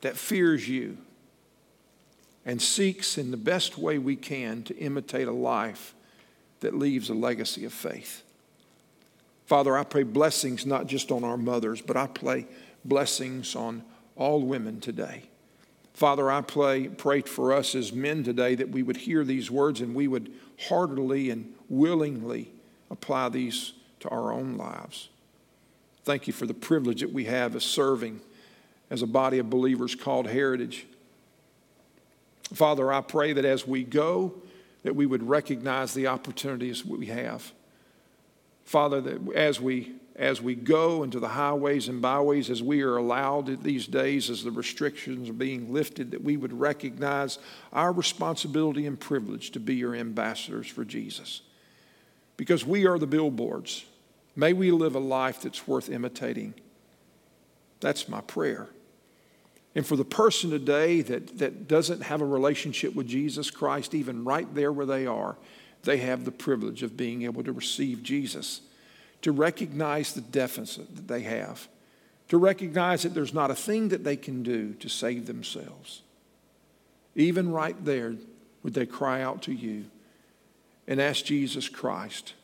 that 0.00 0.16
fears 0.16 0.66
you 0.66 0.96
and 2.46 2.62
seeks 2.62 3.18
in 3.18 3.30
the 3.30 3.36
best 3.36 3.76
way 3.76 3.98
we 3.98 4.16
can 4.16 4.62
to 4.62 4.76
imitate 4.78 5.28
a 5.28 5.32
life 5.32 5.94
that 6.60 6.74
leaves 6.74 7.10
a 7.10 7.14
legacy 7.14 7.66
of 7.66 7.74
faith. 7.74 8.22
Father, 9.44 9.76
I 9.76 9.84
pray 9.84 10.02
blessings 10.02 10.64
not 10.64 10.86
just 10.86 11.12
on 11.12 11.24
our 11.24 11.36
mothers, 11.36 11.82
but 11.82 11.98
I 11.98 12.06
pray 12.06 12.46
blessings 12.86 13.54
on 13.54 13.84
all 14.16 14.40
women 14.40 14.80
today. 14.80 15.24
Father, 15.94 16.30
I 16.30 16.40
pray, 16.40 16.88
pray 16.88 17.20
for 17.20 17.52
us 17.52 17.74
as 17.74 17.92
men 17.92 18.24
today 18.24 18.54
that 18.54 18.70
we 18.70 18.82
would 18.82 18.96
hear 18.96 19.24
these 19.24 19.50
words 19.50 19.80
and 19.80 19.94
we 19.94 20.08
would 20.08 20.32
heartily 20.68 21.30
and 21.30 21.52
willingly 21.68 22.50
apply 22.90 23.28
these 23.28 23.74
to 24.00 24.08
our 24.08 24.32
own 24.32 24.56
lives. 24.56 25.08
Thank 26.04 26.26
you 26.26 26.32
for 26.32 26.46
the 26.46 26.54
privilege 26.54 27.00
that 27.00 27.12
we 27.12 27.24
have 27.26 27.54
of 27.54 27.62
serving 27.62 28.20
as 28.90 29.02
a 29.02 29.06
body 29.06 29.38
of 29.38 29.48
believers 29.48 29.94
called 29.94 30.26
Heritage. 30.26 30.86
Father, 32.52 32.92
I 32.92 33.00
pray 33.00 33.32
that 33.32 33.44
as 33.44 33.66
we 33.66 33.84
go, 33.84 34.34
that 34.82 34.96
we 34.96 35.06
would 35.06 35.26
recognize 35.26 35.94
the 35.94 36.08
opportunities 36.08 36.84
we 36.84 37.06
have. 37.06 37.52
Father, 38.64 39.00
that 39.00 39.32
as 39.34 39.60
we 39.60 39.94
as 40.14 40.42
we 40.42 40.54
go 40.54 41.02
into 41.02 41.18
the 41.18 41.28
highways 41.28 41.88
and 41.88 42.02
byways, 42.02 42.50
as 42.50 42.62
we 42.62 42.82
are 42.82 42.96
allowed 42.96 43.62
these 43.62 43.86
days, 43.86 44.28
as 44.28 44.44
the 44.44 44.50
restrictions 44.50 45.30
are 45.30 45.34
being 45.34 45.72
lifted, 45.72 46.10
that 46.10 46.22
we 46.22 46.36
would 46.36 46.52
recognize 46.52 47.38
our 47.72 47.92
responsibility 47.92 48.86
and 48.86 49.00
privilege 49.00 49.50
to 49.52 49.60
be 49.60 49.74
your 49.74 49.94
ambassadors 49.94 50.66
for 50.66 50.84
Jesus. 50.84 51.40
Because 52.36 52.64
we 52.66 52.86
are 52.86 52.98
the 52.98 53.06
billboards. 53.06 53.84
May 54.36 54.52
we 54.52 54.70
live 54.70 54.94
a 54.94 55.00
life 55.00 55.40
that's 55.42 55.66
worth 55.66 55.88
imitating. 55.88 56.54
That's 57.80 58.08
my 58.08 58.20
prayer. 58.20 58.68
And 59.74 59.86
for 59.86 59.96
the 59.96 60.04
person 60.04 60.50
today 60.50 61.00
that, 61.00 61.38
that 61.38 61.66
doesn't 61.66 62.02
have 62.02 62.20
a 62.20 62.26
relationship 62.26 62.94
with 62.94 63.08
Jesus 63.08 63.50
Christ, 63.50 63.94
even 63.94 64.24
right 64.24 64.52
there 64.54 64.72
where 64.72 64.86
they 64.86 65.06
are, 65.06 65.36
they 65.82 65.98
have 65.98 66.24
the 66.24 66.30
privilege 66.30 66.82
of 66.82 66.96
being 66.96 67.22
able 67.22 67.42
to 67.44 67.52
receive 67.52 68.02
Jesus, 68.02 68.60
to 69.22 69.32
recognize 69.32 70.12
the 70.12 70.20
deficit 70.20 70.94
that 70.96 71.08
they 71.08 71.22
have, 71.22 71.68
to 72.28 72.38
recognize 72.38 73.02
that 73.02 73.14
there's 73.14 73.34
not 73.34 73.50
a 73.50 73.54
thing 73.54 73.88
that 73.88 74.04
they 74.04 74.16
can 74.16 74.42
do 74.42 74.74
to 74.74 74.88
save 74.88 75.26
themselves. 75.26 76.02
Even 77.14 77.52
right 77.52 77.84
there, 77.84 78.14
would 78.62 78.74
they 78.74 78.86
cry 78.86 79.22
out 79.22 79.42
to 79.42 79.52
you 79.52 79.84
and 80.86 81.00
ask 81.00 81.24
Jesus 81.24 81.68
Christ 81.68 82.34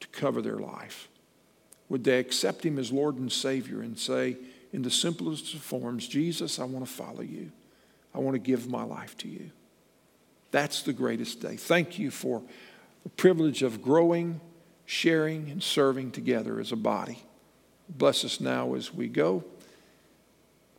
to 0.00 0.08
cover 0.08 0.42
their 0.42 0.58
life? 0.58 1.08
Would 1.88 2.04
they 2.04 2.18
accept 2.18 2.66
Him 2.66 2.78
as 2.78 2.92
Lord 2.92 3.16
and 3.16 3.32
Savior 3.32 3.80
and 3.80 3.98
say, 3.98 4.36
in 4.72 4.82
the 4.82 4.90
simplest 4.90 5.54
of 5.54 5.60
forms 5.60 6.06
Jesus, 6.06 6.58
I 6.58 6.64
want 6.64 6.84
to 6.84 6.92
follow 6.92 7.22
you. 7.22 7.50
I 8.14 8.18
want 8.18 8.34
to 8.34 8.38
give 8.38 8.68
my 8.68 8.82
life 8.82 9.16
to 9.18 9.28
you. 9.28 9.50
That's 10.50 10.82
the 10.82 10.92
greatest 10.92 11.40
day. 11.40 11.56
Thank 11.56 11.98
you 11.98 12.10
for 12.10 12.42
the 13.02 13.10
privilege 13.10 13.62
of 13.62 13.82
growing, 13.82 14.40
sharing, 14.86 15.50
and 15.50 15.62
serving 15.62 16.12
together 16.12 16.58
as 16.60 16.72
a 16.72 16.76
body. 16.76 17.22
Bless 17.88 18.24
us 18.24 18.40
now 18.40 18.74
as 18.74 18.92
we 18.92 19.08
go. 19.08 19.44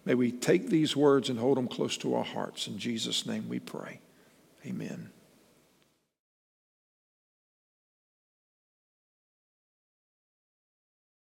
May 0.05 0.15
we 0.15 0.31
take 0.31 0.69
these 0.69 0.95
words 0.95 1.29
and 1.29 1.37
hold 1.37 1.57
them 1.57 1.67
close 1.67 1.97
to 1.97 2.15
our 2.15 2.23
hearts. 2.23 2.67
In 2.67 2.77
Jesus' 2.77 3.25
name 3.25 3.47
we 3.49 3.59
pray. 3.59 3.99
Amen. 4.65 5.11